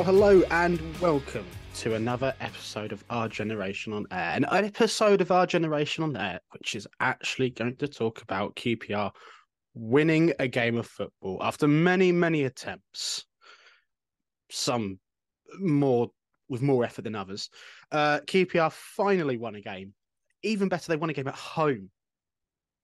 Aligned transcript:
Well, 0.00 0.14
hello 0.14 0.42
and 0.50 0.80
welcome 0.98 1.44
to 1.74 1.94
another 1.94 2.34
episode 2.40 2.90
of 2.90 3.04
Our 3.10 3.28
Generation 3.28 3.92
on 3.92 4.06
Air. 4.10 4.32
An 4.34 4.46
episode 4.46 5.20
of 5.20 5.30
Our 5.30 5.44
Generation 5.46 6.02
on 6.02 6.16
Air, 6.16 6.40
which 6.52 6.74
is 6.74 6.88
actually 7.00 7.50
going 7.50 7.76
to 7.76 7.86
talk 7.86 8.22
about 8.22 8.56
QPR 8.56 9.10
winning 9.74 10.32
a 10.38 10.48
game 10.48 10.78
of 10.78 10.86
football 10.86 11.36
after 11.42 11.68
many, 11.68 12.12
many 12.12 12.44
attempts. 12.44 13.26
Some 14.50 15.00
more 15.58 16.10
with 16.48 16.62
more 16.62 16.82
effort 16.82 17.02
than 17.02 17.14
others. 17.14 17.50
Uh, 17.92 18.20
QPR 18.20 18.72
finally 18.72 19.36
won 19.36 19.56
a 19.56 19.60
game. 19.60 19.92
Even 20.42 20.70
better, 20.70 20.90
they 20.90 20.96
won 20.96 21.10
a 21.10 21.12
game 21.12 21.28
at 21.28 21.34
home 21.34 21.90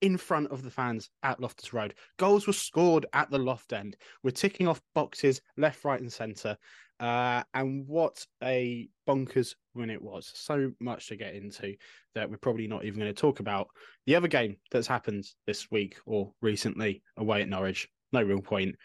in 0.00 0.16
front 0.16 0.50
of 0.50 0.62
the 0.62 0.70
fans 0.70 1.10
at 1.22 1.40
Loftus 1.40 1.72
Road. 1.72 1.94
Goals 2.18 2.46
were 2.46 2.52
scored 2.52 3.06
at 3.12 3.30
the 3.30 3.38
loft 3.38 3.72
end. 3.72 3.96
We're 4.22 4.30
ticking 4.30 4.68
off 4.68 4.80
boxes 4.94 5.40
left, 5.56 5.84
right, 5.84 6.00
and 6.00 6.12
centre. 6.12 6.56
Uh, 6.98 7.42
and 7.52 7.86
what 7.86 8.24
a 8.42 8.88
bonkers 9.06 9.54
win 9.74 9.90
it 9.90 10.00
was. 10.00 10.30
So 10.34 10.72
much 10.80 11.08
to 11.08 11.16
get 11.16 11.34
into 11.34 11.74
that 12.14 12.30
we're 12.30 12.38
probably 12.38 12.66
not 12.66 12.84
even 12.84 12.98
going 12.98 13.14
to 13.14 13.20
talk 13.20 13.40
about. 13.40 13.68
The 14.06 14.16
other 14.16 14.28
game 14.28 14.56
that's 14.70 14.86
happened 14.86 15.26
this 15.46 15.70
week 15.70 15.96
or 16.06 16.32
recently 16.40 17.02
away 17.16 17.42
at 17.42 17.48
Norwich, 17.48 17.88
no 18.12 18.22
real 18.22 18.40
point. 18.40 18.76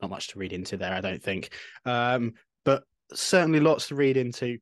Not 0.00 0.10
much 0.10 0.28
to 0.28 0.38
read 0.38 0.52
into 0.52 0.76
there, 0.76 0.92
I 0.92 1.00
don't 1.00 1.22
think. 1.22 1.52
Um, 1.84 2.32
but 2.64 2.84
certainly 3.12 3.60
lots 3.60 3.88
to 3.88 3.94
read 3.94 4.16
into 4.16 4.58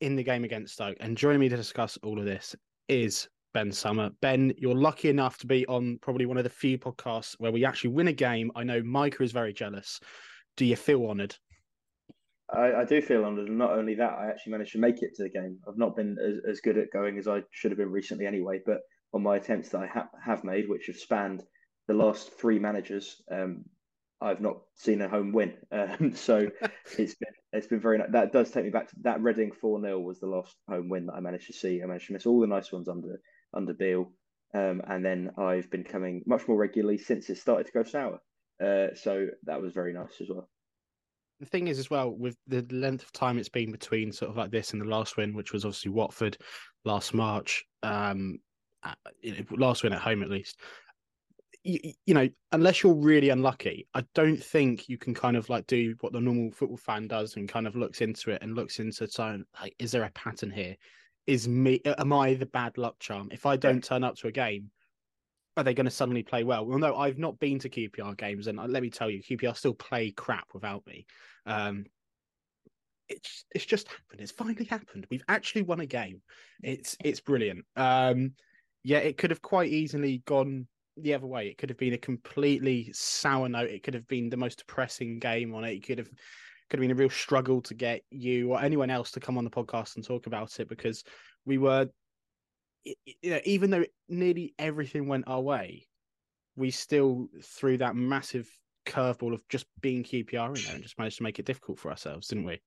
in 0.00 0.14
the 0.14 0.22
game 0.22 0.44
against 0.44 0.74
Stoke. 0.74 0.96
And 1.00 1.16
joining 1.16 1.40
me 1.40 1.48
to 1.48 1.56
discuss 1.56 1.98
all 2.02 2.18
of 2.18 2.24
this 2.24 2.54
is 2.88 3.28
Ben 3.54 3.72
Summer. 3.72 4.10
Ben, 4.20 4.52
you're 4.58 4.74
lucky 4.74 5.08
enough 5.08 5.38
to 5.38 5.46
be 5.46 5.66
on 5.66 5.98
probably 6.00 6.26
one 6.26 6.36
of 6.36 6.44
the 6.44 6.50
few 6.50 6.78
podcasts 6.78 7.34
where 7.38 7.52
we 7.52 7.64
actually 7.64 7.90
win 7.90 8.08
a 8.08 8.12
game. 8.12 8.50
I 8.54 8.64
know 8.64 8.82
Micah 8.82 9.22
is 9.22 9.32
very 9.32 9.52
jealous. 9.52 10.00
Do 10.56 10.64
you 10.64 10.76
feel 10.76 11.06
honoured? 11.06 11.34
I, 12.52 12.72
I, 12.80 12.84
do 12.84 13.00
feel 13.02 13.24
honoured, 13.24 13.48
and 13.48 13.58
not 13.58 13.72
only 13.72 13.94
that, 13.96 14.12
I 14.12 14.28
actually 14.28 14.52
managed 14.52 14.72
to 14.72 14.78
make 14.78 15.02
it 15.02 15.14
to 15.16 15.22
the 15.22 15.28
game. 15.28 15.58
I've 15.68 15.76
not 15.76 15.96
been 15.96 16.16
as, 16.18 16.52
as 16.52 16.60
good 16.60 16.78
at 16.78 16.92
going 16.92 17.18
as 17.18 17.28
I 17.28 17.42
should 17.50 17.70
have 17.70 17.78
been 17.78 17.90
recently, 17.90 18.26
anyway. 18.26 18.60
But 18.64 18.80
on 19.12 19.22
my 19.22 19.36
attempts 19.36 19.68
that 19.70 19.82
I 19.82 19.86
ha- 19.86 20.08
have 20.24 20.44
made, 20.44 20.68
which 20.68 20.86
have 20.86 20.96
spanned 20.96 21.44
the 21.88 21.94
last 21.94 22.32
three 22.38 22.58
managers, 22.58 23.22
um, 23.30 23.64
I've 24.20 24.40
not 24.40 24.60
seen 24.74 25.02
a 25.02 25.08
home 25.08 25.32
win. 25.32 25.54
Um, 25.72 26.14
so 26.14 26.48
it's 26.98 27.14
been 27.14 27.34
it's 27.52 27.66
been 27.66 27.80
very. 27.80 28.00
That 28.10 28.32
does 28.32 28.50
take 28.50 28.64
me 28.64 28.70
back 28.70 28.88
to 28.88 28.96
that 29.02 29.22
Reading 29.22 29.52
four 29.52 29.80
0 29.80 30.00
was 30.00 30.18
the 30.18 30.26
last 30.26 30.56
home 30.68 30.88
win 30.88 31.06
that 31.06 31.14
I 31.14 31.20
managed 31.20 31.48
to 31.48 31.52
see. 31.52 31.82
I 31.82 31.86
managed 31.86 32.06
to 32.06 32.14
miss 32.14 32.26
all 32.26 32.40
the 32.40 32.46
nice 32.46 32.72
ones 32.72 32.88
under 32.88 33.20
under 33.54 33.74
Beale, 33.74 34.12
um, 34.54 34.82
and 34.86 35.04
then 35.04 35.30
I've 35.36 35.70
been 35.70 35.84
coming 35.84 36.22
much 36.26 36.48
more 36.48 36.56
regularly 36.56 36.98
since 36.98 37.30
it 37.30 37.38
started 37.38 37.66
to 37.66 37.72
go 37.72 37.82
sour. 37.84 38.20
Uh, 38.62 38.94
so 38.94 39.28
that 39.44 39.60
was 39.60 39.72
very 39.72 39.92
nice 39.92 40.20
as 40.20 40.28
well 40.28 40.48
the 41.40 41.46
thing 41.46 41.68
is 41.68 41.78
as 41.78 41.90
well 41.90 42.10
with 42.10 42.36
the 42.46 42.66
length 42.70 43.02
of 43.02 43.12
time 43.12 43.38
it's 43.38 43.48
been 43.48 43.70
between 43.70 44.12
sort 44.12 44.30
of 44.30 44.36
like 44.36 44.50
this 44.50 44.72
and 44.72 44.80
the 44.80 44.86
last 44.86 45.16
win, 45.16 45.34
which 45.34 45.52
was 45.52 45.64
obviously 45.64 45.90
Watford 45.90 46.36
last 46.84 47.14
March, 47.14 47.64
um, 47.82 48.38
uh, 48.82 48.94
last 49.52 49.82
win 49.82 49.92
at 49.92 50.00
home 50.00 50.22
at 50.22 50.30
least. 50.30 50.58
You, 51.64 51.92
you, 52.06 52.14
know, 52.14 52.28
unless 52.52 52.82
you're 52.82 52.94
really 52.94 53.28
unlucky, 53.30 53.86
I 53.94 54.04
don't 54.14 54.42
think 54.42 54.88
you 54.88 54.96
can 54.96 55.14
kind 55.14 55.36
of 55.36 55.48
like 55.48 55.66
do 55.66 55.94
what 56.00 56.12
the 56.12 56.20
normal 56.20 56.50
football 56.50 56.76
fan 56.76 57.08
does 57.08 57.36
and 57.36 57.48
kind 57.48 57.66
of 57.66 57.76
looks 57.76 58.00
into 58.00 58.30
it 58.30 58.42
and 58.42 58.54
looks 58.54 58.78
into 58.78 59.06
so 59.08 59.38
like, 59.60 59.74
is 59.78 59.92
there 59.92 60.04
a 60.04 60.10
pattern 60.10 60.50
here? 60.50 60.76
Is 61.28 61.46
me 61.46 61.82
am 61.84 62.10
I 62.14 62.32
the 62.32 62.46
bad 62.46 62.78
luck 62.78 62.98
charm? 63.00 63.28
If 63.30 63.44
I 63.44 63.56
don't 63.56 63.84
turn 63.84 64.02
up 64.02 64.16
to 64.16 64.28
a 64.28 64.32
game, 64.32 64.70
are 65.58 65.62
they 65.62 65.74
going 65.74 65.84
to 65.84 65.90
suddenly 65.90 66.22
play 66.22 66.42
well? 66.42 66.64
Well, 66.64 66.78
no, 66.78 66.96
I've 66.96 67.18
not 67.18 67.38
been 67.38 67.58
to 67.58 67.68
QPR 67.68 68.16
games, 68.16 68.46
and 68.46 68.58
uh, 68.58 68.64
let 68.64 68.82
me 68.82 68.88
tell 68.88 69.10
you, 69.10 69.22
QPR 69.22 69.54
still 69.54 69.74
play 69.74 70.10
crap 70.10 70.46
without 70.54 70.86
me. 70.86 71.04
Um, 71.44 71.84
it's 73.10 73.44
it's 73.54 73.66
just 73.66 73.88
happened. 73.88 74.22
It's 74.22 74.32
finally 74.32 74.64
happened. 74.64 75.06
We've 75.10 75.24
actually 75.28 75.62
won 75.62 75.80
a 75.80 75.86
game. 75.86 76.22
It's 76.62 76.96
it's 77.04 77.20
brilliant. 77.20 77.66
Um, 77.76 78.32
yeah, 78.82 78.98
it 78.98 79.18
could 79.18 79.30
have 79.30 79.42
quite 79.42 79.70
easily 79.70 80.22
gone 80.24 80.66
the 80.96 81.12
other 81.12 81.26
way. 81.26 81.48
It 81.48 81.58
could 81.58 81.68
have 81.68 81.78
been 81.78 81.92
a 81.92 81.98
completely 81.98 82.90
sour 82.94 83.50
note. 83.50 83.68
It 83.68 83.82
could 83.82 83.92
have 83.92 84.08
been 84.08 84.30
the 84.30 84.38
most 84.38 84.60
depressing 84.60 85.18
game 85.18 85.54
on 85.54 85.64
it. 85.64 85.74
It 85.74 85.86
could 85.86 85.98
have 85.98 86.10
could 86.68 86.78
have 86.78 86.82
been 86.82 86.96
a 86.96 87.00
real 87.00 87.10
struggle 87.10 87.60
to 87.62 87.74
get 87.74 88.02
you 88.10 88.52
or 88.52 88.60
anyone 88.60 88.90
else 88.90 89.10
to 89.12 89.20
come 89.20 89.38
on 89.38 89.44
the 89.44 89.50
podcast 89.50 89.96
and 89.96 90.04
talk 90.04 90.26
about 90.26 90.58
it 90.60 90.68
because 90.68 91.02
we 91.44 91.58
were 91.58 91.88
you 92.84 93.30
know, 93.30 93.40
even 93.44 93.70
though 93.70 93.84
nearly 94.08 94.54
everything 94.58 95.08
went 95.08 95.24
our 95.26 95.40
way, 95.40 95.86
we 96.56 96.70
still 96.70 97.28
threw 97.42 97.76
that 97.78 97.96
massive 97.96 98.48
curveball 98.86 99.34
of 99.34 99.46
just 99.48 99.66
being 99.80 100.02
QPR 100.02 100.56
in 100.56 100.64
there 100.64 100.74
and 100.74 100.82
just 100.82 100.98
managed 100.98 101.18
to 101.18 101.22
make 101.22 101.38
it 101.38 101.46
difficult 101.46 101.78
for 101.78 101.90
ourselves, 101.90 102.28
didn't 102.28 102.44
we? 102.44 102.60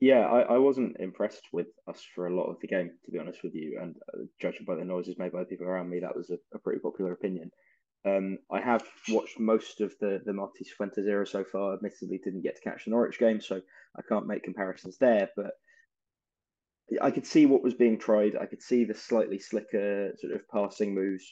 Yeah, 0.00 0.26
I, 0.26 0.54
I 0.54 0.58
wasn't 0.58 0.96
impressed 0.98 1.44
with 1.52 1.68
us 1.86 2.02
for 2.14 2.26
a 2.26 2.34
lot 2.34 2.46
of 2.50 2.56
the 2.60 2.66
game, 2.66 2.90
to 3.04 3.10
be 3.12 3.18
honest 3.18 3.42
with 3.44 3.54
you. 3.54 3.78
And 3.80 3.94
uh, 4.12 4.22
judging 4.40 4.64
by 4.64 4.74
the 4.74 4.84
noises 4.84 5.16
made 5.16 5.32
by 5.32 5.40
the 5.40 5.44
people 5.44 5.66
around 5.66 5.90
me, 5.90 6.00
that 6.00 6.16
was 6.16 6.30
a, 6.30 6.38
a 6.54 6.58
pretty 6.58 6.80
popular 6.80 7.12
opinion. 7.12 7.50
Um, 8.04 8.38
I 8.50 8.60
have 8.60 8.84
watched 9.08 9.38
most 9.38 9.80
of 9.80 9.94
the 10.00 10.20
the 10.24 10.32
Martí 10.32 10.66
Cifuentes 10.66 11.06
era 11.06 11.26
so 11.26 11.44
far. 11.44 11.74
Admittedly, 11.74 12.20
didn't 12.22 12.42
get 12.42 12.56
to 12.56 12.62
catch 12.62 12.84
the 12.84 12.90
Norwich 12.90 13.18
game, 13.18 13.40
so 13.40 13.60
I 13.96 14.02
can't 14.08 14.26
make 14.26 14.42
comparisons 14.42 14.98
there. 14.98 15.28
But 15.36 15.52
I 17.00 17.10
could 17.10 17.26
see 17.26 17.46
what 17.46 17.62
was 17.62 17.74
being 17.74 17.98
tried. 17.98 18.36
I 18.36 18.46
could 18.46 18.62
see 18.62 18.84
the 18.84 18.94
slightly 18.94 19.38
slicker 19.38 20.12
sort 20.18 20.34
of 20.34 20.48
passing 20.48 20.94
moves 20.94 21.24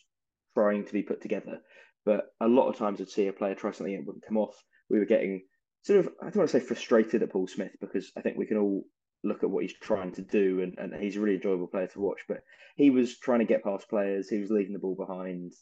trying 0.54 0.84
to 0.84 0.92
be 0.92 1.02
put 1.02 1.20
together. 1.20 1.60
But 2.04 2.32
a 2.40 2.48
lot 2.48 2.68
of 2.68 2.76
times 2.76 3.00
I'd 3.00 3.10
see 3.10 3.26
a 3.26 3.32
player 3.32 3.54
try 3.54 3.72
something 3.72 3.94
and 3.94 4.02
it 4.02 4.06
wouldn't 4.06 4.26
come 4.26 4.38
off. 4.38 4.56
We 4.88 4.98
were 4.98 5.04
getting 5.04 5.42
sort 5.82 6.00
of, 6.00 6.08
I 6.20 6.24
don't 6.26 6.36
want 6.36 6.50
to 6.50 6.60
say 6.60 6.64
frustrated 6.64 7.22
at 7.22 7.30
Paul 7.30 7.46
Smyth 7.46 7.76
because 7.80 8.10
I 8.16 8.20
think 8.20 8.36
we 8.36 8.46
can 8.46 8.56
all 8.56 8.84
look 9.22 9.42
at 9.42 9.50
what 9.50 9.62
he's 9.62 9.74
trying 9.74 10.12
to 10.12 10.22
do 10.22 10.62
and, 10.62 10.78
and 10.78 10.94
he's 11.02 11.16
a 11.16 11.20
really 11.20 11.36
enjoyable 11.36 11.66
player 11.66 11.88
to 11.88 12.00
watch. 12.00 12.20
But 12.26 12.42
he 12.76 12.90
was 12.90 13.18
trying 13.18 13.40
to 13.40 13.44
get 13.44 13.64
past 13.64 13.88
players, 13.88 14.28
he 14.28 14.40
was 14.40 14.50
leaving 14.50 14.72
the 14.72 14.78
ball 14.78 14.96
behind. 14.96 15.52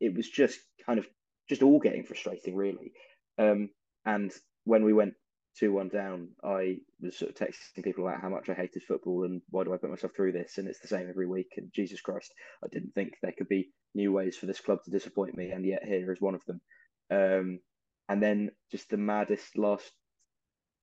It, 0.00 0.14
was 0.14 0.28
just 0.28 0.58
kind 0.84 0.98
of 0.98 1.06
just 1.48 1.62
all 1.62 1.78
getting 1.78 2.04
frustrating, 2.04 2.56
really. 2.56 2.92
Um, 3.38 3.70
and 4.04 4.32
when 4.64 4.84
we 4.84 4.92
went 4.92 5.14
two 5.58 5.72
one 5.72 5.88
down, 5.88 6.28
I 6.42 6.78
was 7.00 7.18
sort 7.18 7.30
of 7.30 7.36
texting 7.36 7.84
people 7.84 8.06
about 8.06 8.20
how 8.20 8.28
much 8.28 8.48
I 8.48 8.54
hated 8.54 8.82
football 8.82 9.24
and 9.24 9.40
why 9.50 9.64
do 9.64 9.72
I 9.72 9.76
put 9.76 9.90
myself 9.90 10.12
through 10.14 10.32
this? 10.32 10.58
And 10.58 10.68
it's 10.68 10.80
the 10.80 10.88
same 10.88 11.08
every 11.08 11.26
week. 11.26 11.52
And 11.56 11.72
Jesus 11.72 12.00
Christ, 12.00 12.32
I 12.64 12.68
didn't 12.72 12.94
think 12.94 13.14
there 13.22 13.34
could 13.36 13.48
be 13.48 13.70
new 13.94 14.12
ways 14.12 14.36
for 14.36 14.46
this 14.46 14.60
club 14.60 14.82
to 14.84 14.90
disappoint 14.90 15.36
me, 15.36 15.50
and 15.50 15.64
yet 15.64 15.84
here 15.84 16.10
is 16.12 16.20
one 16.20 16.34
of 16.34 16.44
them. 16.46 16.60
Um, 17.10 17.60
and 18.08 18.22
then 18.22 18.50
just 18.70 18.90
the 18.90 18.96
maddest 18.96 19.56
last 19.56 19.90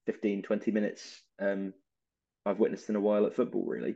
15, 0.08 0.42
20 0.44 0.72
minutes 0.72 1.22
um, 1.40 1.74
I've 2.46 2.60
witnessed 2.60 2.90
in 2.90 2.96
a 2.96 3.02
while 3.02 3.26
at 3.26 3.36
football, 3.36 3.66
really. 3.66 3.96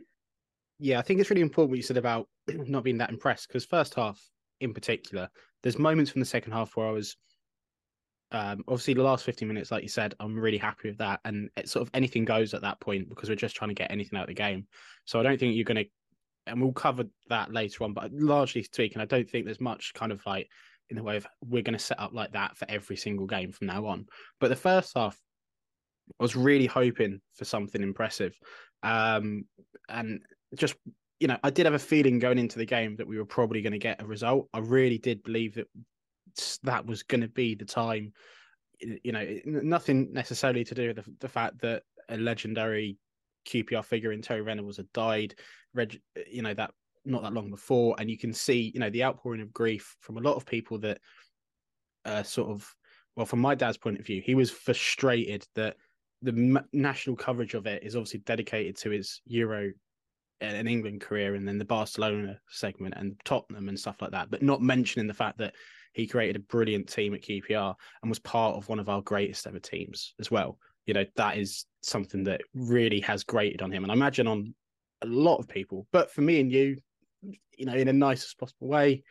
Yeah, 0.79 0.99
I 0.99 1.01
think 1.01 1.19
it's 1.19 1.29
really 1.29 1.41
important 1.41 1.71
what 1.71 1.77
you 1.77 1.83
said 1.83 1.97
about 1.97 2.27
not 2.47 2.83
being 2.83 2.97
that 2.97 3.09
impressed 3.09 3.47
because 3.47 3.65
first 3.65 3.95
half 3.95 4.21
in 4.59 4.73
particular, 4.73 5.29
there's 5.63 5.79
moments 5.79 6.11
from 6.11 6.21
the 6.21 6.25
second 6.25 6.51
half 6.51 6.75
where 6.75 6.87
I 6.87 6.91
was 6.91 7.15
um, 8.31 8.63
obviously 8.67 8.93
the 8.93 9.03
last 9.03 9.23
15 9.23 9.47
minutes, 9.47 9.71
like 9.71 9.83
you 9.83 9.89
said, 9.89 10.13
I'm 10.19 10.37
really 10.37 10.57
happy 10.57 10.89
with 10.89 10.97
that. 10.97 11.19
And 11.25 11.49
sort 11.65 11.83
of 11.83 11.91
anything 11.93 12.25
goes 12.25 12.53
at 12.53 12.61
that 12.61 12.79
point 12.79 13.07
because 13.09 13.29
we're 13.29 13.35
just 13.35 13.55
trying 13.55 13.69
to 13.69 13.75
get 13.75 13.91
anything 13.91 14.17
out 14.17 14.23
of 14.23 14.27
the 14.27 14.33
game. 14.33 14.67
So 15.05 15.19
I 15.19 15.23
don't 15.23 15.39
think 15.39 15.55
you're 15.55 15.63
going 15.63 15.85
to, 15.85 15.89
and 16.47 16.61
we'll 16.61 16.73
cover 16.73 17.05
that 17.29 17.53
later 17.53 17.83
on, 17.83 17.93
but 17.93 18.11
largely 18.11 18.63
speaking, 18.63 19.01
I 19.01 19.05
don't 19.05 19.29
think 19.29 19.45
there's 19.45 19.61
much 19.61 19.93
kind 19.93 20.11
of 20.11 20.21
like 20.25 20.49
in 20.89 20.97
the 20.97 21.03
way 21.03 21.17
of 21.17 21.25
we're 21.41 21.63
going 21.63 21.77
to 21.77 21.83
set 21.83 21.99
up 21.99 22.13
like 22.13 22.33
that 22.33 22.57
for 22.57 22.69
every 22.69 22.97
single 22.97 23.25
game 23.25 23.51
from 23.51 23.67
now 23.67 23.85
on. 23.85 24.05
But 24.39 24.49
the 24.49 24.55
first 24.55 24.93
half, 24.95 25.17
I 26.19 26.23
was 26.23 26.35
really 26.35 26.67
hoping 26.67 27.21
for 27.35 27.45
something 27.45 27.81
impressive. 27.81 28.37
Um, 28.83 29.45
and 29.89 30.21
just, 30.55 30.75
you 31.19 31.27
know, 31.27 31.37
I 31.43 31.49
did 31.49 31.65
have 31.65 31.73
a 31.73 31.79
feeling 31.79 32.19
going 32.19 32.37
into 32.37 32.57
the 32.57 32.65
game 32.65 32.95
that 32.97 33.07
we 33.07 33.17
were 33.17 33.25
probably 33.25 33.61
going 33.61 33.73
to 33.73 33.79
get 33.79 34.01
a 34.01 34.05
result. 34.05 34.49
I 34.53 34.59
really 34.59 34.97
did 34.97 35.23
believe 35.23 35.55
that 35.55 35.67
that 36.63 36.85
was 36.85 37.03
going 37.03 37.21
to 37.21 37.27
be 37.27 37.55
the 37.55 37.65
time. 37.65 38.13
You 38.79 39.11
know, 39.11 39.25
nothing 39.45 40.11
necessarily 40.11 40.65
to 40.65 40.75
do 40.75 40.87
with 40.87 40.97
the, 40.97 41.13
the 41.21 41.29
fact 41.29 41.61
that 41.61 41.83
a 42.09 42.17
legendary 42.17 42.97
QPR 43.47 43.85
figure 43.85 44.11
in 44.11 44.21
Terry 44.21 44.41
Venables 44.41 44.77
had 44.77 44.91
died. 44.91 45.35
Reg, 45.73 45.99
you 46.29 46.41
know 46.41 46.53
that 46.53 46.71
not 47.05 47.21
that 47.21 47.33
long 47.33 47.49
before, 47.49 47.95
and 47.99 48.09
you 48.09 48.17
can 48.17 48.33
see 48.33 48.71
you 48.73 48.79
know 48.79 48.89
the 48.89 49.03
outpouring 49.03 49.41
of 49.41 49.53
grief 49.53 49.95
from 50.01 50.17
a 50.17 50.21
lot 50.21 50.35
of 50.35 50.45
people 50.45 50.79
that 50.79 50.99
uh, 52.03 52.23
sort 52.23 52.49
of 52.49 52.75
well, 53.15 53.25
from 53.25 53.39
my 53.39 53.55
dad's 53.55 53.77
point 53.77 53.99
of 53.99 54.05
view, 54.05 54.21
he 54.21 54.35
was 54.35 54.51
frustrated 54.51 55.45
that 55.55 55.77
the 56.21 56.61
national 56.73 57.15
coverage 57.15 57.53
of 57.53 57.65
it 57.65 57.83
is 57.83 57.95
obviously 57.95 58.19
dedicated 58.19 58.75
to 58.77 58.89
his 58.89 59.21
Euro 59.27 59.71
Uh, 60.45 60.55
and 60.55 60.67
England 60.67 61.01
career, 61.01 61.35
and 61.35 61.47
then 61.47 61.57
the 61.57 61.65
Barcelona 61.65 62.39
segment 62.49 62.93
and 62.97 63.19
Tottenham 63.25 63.69
and 63.69 63.79
stuff 63.79 64.01
like 64.01 64.11
that, 64.11 64.29
but 64.29 64.43
not 64.43 64.61
mentioning 64.61 65.07
the 65.07 65.13
fact 65.13 65.37
that 65.39 65.55
he 65.93 66.05
created 66.05 66.35
a 66.35 66.39
brilliant 66.39 66.87
team 66.87 67.13
at 67.13 67.21
QPR 67.21 67.73
and 68.01 68.09
was 68.09 68.19
part 68.19 68.55
of 68.55 68.67
one 68.67 68.79
of 68.79 68.89
our 68.89 69.01
greatest 69.01 69.47
ever 69.47 69.59
teams 69.59 70.13
as 70.19 70.29
well. 70.29 70.57
You 70.85 70.93
know, 70.93 71.05
that 71.15 71.37
is 71.37 71.65
something 71.81 72.23
that 72.25 72.41
really 72.53 72.99
has 73.01 73.23
grated 73.23 73.61
on 73.61 73.71
him. 73.71 73.83
And 73.83 73.91
I 73.91 73.95
imagine 73.95 74.27
on 74.27 74.53
a 75.01 75.07
lot 75.07 75.37
of 75.37 75.47
people, 75.47 75.87
but 75.91 76.11
for 76.11 76.21
me 76.21 76.39
and 76.39 76.51
you, 76.51 76.77
you 77.57 77.65
know, 77.65 77.73
in 77.73 77.87
a 77.87 77.93
nicest 77.93 78.37
possible 78.37 78.67
way, 78.67 79.03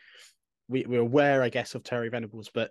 we, 0.69 0.85
we're 0.87 1.01
aware, 1.01 1.43
I 1.43 1.49
guess, 1.49 1.75
of 1.75 1.85
Terry 1.85 2.11
Venables, 2.11 2.51
but 2.53 2.71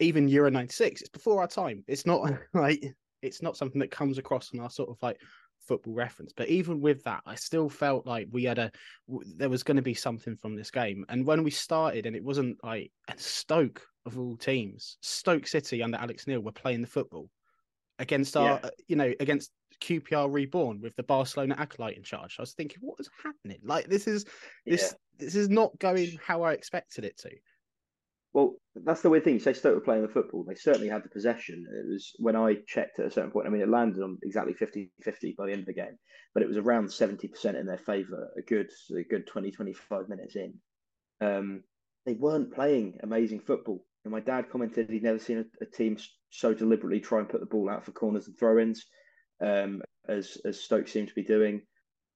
even 0.00 0.28
Euro 0.28 0.50
96, 0.50 1.02
it's 1.02 1.10
before 1.10 1.40
our 1.40 1.48
time. 1.48 1.84
It's 1.86 2.06
not 2.06 2.32
like 2.54 2.82
it's 3.22 3.42
not 3.42 3.56
something 3.56 3.80
that 3.80 3.90
comes 3.90 4.18
across 4.18 4.52
in 4.52 4.60
our 4.60 4.70
sort 4.70 4.88
of 4.88 4.96
like 5.02 5.20
football 5.60 5.94
reference. 5.94 6.32
But 6.36 6.48
even 6.48 6.80
with 6.80 7.02
that, 7.04 7.22
I 7.26 7.34
still 7.34 7.68
felt 7.68 8.06
like 8.06 8.28
we 8.30 8.44
had 8.44 8.58
a 8.58 8.70
there 9.36 9.48
was 9.48 9.62
going 9.62 9.76
to 9.76 9.82
be 9.82 9.94
something 9.94 10.36
from 10.36 10.56
this 10.56 10.70
game. 10.70 11.04
And 11.08 11.26
when 11.26 11.42
we 11.42 11.50
started, 11.50 12.06
and 12.06 12.16
it 12.16 12.24
wasn't 12.24 12.62
like 12.62 12.92
and 13.08 13.18
Stoke 13.18 13.82
of 14.06 14.18
all 14.18 14.36
teams, 14.36 14.96
Stoke 15.00 15.46
City 15.46 15.82
under 15.82 15.98
Alex 15.98 16.26
Neil 16.26 16.40
were 16.40 16.52
playing 16.52 16.80
the 16.80 16.86
football 16.86 17.28
against 17.98 18.36
our, 18.36 18.60
yeah. 18.62 18.68
Uh, 18.68 18.70
you 18.88 18.96
know, 18.96 19.12
against 19.20 19.52
QPR 19.80 20.32
reborn 20.32 20.80
with 20.80 20.94
the 20.96 21.02
Barcelona 21.02 21.54
acolyte 21.58 21.96
in 21.96 22.02
charge. 22.02 22.36
I 22.38 22.42
was 22.42 22.52
thinking, 22.52 22.78
what 22.80 23.00
is 23.00 23.10
happening? 23.22 23.60
Like 23.64 23.86
this 23.86 24.06
is 24.06 24.24
this 24.66 24.92
yeah. 24.92 25.24
this 25.24 25.34
is 25.34 25.48
not 25.48 25.78
going 25.78 26.18
how 26.24 26.42
I 26.42 26.52
expected 26.52 27.04
it 27.04 27.18
to. 27.18 27.30
Well, 28.32 28.54
that's 28.76 29.02
the 29.02 29.10
weird 29.10 29.24
thing. 29.24 29.34
You 29.34 29.40
say 29.40 29.52
Stoke 29.52 29.74
were 29.74 29.80
playing 29.80 30.02
the 30.02 30.08
football. 30.08 30.44
They 30.44 30.54
certainly 30.54 30.88
had 30.88 31.02
the 31.02 31.08
possession. 31.08 31.64
It 31.68 31.90
was 31.90 32.12
when 32.18 32.36
I 32.36 32.56
checked 32.66 33.00
at 33.00 33.06
a 33.06 33.10
certain 33.10 33.32
point. 33.32 33.46
I 33.46 33.50
mean, 33.50 33.60
it 33.60 33.68
landed 33.68 34.02
on 34.02 34.18
exactly 34.22 34.54
50-50 34.54 35.36
by 35.36 35.46
the 35.46 35.52
end 35.52 35.62
of 35.62 35.66
the 35.66 35.74
game, 35.74 35.98
but 36.32 36.42
it 36.42 36.48
was 36.48 36.56
around 36.56 36.86
70% 36.86 37.58
in 37.58 37.66
their 37.66 37.78
favour, 37.78 38.30
a 38.38 38.42
good 38.42 38.68
a 38.96 39.02
good 39.02 39.26
20, 39.26 39.50
25 39.50 40.08
minutes 40.08 40.36
in. 40.36 40.54
Um, 41.20 41.64
they 42.06 42.14
weren't 42.14 42.54
playing 42.54 42.98
amazing 43.02 43.40
football. 43.40 43.84
And 44.04 44.12
my 44.12 44.20
dad 44.20 44.48
commented 44.50 44.88
he'd 44.88 45.02
never 45.02 45.18
seen 45.18 45.38
a, 45.38 45.64
a 45.64 45.66
team 45.66 45.98
so 46.30 46.54
deliberately 46.54 47.00
try 47.00 47.18
and 47.18 47.28
put 47.28 47.40
the 47.40 47.46
ball 47.46 47.68
out 47.68 47.84
for 47.84 47.92
corners 47.92 48.28
and 48.28 48.38
throw-ins 48.38 48.86
um, 49.40 49.82
as 50.08 50.38
as 50.44 50.60
Stoke 50.60 50.88
seemed 50.88 51.08
to 51.08 51.14
be 51.14 51.24
doing. 51.24 51.62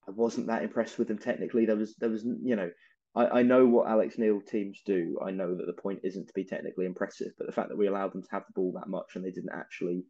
I 0.09 0.13
wasn't 0.13 0.47
that 0.47 0.63
impressed 0.63 0.99
with 0.99 1.09
them 1.09 1.19
technically. 1.19 1.67
There 1.67 1.77
was 1.77 1.95
there 1.97 2.11
was 2.11 2.25
you 2.25 2.57
know 2.57 2.71
I, 3.15 3.41
I 3.41 3.43
know 3.43 3.67
what 3.67 3.89
Alex 3.89 4.19
Neil 4.19 4.41
teams 4.41 4.81
do. 4.85 5.19
I 5.25 5.31
know 5.31 5.55
that 5.55 5.67
the 5.67 5.81
point 5.81 6.01
isn't 6.03 6.27
to 6.27 6.35
be 6.35 6.45
technically 6.45 6.87
impressive, 6.87 7.33
but 7.39 7.47
the 7.47 7.53
fact 7.53 7.69
that 7.69 7.79
we 7.79 7.87
allowed 7.87 8.13
them 8.13 8.23
to 8.23 8.29
have 8.33 8.45
the 8.47 8.53
ball 8.55 8.73
that 8.75 8.89
much 8.89 9.15
and 9.15 9.25
they 9.25 9.31
didn't 9.31 9.55
actually 9.55 10.05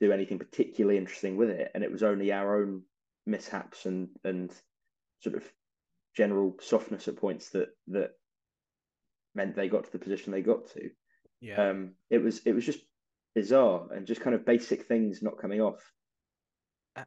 do 0.00 0.12
anything 0.12 0.38
particularly 0.38 0.96
interesting 0.96 1.36
with 1.36 1.50
it, 1.50 1.70
and 1.74 1.84
it 1.84 1.92
was 1.92 2.02
only 2.02 2.32
our 2.32 2.62
own 2.62 2.82
mishaps 3.26 3.86
and 3.86 4.08
and 4.24 4.50
sort 5.20 5.36
of 5.36 5.44
general 6.16 6.56
softness 6.60 7.06
at 7.06 7.16
points 7.16 7.50
that 7.50 7.68
that 7.88 8.10
meant 9.34 9.54
they 9.54 9.68
got 9.68 9.84
to 9.84 9.92
the 9.92 9.98
position 9.98 10.32
they 10.32 10.42
got 10.42 10.68
to. 10.70 10.90
Yeah. 11.40 11.70
Um, 11.70 11.92
it 12.08 12.18
was 12.18 12.40
it 12.46 12.52
was 12.52 12.64
just 12.64 12.80
bizarre 13.34 13.86
and 13.92 14.06
just 14.06 14.20
kind 14.20 14.34
of 14.34 14.44
basic 14.44 14.86
things 14.86 15.22
not 15.22 15.38
coming 15.38 15.60
off. 15.60 15.80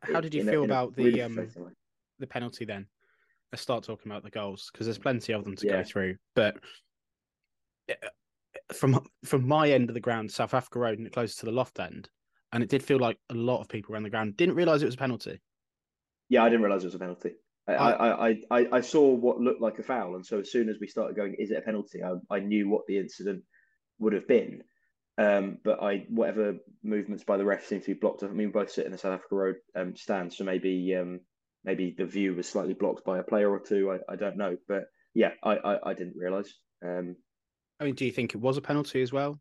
How 0.01 0.21
did 0.21 0.33
you 0.33 0.43
feel 0.43 0.61
a, 0.61 0.65
about 0.65 0.95
the 0.95 1.21
um 1.21 1.49
the 2.19 2.27
penalty 2.27 2.65
then? 2.65 2.87
Let's 3.53 3.61
start 3.61 3.83
talking 3.83 4.11
about 4.11 4.23
the 4.23 4.31
goals 4.31 4.71
because 4.73 4.87
there's 4.87 4.97
plenty 4.97 5.31
of 5.31 5.43
them 5.43 5.55
to 5.55 5.67
yeah. 5.67 5.73
go 5.73 5.83
through. 5.83 6.15
But 6.35 6.57
eh, 7.87 7.93
from 8.73 9.05
from 9.23 9.47
my 9.47 9.69
end 9.69 9.91
of 9.91 9.93
the 9.93 9.99
ground, 9.99 10.31
South 10.31 10.55
Africa 10.55 10.79
Road, 10.79 10.97
and 10.97 11.11
close 11.11 11.35
to 11.35 11.45
the 11.45 11.51
loft 11.51 11.79
end, 11.79 12.09
and 12.51 12.63
it 12.63 12.69
did 12.69 12.83
feel 12.83 12.97
like 12.97 13.17
a 13.29 13.35
lot 13.35 13.61
of 13.61 13.69
people 13.69 13.93
around 13.93 14.03
the 14.03 14.09
ground 14.09 14.37
didn't 14.37 14.55
realise 14.55 14.81
it 14.81 14.87
was 14.87 14.95
a 14.95 14.97
penalty. 14.97 15.39
Yeah, 16.29 16.43
I 16.43 16.49
didn't 16.49 16.63
realise 16.63 16.81
it 16.81 16.87
was 16.87 16.95
a 16.95 16.99
penalty. 16.99 17.33
I, 17.67 17.73
I, 17.73 18.29
I, 18.29 18.41
I, 18.49 18.67
I 18.73 18.81
saw 18.81 19.13
what 19.13 19.39
looked 19.39 19.61
like 19.61 19.77
a 19.77 19.83
foul, 19.83 20.15
and 20.15 20.25
so 20.25 20.39
as 20.39 20.51
soon 20.51 20.67
as 20.67 20.77
we 20.81 20.87
started 20.87 21.15
going, 21.15 21.35
is 21.35 21.51
it 21.51 21.59
a 21.59 21.61
penalty? 21.61 22.01
I, 22.03 22.13
I 22.35 22.39
knew 22.39 22.67
what 22.67 22.87
the 22.87 22.97
incident 22.97 23.43
would 23.99 24.13
have 24.13 24.27
been. 24.27 24.63
Um, 25.19 25.59
but 25.63 25.79
I 25.79 26.07
whatever 26.09 26.55
movements 26.81 27.23
by 27.23 27.37
the 27.37 27.45
ref 27.45 27.67
seem 27.67 27.81
to 27.81 27.85
be 27.85 27.93
blocked. 27.93 28.23
I 28.23 28.27
mean, 28.29 28.47
we 28.47 28.53
both 28.53 28.71
sit 28.71 28.87
in 28.87 28.91
the 28.91 28.97
South 28.97 29.13
Africa 29.13 29.35
Road 29.35 29.55
um, 29.75 29.95
stand, 29.95 30.33
so 30.33 30.43
maybe 30.43 30.95
um, 30.95 31.19
maybe 31.63 31.95
the 31.97 32.05
view 32.05 32.35
was 32.35 32.47
slightly 32.47 32.73
blocked 32.73 33.05
by 33.05 33.19
a 33.19 33.23
player 33.23 33.49
or 33.49 33.59
two. 33.59 33.91
I, 33.91 34.13
I 34.13 34.15
don't 34.15 34.37
know, 34.37 34.57
but 34.67 34.85
yeah, 35.13 35.31
I 35.43 35.55
I, 35.55 35.89
I 35.89 35.93
didn't 35.93 36.17
realise. 36.17 36.53
Um, 36.83 37.15
I 37.79 37.85
mean, 37.85 37.95
do 37.95 38.05
you 38.05 38.11
think 38.11 38.35
it 38.35 38.41
was 38.41 38.57
a 38.57 38.61
penalty 38.61 39.01
as 39.01 39.11
well? 39.11 39.39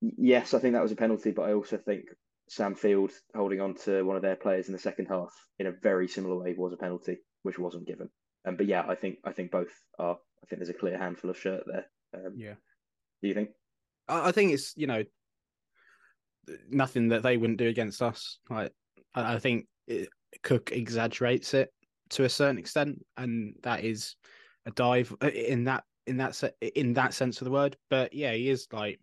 Yes, 0.00 0.54
I 0.54 0.58
think 0.58 0.74
that 0.74 0.82
was 0.82 0.92
a 0.92 0.96
penalty, 0.96 1.30
but 1.30 1.42
I 1.42 1.54
also 1.54 1.78
think 1.78 2.04
Sam 2.48 2.74
Field 2.74 3.12
holding 3.34 3.60
on 3.60 3.74
to 3.84 4.02
one 4.02 4.16
of 4.16 4.22
their 4.22 4.36
players 4.36 4.68
in 4.68 4.72
the 4.72 4.78
second 4.78 5.06
half 5.06 5.32
in 5.58 5.66
a 5.66 5.72
very 5.72 6.06
similar 6.06 6.38
way 6.38 6.54
was 6.56 6.72
a 6.72 6.76
penalty, 6.76 7.18
which 7.42 7.58
wasn't 7.58 7.86
given. 7.86 8.08
Um, 8.46 8.56
but 8.56 8.66
yeah, 8.66 8.84
I 8.88 8.94
think 8.94 9.18
I 9.24 9.32
think 9.32 9.50
both 9.50 9.72
are. 9.98 10.14
I 10.14 10.46
think 10.46 10.60
there's 10.60 10.68
a 10.68 10.74
clear 10.74 10.98
handful 10.98 11.30
of 11.30 11.38
shirt 11.38 11.64
there. 11.66 11.86
Um, 12.14 12.34
yeah. 12.36 12.54
Do 13.22 13.28
you 13.28 13.34
think? 13.34 13.50
I, 14.08 14.28
I 14.28 14.32
think 14.32 14.52
it's 14.52 14.74
you 14.76 14.86
know 14.86 15.04
nothing 16.68 17.08
that 17.08 17.22
they 17.22 17.36
wouldn't 17.36 17.58
do 17.58 17.68
against 17.68 18.02
us. 18.02 18.38
Like 18.48 18.72
I, 19.14 19.34
I 19.34 19.38
think 19.38 19.66
it, 19.86 20.08
Cook 20.42 20.72
exaggerates 20.72 21.54
it 21.54 21.72
to 22.10 22.24
a 22.24 22.28
certain 22.28 22.58
extent, 22.58 23.04
and 23.16 23.54
that 23.62 23.84
is 23.84 24.16
a 24.66 24.70
dive 24.72 25.14
uh, 25.22 25.28
in 25.28 25.64
that 25.64 25.84
in 26.06 26.18
that 26.18 26.34
se- 26.34 26.54
in 26.60 26.92
that 26.94 27.14
sense 27.14 27.40
of 27.40 27.46
the 27.46 27.50
word. 27.50 27.76
But 27.90 28.12
yeah, 28.12 28.32
he 28.32 28.48
is 28.48 28.66
like 28.72 29.00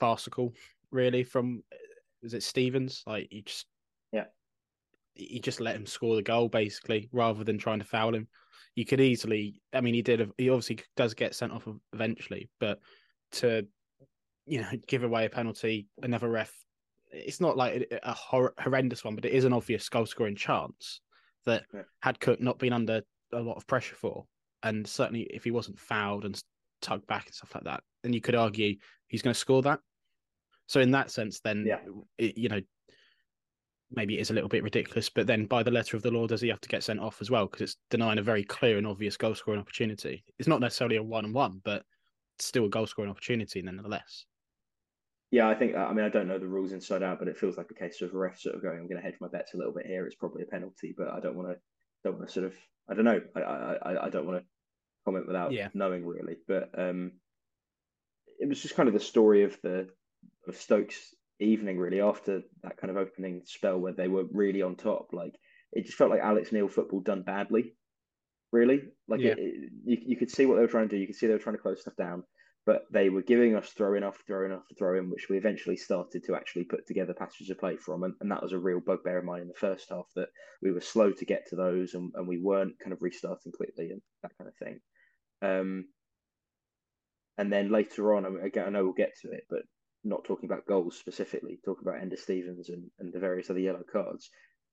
farcical, 0.00 0.52
really. 0.90 1.24
From 1.24 1.62
is 2.22 2.34
it 2.34 2.42
Stevens? 2.42 3.02
Like 3.06 3.28
he 3.30 3.42
just 3.42 3.66
yeah, 4.12 4.26
he 5.14 5.40
just 5.40 5.60
let 5.60 5.76
him 5.76 5.86
score 5.86 6.16
the 6.16 6.22
goal 6.22 6.48
basically, 6.48 7.08
rather 7.12 7.44
than 7.44 7.58
trying 7.58 7.80
to 7.80 7.84
foul 7.84 8.14
him. 8.14 8.28
You 8.74 8.84
could 8.84 9.00
easily, 9.00 9.60
I 9.72 9.80
mean, 9.80 9.94
he 9.94 10.02
did. 10.02 10.30
He 10.38 10.50
obviously 10.50 10.80
does 10.96 11.14
get 11.14 11.34
sent 11.34 11.52
off 11.52 11.66
eventually, 11.92 12.48
but 12.60 12.78
to 13.32 13.66
you 14.46 14.60
know 14.60 14.70
give 14.86 15.02
away 15.02 15.24
a 15.24 15.30
penalty, 15.30 15.88
another 16.02 16.28
ref 16.28 16.52
it's 17.12 17.40
not 17.40 17.56
like 17.56 17.92
a 18.02 18.12
hor- 18.12 18.54
horrendous 18.58 19.04
one, 19.04 19.14
but 19.14 19.24
it 19.24 19.32
is 19.32 19.44
an 19.44 19.52
obvious 19.52 19.88
goal 19.88 20.06
scoring 20.06 20.36
chance 20.36 21.00
that 21.46 21.64
yeah. 21.72 21.82
had 22.02 22.20
Cook 22.20 22.40
not 22.40 22.58
been 22.58 22.72
under 22.72 23.02
a 23.32 23.40
lot 23.40 23.56
of 23.56 23.66
pressure 23.66 23.94
for, 23.94 24.26
and 24.62 24.86
certainly 24.86 25.22
if 25.22 25.44
he 25.44 25.50
wasn't 25.50 25.78
fouled 25.78 26.24
and 26.24 26.40
tugged 26.82 27.06
back 27.06 27.26
and 27.26 27.34
stuff 27.34 27.54
like 27.54 27.64
that, 27.64 27.82
then 28.02 28.12
you 28.12 28.20
could 28.20 28.34
argue 28.34 28.76
he's 29.06 29.22
going 29.22 29.34
to 29.34 29.38
score 29.38 29.62
that. 29.62 29.80
So 30.66 30.80
in 30.80 30.90
that 30.90 31.10
sense, 31.10 31.40
then 31.40 31.64
yeah. 31.66 31.80
it, 32.18 32.36
you 32.36 32.48
know 32.48 32.60
maybe 33.90 34.18
it 34.18 34.20
is 34.20 34.30
a 34.30 34.34
little 34.34 34.48
bit 34.48 34.62
ridiculous, 34.62 35.08
but 35.08 35.26
then 35.26 35.46
by 35.46 35.62
the 35.62 35.70
letter 35.70 35.96
of 35.96 36.02
the 36.02 36.10
law, 36.10 36.26
does 36.26 36.40
he 36.40 36.48
have 36.48 36.60
to 36.60 36.68
get 36.68 36.84
sent 36.84 37.00
off 37.00 37.20
as 37.20 37.30
well 37.30 37.46
because 37.46 37.62
it's 37.62 37.76
denying 37.90 38.18
a 38.18 38.22
very 38.22 38.44
clear 38.44 38.76
and 38.76 38.86
obvious 38.86 39.16
goal 39.16 39.34
scoring 39.34 39.60
opportunity? 39.60 40.22
It's 40.38 40.48
not 40.48 40.60
necessarily 40.60 40.96
a 40.96 41.02
one 41.02 41.24
on 41.24 41.32
one, 41.32 41.60
but 41.64 41.84
still 42.38 42.66
a 42.66 42.68
goal 42.68 42.86
scoring 42.86 43.10
opportunity 43.10 43.62
nonetheless. 43.62 44.26
Yeah, 45.30 45.48
I 45.48 45.54
think. 45.54 45.76
I 45.76 45.92
mean, 45.92 46.06
I 46.06 46.08
don't 46.08 46.28
know 46.28 46.38
the 46.38 46.46
rules 46.46 46.72
inside 46.72 47.02
out, 47.02 47.18
but 47.18 47.28
it 47.28 47.36
feels 47.36 47.58
like 47.58 47.70
a 47.70 47.74
case 47.74 48.00
of 48.00 48.14
a 48.14 48.18
ref 48.18 48.38
sort 48.38 48.54
of 48.54 48.62
going, 48.62 48.78
"I'm 48.78 48.88
going 48.88 48.96
to 48.96 49.02
hedge 49.02 49.20
my 49.20 49.28
bets 49.28 49.52
a 49.52 49.58
little 49.58 49.74
bit 49.74 49.86
here. 49.86 50.06
It's 50.06 50.16
probably 50.16 50.42
a 50.42 50.46
penalty, 50.46 50.94
but 50.96 51.08
I 51.08 51.20
don't 51.20 51.36
want 51.36 51.50
to. 51.50 51.56
Don't 52.02 52.16
want 52.16 52.28
to 52.28 52.32
sort 52.32 52.46
of. 52.46 52.54
I 52.90 52.94
don't 52.94 53.04
know. 53.04 53.20
I 53.36 53.40
I 53.40 54.06
I 54.06 54.10
don't 54.10 54.26
want 54.26 54.38
to 54.38 54.46
comment 55.04 55.26
without 55.26 55.52
yeah. 55.52 55.68
knowing 55.74 56.06
really. 56.06 56.36
But 56.46 56.70
um, 56.78 57.12
it 58.38 58.48
was 58.48 58.62
just 58.62 58.74
kind 58.74 58.88
of 58.88 58.94
the 58.94 59.00
story 59.00 59.44
of 59.44 59.58
the 59.62 59.88
of 60.46 60.56
Stokes' 60.56 61.14
evening 61.40 61.78
really 61.78 62.00
after 62.00 62.42
that 62.62 62.78
kind 62.78 62.90
of 62.90 62.96
opening 62.96 63.42
spell 63.44 63.78
where 63.78 63.92
they 63.92 64.08
were 64.08 64.24
really 64.32 64.62
on 64.62 64.76
top. 64.76 65.08
Like 65.12 65.34
it 65.72 65.84
just 65.84 65.98
felt 65.98 66.10
like 66.10 66.20
Alex 66.20 66.52
Neil 66.52 66.68
football 66.68 67.00
done 67.00 67.22
badly. 67.22 67.74
Really, 68.50 68.80
like 69.08 69.20
yeah. 69.20 69.32
it, 69.32 69.38
it, 69.38 69.72
you 69.84 69.98
you 70.06 70.16
could 70.16 70.30
see 70.30 70.46
what 70.46 70.54
they 70.54 70.62
were 70.62 70.68
trying 70.68 70.88
to 70.88 70.96
do. 70.96 71.00
You 71.00 71.06
could 71.06 71.16
see 71.16 71.26
they 71.26 71.34
were 71.34 71.38
trying 71.38 71.56
to 71.56 71.62
close 71.62 71.82
stuff 71.82 71.96
down 71.96 72.22
but 72.68 72.84
they 72.90 73.08
were 73.08 73.22
giving 73.22 73.56
us 73.56 73.70
throwing 73.70 74.02
off, 74.02 74.22
throwing 74.26 74.52
off, 74.52 74.64
in 74.70 74.76
after 74.76 75.02
which 75.04 75.30
we 75.30 75.38
eventually 75.38 75.74
started 75.74 76.22
to 76.22 76.34
actually 76.34 76.64
put 76.64 76.86
together 76.86 77.14
passages 77.14 77.48
of 77.48 77.58
play 77.58 77.78
from. 77.78 78.02
And, 78.02 78.12
and 78.20 78.30
that 78.30 78.42
was 78.42 78.52
a 78.52 78.58
real 78.58 78.78
bugbear 78.78 79.16
of 79.16 79.24
mine 79.24 79.40
in 79.40 79.48
the 79.48 79.54
first 79.54 79.86
half 79.88 80.04
that 80.16 80.28
we 80.60 80.70
were 80.70 80.82
slow 80.82 81.10
to 81.10 81.24
get 81.24 81.48
to 81.48 81.56
those 81.56 81.94
and, 81.94 82.12
and 82.14 82.28
we 82.28 82.36
weren't 82.36 82.78
kind 82.78 82.92
of 82.92 83.00
restarting 83.00 83.52
quickly 83.52 83.88
and 83.88 84.02
that 84.22 84.32
kind 84.36 84.50
of 84.50 84.56
thing. 84.56 84.80
Um, 85.40 85.86
and 87.38 87.50
then 87.50 87.72
later 87.72 88.14
on, 88.14 88.26
I, 88.26 88.28
mean, 88.28 88.44
again, 88.44 88.66
I 88.66 88.68
know 88.68 88.84
we'll 88.84 88.92
get 88.92 89.14
to 89.22 89.30
it, 89.30 89.44
but 89.48 89.62
not 90.04 90.24
talking 90.24 90.44
about 90.44 90.66
goals 90.66 90.98
specifically, 90.98 91.60
talking 91.64 91.88
about 91.88 92.02
Enda 92.02 92.18
Stevens 92.18 92.68
and, 92.68 92.90
and 92.98 93.14
the 93.14 93.18
various 93.18 93.48
other 93.48 93.60
yellow 93.60 93.82
cards. 93.90 94.28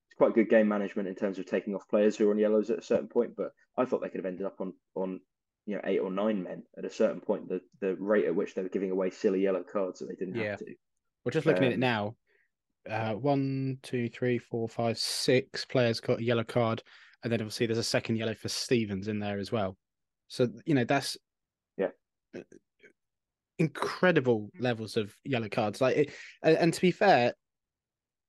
It's 0.09 0.17
quite 0.17 0.35
good 0.35 0.49
game 0.49 0.67
management 0.67 1.07
in 1.07 1.15
terms 1.15 1.39
of 1.39 1.45
taking 1.45 1.73
off 1.73 1.87
players 1.89 2.17
who 2.17 2.27
are 2.27 2.31
on 2.31 2.39
yellows 2.39 2.69
at 2.71 2.79
a 2.79 2.85
certain 2.85 3.07
point, 3.07 3.37
but 3.37 3.51
I 3.77 3.85
thought 3.85 4.01
they 4.01 4.09
could 4.09 4.19
have 4.19 4.25
ended 4.25 4.47
up 4.47 4.59
on 4.59 4.73
on 4.97 5.21
you 5.65 5.75
know 5.75 5.81
eight 5.85 5.99
or 5.99 6.11
nine 6.11 6.43
men 6.43 6.63
at 6.77 6.85
a 6.85 6.89
certain 6.89 7.21
point. 7.21 7.49
The 7.49 7.61
the 7.81 7.95
rate 7.95 8.25
at 8.25 8.35
which 8.35 8.55
they 8.55 8.61
were 8.61 8.69
giving 8.69 8.91
away 8.91 9.09
silly 9.09 9.41
yellow 9.41 9.63
cards 9.63 9.99
that 9.99 10.07
they 10.07 10.15
didn't 10.15 10.35
yeah. 10.35 10.51
have 10.51 10.59
to. 10.59 10.73
We're 11.23 11.31
just 11.31 11.45
looking 11.45 11.63
um, 11.63 11.67
at 11.67 11.71
it 11.71 11.75
um, 11.75 11.79
now. 11.79 12.15
Uh, 12.87 13.13
one, 13.13 13.79
two, 13.81 14.09
three, 14.09 14.37
four, 14.37 14.69
five, 14.69 14.97
six 14.97 15.65
players 15.65 15.99
got 15.99 16.19
a 16.19 16.23
yellow 16.23 16.43
card, 16.43 16.83
and 17.23 17.31
then 17.31 17.41
obviously 17.41 17.65
there's 17.65 17.79
a 17.79 17.83
second 17.83 18.17
yellow 18.17 18.35
for 18.35 18.47
Stevens 18.47 19.07
in 19.07 19.19
there 19.19 19.39
as 19.39 19.51
well. 19.51 19.75
So 20.27 20.47
you 20.65 20.75
know 20.75 20.83
that's 20.83 21.17
yeah 21.77 21.87
incredible 23.57 24.49
levels 24.59 24.97
of 24.97 25.15
yellow 25.23 25.49
cards. 25.49 25.81
Like, 25.81 25.97
it, 25.97 26.11
and, 26.43 26.57
and, 26.57 26.73
to 26.73 26.81
be 26.81 26.91
fair, 26.91 27.33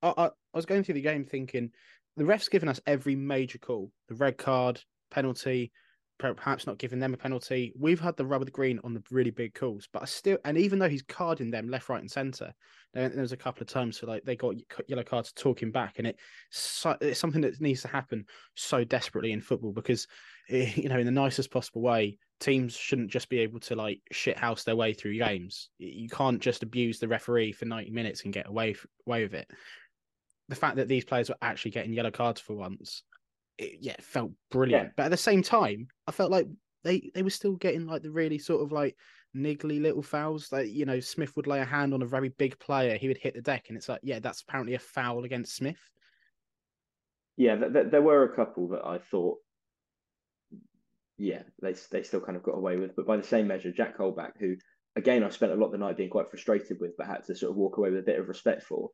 I, 0.03 0.15
I, 0.17 0.25
I 0.27 0.31
was 0.55 0.67
going 0.67 0.85
through 0.85 0.95
the 0.95 1.03
game 1.03 1.25
thinking 1.25 1.71
the 2.17 2.25
ref's 2.25 2.49
given 2.49 2.69
us 2.69 2.81
every 2.87 3.17
major 3.17 3.59
call: 3.59 3.91
the 4.09 4.15
red 4.15 4.39
card, 4.39 4.81
penalty, 5.11 5.73
perhaps 6.19 6.67
not 6.67 6.79
giving 6.79 6.99
them 6.99 7.15
a 7.15 7.17
penalty. 7.17 7.73
We've 7.79 8.01
had 8.01 8.17
the 8.17 8.25
rub 8.25 8.43
of 8.43 8.47
the 8.47 8.53
green 8.53 8.81
on 8.85 8.95
the 8.95 9.03
really 9.11 9.31
big 9.31 9.55
calls, 9.55 9.89
but 9.93 10.03
I 10.03 10.07
still, 10.07 10.39
and 10.45 10.57
even 10.57 10.79
though 10.79 10.89
he's 10.89 11.03
carding 11.03 11.51
them 11.51 11.69
left, 11.69 11.89
right, 11.89 12.01
and 12.01 12.11
centre, 12.11 12.55
there, 12.95 13.09
there's 13.09 13.33
a 13.33 13.37
couple 13.37 13.63
of 13.63 13.69
times 13.69 13.99
so 13.99 14.07
like 14.07 14.25
they 14.25 14.37
got 14.37 14.55
yellow 14.89 15.03
cards 15.03 15.33
talking 15.33 15.71
back, 15.71 15.99
and 15.99 16.07
it 16.07 16.19
it's 17.01 17.19
something 17.19 17.43
that 17.43 17.61
needs 17.61 17.83
to 17.83 17.89
happen 17.89 18.25
so 18.55 18.85
desperately 18.85 19.33
in 19.33 19.41
football 19.41 19.73
because 19.73 20.07
eh, 20.49 20.73
you 20.77 20.89
know, 20.89 20.99
in 20.99 21.07
the 21.07 21.13
nicest 21.13 21.51
possible 21.51 21.83
way, 21.83 22.19
teams 22.41 22.75
shouldn't 22.75 23.11
just 23.11 23.29
be 23.29 23.39
able 23.41 23.61
to 23.61 23.77
like 23.77 24.01
shithouse 24.13 24.65
their 24.65 24.77
way 24.77 24.95
through 24.95 25.19
games. 25.19 25.71
You 25.79 26.09
can't 26.09 26.41
just 26.41 26.63
abuse 26.63 26.99
the 26.99 27.09
referee 27.09 27.53
for 27.53 27.67
90 27.67 27.91
minutes 27.91 28.25
and 28.25 28.33
get 28.33 28.49
away 28.49 28.75
away 29.07 29.23
with 29.23 29.35
it. 29.35 29.51
The 30.49 30.57
fact 30.57 30.77
that 30.77 30.89
these 30.89 31.05
players 31.05 31.29
were 31.29 31.37
actually 31.43 31.73
getting 31.73 31.93
yellow 31.93 32.13
cards 32.13 32.41
for 32.41 32.55
once, 32.55 33.03
it, 33.59 33.79
yeah, 33.81 33.93
it 33.93 34.05
felt 34.05 34.33
brilliant. 34.51 34.85
Yeah. 34.85 34.91
But 34.97 35.05
at 35.05 35.11
the 35.11 35.17
same 35.17 35.43
time, 35.43 35.89
I 36.07 36.13
felt 36.13 36.31
like 36.31 36.47
they 36.85 37.11
they 37.15 37.23
were 37.23 37.31
still 37.31 37.55
getting 37.55 37.87
like 37.87 38.03
the 38.03 38.11
really 38.11 38.39
sort 38.39 38.63
of 38.63 38.73
like 38.73 38.97
niggly 39.35 39.81
little 39.81 40.03
fouls. 40.03 40.53
Like 40.53 40.69
you 40.69 40.85
know, 40.85 41.01
Smyth 41.01 41.35
would 41.37 41.47
lay 41.47 41.61
a 41.61 41.65
hand 41.65 41.95
on 41.95 42.03
a 42.03 42.07
very 42.07 42.31
big 42.31 42.59
player, 42.59 42.97
he 42.97 43.09
would 43.09 43.19
hit 43.19 43.35
the 43.35 43.43
deck, 43.43 43.67
and 43.69 43.77
it's 43.77 43.89
like, 43.89 44.01
yeah, 44.03 44.19
that's 44.19 44.43
apparently 44.43 44.75
a 44.75 44.79
foul 44.79 45.25
against 45.25 45.57
Smyth. 45.57 45.81
Yeah, 47.37 47.57
th- 47.57 47.73
th- 47.73 47.91
there 47.91 48.03
were 48.03 48.25
a 48.25 48.35
couple 48.35 48.69
that 48.69 48.87
I 48.87 48.99
thought 48.99 49.39
yeah, 51.19 51.43
they 51.63 51.75
they 51.91 52.03
still 52.03 52.21
kind 52.21 52.37
of 52.37 52.43
got 52.43 52.57
away 52.57 52.77
with. 52.77 52.95
But 52.95 53.07
by 53.07 53.17
the 53.17 53.23
same 53.23 53.47
measure, 53.47 53.73
Jack 53.73 53.97
Colback, 53.97 54.33
who 54.39 54.57
again 54.97 55.25
I 55.25 55.31
spent 55.31 55.53
a 55.53 55.57
lot 55.57 55.67
of 55.67 55.73
the 55.73 55.79
night 55.79 55.97
being 55.97 56.11
quite 56.11 56.29
frustrated 56.29 56.79
with, 56.81 56.97
but 56.97 57.07
had 57.07 57.25
to 57.27 57.35
sort 57.35 57.51
of 57.51 57.57
walk 57.57 57.79
away 57.79 57.91
with 57.91 58.01
a 58.01 58.07
bit 58.07 58.19
of 58.19 58.29
respect 58.29 58.63
for, 58.63 58.91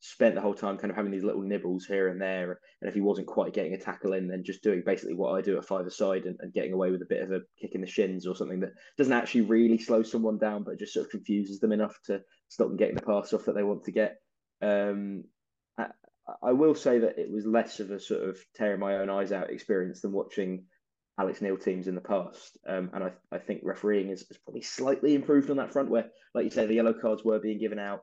spent 0.00 0.34
the 0.34 0.40
whole 0.40 0.54
time 0.54 0.76
kind 0.76 0.90
of 0.90 0.96
having 0.96 1.10
these 1.10 1.24
little 1.24 1.42
nibbles 1.42 1.86
here 1.86 2.08
and 2.08 2.20
there. 2.20 2.60
And 2.80 2.88
if 2.88 2.94
he 2.94 3.00
wasn't 3.00 3.26
quite 3.26 3.54
getting 3.54 3.74
a 3.74 3.78
tackle 3.78 4.12
in, 4.12 4.28
then 4.28 4.44
just 4.44 4.62
doing 4.62 4.82
basically 4.84 5.14
what 5.14 5.32
I 5.32 5.40
do 5.40 5.56
at 5.56 5.64
five 5.64 5.86
aside 5.86 6.26
and, 6.26 6.36
and 6.40 6.52
getting 6.52 6.72
away 6.72 6.90
with 6.90 7.02
a 7.02 7.06
bit 7.06 7.22
of 7.22 7.32
a 7.32 7.40
kick 7.60 7.74
in 7.74 7.80
the 7.80 7.86
shins 7.86 8.26
or 8.26 8.36
something 8.36 8.60
that 8.60 8.72
doesn't 8.98 9.12
actually 9.12 9.42
really 9.42 9.78
slow 9.78 10.02
someone 10.02 10.38
down, 10.38 10.62
but 10.62 10.78
just 10.78 10.92
sort 10.92 11.06
of 11.06 11.10
confuses 11.10 11.60
them 11.60 11.72
enough 11.72 11.96
to 12.06 12.20
stop 12.48 12.68
them 12.68 12.76
getting 12.76 12.94
the 12.94 13.02
pass 13.02 13.32
off 13.32 13.44
that 13.44 13.54
they 13.54 13.62
want 13.62 13.84
to 13.84 13.92
get. 13.92 14.16
Um, 14.62 15.24
I, 15.78 15.86
I 16.42 16.52
will 16.52 16.74
say 16.74 16.98
that 16.98 17.18
it 17.18 17.30
was 17.30 17.46
less 17.46 17.80
of 17.80 17.90
a 17.90 18.00
sort 18.00 18.28
of 18.28 18.38
tearing 18.54 18.80
my 18.80 18.96
own 18.96 19.10
eyes 19.10 19.32
out 19.32 19.50
experience 19.50 20.02
than 20.02 20.12
watching 20.12 20.64
Alex 21.18 21.40
Neil 21.40 21.56
teams 21.56 21.88
in 21.88 21.94
the 21.94 22.00
past. 22.00 22.58
Um, 22.68 22.90
and 22.92 23.04
I, 23.04 23.10
I 23.32 23.38
think 23.38 23.60
refereeing 23.62 24.10
has, 24.10 24.24
has, 24.28 24.38
probably 24.38 24.62
slightly 24.62 25.14
improved 25.14 25.50
on 25.50 25.56
that 25.56 25.72
front 25.72 25.88
where, 25.88 26.10
like 26.34 26.44
you 26.44 26.50
say, 26.50 26.66
the 26.66 26.74
yellow 26.74 26.92
cards 26.92 27.24
were 27.24 27.38
being 27.38 27.58
given 27.58 27.78
out. 27.78 28.02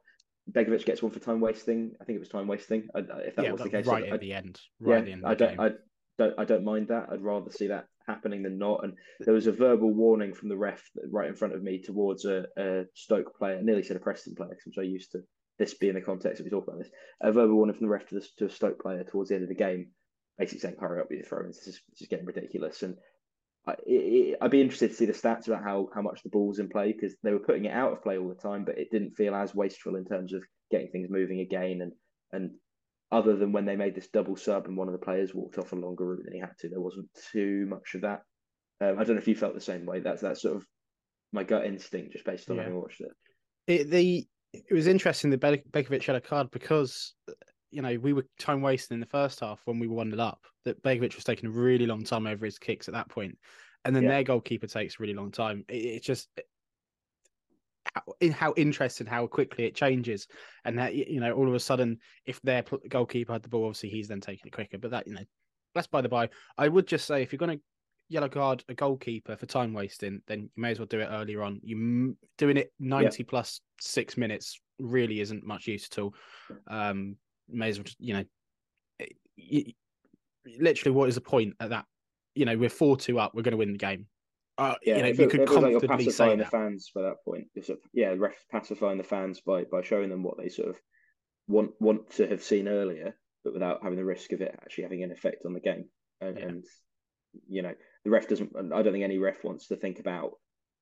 Begovic 0.52 0.86
gets 0.86 1.02
one 1.02 1.12
for 1.12 1.20
time 1.20 1.40
wasting. 1.40 1.94
I 2.02 2.06
think 2.06 2.18
it 2.18 2.20
was 2.20 2.30
time 2.30 2.48
wasting. 2.48 2.88
if 2.96 3.36
that 3.36 3.46
yeah, 3.46 3.52
was 3.52 3.62
the 3.62 3.70
case, 3.70 3.86
right 3.86 4.06
I, 4.06 4.16
at 4.16 4.20
the 4.20 4.34
end. 4.34 4.60
Right 4.80 4.98
yeah, 4.98 5.02
the 5.06 5.12
end 5.12 5.26
I 5.26 5.34
don't, 5.36 5.60
I 5.60 5.70
don't, 6.18 6.40
I 6.40 6.46
don't 6.46 6.64
mind 6.64 6.90
that. 6.90 7.08
I'd 7.12 7.22
rather 7.22 7.52
see 7.52 7.68
that 7.68 7.88
happening 8.08 8.44
than 8.44 8.58
not. 8.58 8.84
And 8.84 8.94
there 9.22 9.34
was 9.34 9.48
a 9.48 9.52
verbal 9.52 9.94
warning 9.94 10.34
from 10.34 10.50
the 10.50 10.58
ref 10.58 10.84
right 11.10 11.30
in 11.30 11.36
front 11.36 11.54
of 11.54 11.64
me 11.64 11.82
towards 11.82 12.26
a, 12.26 12.46
a 12.58 12.84
Stoke 12.94 13.38
player. 13.38 13.58
I 13.58 13.62
nearly 13.62 13.84
said 13.84 13.98
a 13.98 14.02
Preston 14.02 14.36
player 14.36 14.50
because 14.50 14.66
I'm 14.68 14.74
so 14.74 14.82
used 14.82 15.12
to 15.12 15.20
this 15.60 15.76
being 15.76 15.94
the 15.94 16.02
context 16.02 16.38
that 16.38 16.44
we 16.44 16.50
talk 16.50 16.68
about 16.68 16.80
this. 16.80 16.92
A 17.22 17.32
verbal 17.32 17.56
warning 17.56 17.76
from 17.76 17.86
the 17.86 17.92
ref 17.92 18.08
to, 18.08 18.16
the, 18.16 18.28
to 18.40 18.46
a 18.46 18.50
Stoke 18.50 18.82
player 18.82 19.04
towards 19.04 19.30
the 19.30 19.36
end 19.36 19.44
of 19.44 19.50
the 19.50 19.56
game 19.56 19.92
basically 20.38 20.60
saying, 20.60 20.76
"Hurry 20.80 21.02
up 21.02 21.08
with 21.10 21.20
your 21.20 21.28
throw-ins. 21.28 21.58
This 21.58 21.68
is, 21.68 21.82
this 21.92 22.02
is 22.02 22.08
getting 22.08 22.26
ridiculous." 22.26 22.84
And 22.84 22.96
I, 23.66 23.76
it, 23.86 24.38
I'd 24.42 24.52
be 24.52 24.62
interested 24.62 24.90
to 24.90 24.96
see 24.96 25.06
the 25.06 25.14
stats 25.14 25.48
about 25.48 25.64
how 25.64 25.90
how 25.94 26.02
much 26.02 26.22
the 26.24 26.30
ball's 26.30 26.60
in 26.60 26.70
play 26.70 26.92
because 26.92 27.16
they 27.24 27.32
were 27.32 27.40
putting 27.40 27.66
it 27.66 27.74
out 27.74 27.94
of 27.94 28.04
play 28.04 28.18
all 28.18 28.30
the 28.30 28.36
time, 28.36 28.66
but 28.66 28.78
it 28.78 28.92
didn't 28.92 29.16
feel 29.16 29.34
as 29.36 29.56
wasteful 29.56 29.96
in 29.96 30.06
terms 30.06 30.34
of 30.34 30.44
getting 30.70 30.90
things 30.90 31.10
moving 31.10 31.40
again. 31.40 31.82
And 31.82 31.92
and 32.32 32.52
other 33.12 33.36
than 33.36 33.52
when 33.52 33.66
they 33.66 33.76
made 33.76 33.96
this 33.96 34.10
double 34.10 34.36
sub 34.36 34.66
and 34.66 34.76
one 34.76 34.88
of 34.88 34.94
the 34.94 35.06
players 35.06 35.34
walked 35.34 35.58
off 35.58 35.72
a 35.72 35.76
longer 35.76 36.06
route 36.06 36.24
than 36.26 36.34
he 36.34 36.40
had 36.40 36.58
to, 36.60 36.70
there 36.70 36.82
wasn't 36.82 37.08
too 37.32 37.66
much 37.70 37.96
of 37.96 38.02
that. 38.02 38.24
Um, 38.82 39.00
I 39.00 39.04
don't 39.04 39.16
know 39.16 39.22
if 39.22 39.28
you 39.28 39.36
felt 39.36 39.54
the 39.54 39.62
same 39.62 39.86
way. 39.86 40.00
That's 40.00 40.24
that 40.24 40.40
sort 40.40 40.58
of 40.58 40.66
my 41.32 41.44
gut 41.44 41.66
instinct 41.66 42.14
just 42.14 42.26
based 42.26 42.50
on 42.50 42.58
yeah. 42.58 42.64
having 42.64 42.80
watched 42.80 43.02
it. 43.02 43.12
it. 43.68 43.90
The 43.90 44.28
it 44.54 44.74
was 44.74 44.88
interesting 44.88 45.32
that 45.32 45.42
Begovic 45.42 46.06
had 46.06 46.16
a 46.16 46.22
card 46.22 46.52
because 46.52 47.14
you 47.74 47.82
know, 47.82 47.98
we 48.00 48.14
were 48.14 48.26
time 48.40 48.62
wasting 48.62 48.96
in 48.96 49.00
the 49.00 49.06
first 49.08 49.40
half 49.40 49.62
when 49.66 49.80
we 49.80 49.88
were 49.88 49.96
one 49.96 50.20
up. 50.20 50.40
That 50.66 50.82
Begovic 50.84 51.16
was 51.16 51.24
taking 51.24 51.50
a 51.50 51.52
really 51.52 51.86
long 51.86 52.04
time 52.04 52.28
over 52.28 52.46
his 52.46 52.60
kicks 52.60 52.88
at 52.88 52.94
that 52.94 53.10
point, 53.10 53.38
and 53.84 53.96
then 53.96 54.04
yeah. 54.04 54.10
their 54.10 54.24
goalkeeper 54.24 54.68
takes 54.68 54.96
a 54.96 55.02
really 55.02 55.14
long 55.14 55.32
time. 55.32 55.66
It, 55.68 55.86
it's 55.86 56.06
just 56.06 56.30
how, 57.94 58.04
how 58.32 58.54
interesting 58.56 59.08
how 59.08 59.28
quickly 59.28 59.66
it 59.66 59.76
changes, 59.76 60.28
and 60.66 60.78
that 60.78 60.96
you 60.96 61.20
know, 61.20 61.34
all 61.34 61.48
of 61.48 61.54
a 61.54 61.60
sudden, 61.60 61.98
if 62.26 62.42
their 62.42 62.64
goalkeeper 62.90 63.34
had 63.34 63.44
the 63.44 63.50
ball, 63.50 63.66
obviously 63.66 63.90
he's 63.90 64.08
then 64.08 64.22
taking 64.22 64.48
it 64.48 64.54
quicker. 64.54 64.78
But 64.78 64.92
that 64.92 65.08
you 65.08 65.16
know, 65.16 65.24
that's 65.76 65.88
by 65.88 66.02
the 66.02 66.10
by. 66.10 66.30
I 66.58 66.68
would 66.68 66.88
just 66.88 67.06
say 67.06 67.22
if 67.22 67.34
you're 67.34 67.40
going 67.40 67.58
to 67.58 67.64
yellow 68.10 68.30
card 68.30 68.64
a 68.70 68.74
goalkeeper 68.74 69.36
for 69.36 69.46
time 69.46 69.74
wasting, 69.74 70.22
then 70.28 70.42
you 70.42 70.50
may 70.56 70.72
as 70.72 70.80
well 70.80 70.86
do 70.86 71.00
it 71.00 71.10
earlier 71.12 71.42
on. 71.42 71.60
You 71.64 72.16
doing 72.38 72.58
it 72.58 72.72
ninety 72.80 73.24
yeah. 73.24 73.30
plus 73.30 73.60
six 73.82 74.18
minutes 74.18 74.60
really 74.80 75.20
isn't 75.20 75.46
much 75.46 75.68
use 75.68 75.88
at 75.92 76.00
all. 76.00 76.14
Um, 76.68 77.18
may 77.50 77.70
as 77.70 77.78
well 77.78 77.84
just, 77.84 78.00
you 78.00 78.14
know, 78.14 78.24
you, 79.36 79.74
literally, 80.60 80.96
what 80.96 81.10
is 81.10 81.16
the 81.16 81.22
point 81.22 81.56
at 81.60 81.70
that? 81.70 81.86
You 82.36 82.46
know, 82.46 82.58
we're 82.58 82.70
four 82.70 82.98
two 82.98 83.20
up. 83.20 83.34
We're 83.34 83.44
going 83.44 83.52
to 83.52 83.58
win 83.58 83.74
the 83.74 83.78
game. 83.78 84.08
Uh, 84.58 84.76
yeah, 84.84 84.98
you 84.98 85.02
know, 85.04 85.10
you 85.10 85.28
could 85.28 85.48
comfortably 85.48 86.06
like 86.06 86.12
say 86.14 86.36
the 86.36 86.46
fans 86.46 86.92
by 86.94 87.02
that 87.02 87.24
point. 87.26 87.48
Sort 87.62 87.80
of, 87.80 87.86
yeah, 87.94 88.14
ref 88.18 88.36
pacifying 88.52 88.98
the 88.98 89.04
fans 89.04 89.42
by 89.42 89.64
by 89.64 89.82
showing 89.82 90.10
them 90.10 90.24
what 90.24 90.38
they 90.38 90.50
sort 90.50 90.70
of 90.70 90.80
want 91.48 91.72
want 91.80 92.12
to 92.12 92.28
have 92.28 92.44
seen 92.44 92.68
earlier, 92.68 93.16
but 93.44 93.54
without 93.54 93.82
having 93.84 93.98
the 93.98 94.06
risk 94.06 94.32
of 94.32 94.42
it 94.42 94.56
actually 94.62 94.84
having 94.84 95.04
an 95.04 95.12
effect 95.12 95.46
on 95.46 95.54
the 95.54 95.60
game. 95.60 95.86
And, 96.22 96.38
yeah. 96.38 96.46
and 96.46 96.66
you 97.50 97.62
know, 97.64 97.74
the 98.04 98.12
ref 98.12 98.28
doesn't. 98.28 98.52
I 98.56 98.84
don't 98.84 98.94
think 98.94 99.04
any 99.04 99.18
ref 99.18 99.44
wants 99.44 99.68
to 99.68 99.76
think 99.76 100.00
about 100.00 100.34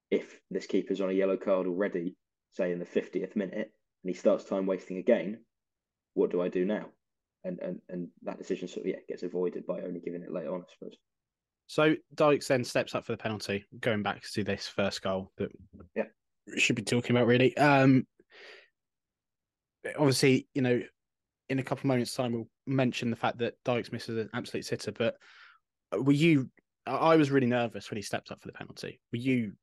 if 0.10 0.38
this 0.50 0.68
keeper's 0.68 1.00
on 1.00 1.10
a 1.10 1.14
yellow 1.14 1.38
card 1.38 1.68
already, 1.68 2.16
say 2.52 2.72
in 2.72 2.80
the 2.80 2.86
fiftieth 2.86 3.36
minute, 3.38 3.72
and 4.04 4.10
he 4.10 4.14
starts 4.14 4.44
time 4.44 4.66
wasting 4.66 4.98
again 4.98 5.40
what 6.14 6.32
do 6.32 6.42
I 6.42 6.50
do 6.50 6.66
now? 6.66 6.86
And 7.44 7.60
and 7.60 7.80
and 7.90 8.08
that 8.24 8.38
decision 8.38 8.68
sort 8.68 8.86
of 8.86 8.92
yeah 8.92 9.00
gets 9.08 9.24
avoided 9.24 9.66
by 9.66 9.82
only 9.82 10.00
giving 10.00 10.22
it 10.22 10.32
later 10.32 10.54
on, 10.54 10.62
I 10.62 10.74
suppose. 10.78 10.98
So 11.68 11.96
Dykes 12.16 12.48
then 12.48 12.64
steps 12.64 12.96
up 12.96 13.06
for 13.06 13.14
the 13.14 13.18
penalty, 13.18 13.66
going 13.80 14.04
back 14.04 14.24
to 14.34 14.44
this 14.44 14.68
first 14.68 15.02
goal 15.02 15.32
that 15.38 15.52
yeah 15.96 16.06
we 16.48 16.60
should 16.60 16.76
be 16.76 16.84
talking 16.84 17.16
about 17.16 17.28
really. 17.28 17.56
Um, 17.58 18.06
obviously, 19.98 20.48
you 20.54 20.62
know, 20.62 20.82
in 21.50 21.60
a 21.60 21.64
couple 21.64 21.82
of 21.82 21.86
moments' 21.86 22.14
time, 22.14 22.34
we'll 22.34 22.50
mention 22.68 23.10
the 23.10 23.16
fact 23.16 23.40
that 23.40 23.56
Dykes 23.66 23.92
misses 23.92 24.18
an 24.18 24.30
absolute 24.34 24.66
sitter. 24.66 24.92
But 24.92 25.16
were 25.98 26.12
you? 26.12 26.50
I 26.86 27.16
was 27.16 27.32
really 27.32 27.48
nervous 27.48 27.90
when 27.90 27.98
he 27.98 28.02
stepped 28.02 28.32
up 28.32 28.42
for 28.42 28.48
the 28.48 28.54
penalty. 28.54 29.00
Were 29.12 29.20
you 29.20 29.54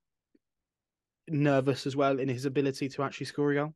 nervous 1.28 1.86
as 1.86 1.96
well 1.96 2.18
in 2.18 2.28
his 2.28 2.44
ability 2.44 2.88
to 2.90 3.02
actually 3.02 3.26
score 3.26 3.52
a 3.52 3.54
goal? 3.54 3.74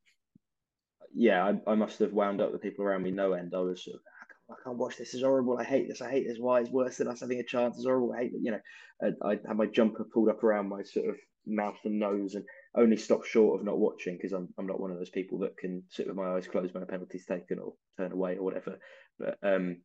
Yeah, 1.14 1.44
I, 1.66 1.70
I, 1.70 1.74
must 1.74 1.98
have 1.98 2.12
wound 2.12 2.40
up 2.40 2.52
the 2.52 2.58
people 2.58 2.84
around 2.84 3.02
me 3.02 3.10
no 3.10 3.32
end. 3.32 3.52
I 3.54 3.60
was 3.60 3.84
sort 3.84 3.96
of, 3.96 4.02
I 4.50 4.54
can't 4.62 4.78
watch 4.78 4.96
this. 4.96 5.14
It's 5.14 5.22
horrible. 5.22 5.58
I 5.58 5.64
hate 5.64 5.88
this. 5.88 6.02
I 6.02 6.10
hate 6.10 6.26
this. 6.26 6.38
Why? 6.38 6.60
It's 6.60 6.70
worse 6.70 6.96
than 6.96 7.08
us 7.08 7.20
having 7.20 7.40
a 7.40 7.44
chance. 7.44 7.76
It's 7.76 7.86
horrible. 7.86 8.12
I 8.12 8.22
hate 8.22 8.32
it. 8.34 8.40
You 8.42 8.52
know, 8.52 8.60
I, 9.02 9.32
I 9.32 9.38
had 9.46 9.56
my 9.56 9.66
jumper 9.66 10.04
pulled 10.04 10.28
up 10.28 10.42
around 10.44 10.68
my 10.68 10.82
sort 10.82 11.08
of 11.08 11.16
mouth 11.46 11.78
and 11.84 11.98
nose 11.98 12.34
and 12.34 12.44
only 12.76 12.96
stopped 12.96 13.26
short 13.26 13.60
of 13.60 13.66
not 13.66 13.78
watching 13.78 14.16
because 14.16 14.32
I'm, 14.32 14.48
I'm 14.58 14.66
not 14.66 14.80
one 14.80 14.90
of 14.90 14.98
those 14.98 15.10
people 15.10 15.38
that 15.40 15.56
can 15.56 15.82
sit 15.88 16.06
with 16.06 16.16
my 16.16 16.34
eyes 16.34 16.46
closed 16.46 16.74
when 16.74 16.82
a 16.82 16.86
penalty's 16.86 17.26
taken 17.26 17.58
or 17.58 17.74
turn 17.98 18.12
away 18.12 18.36
or 18.36 18.44
whatever. 18.44 18.78
But 19.18 19.38
um, 19.42 19.78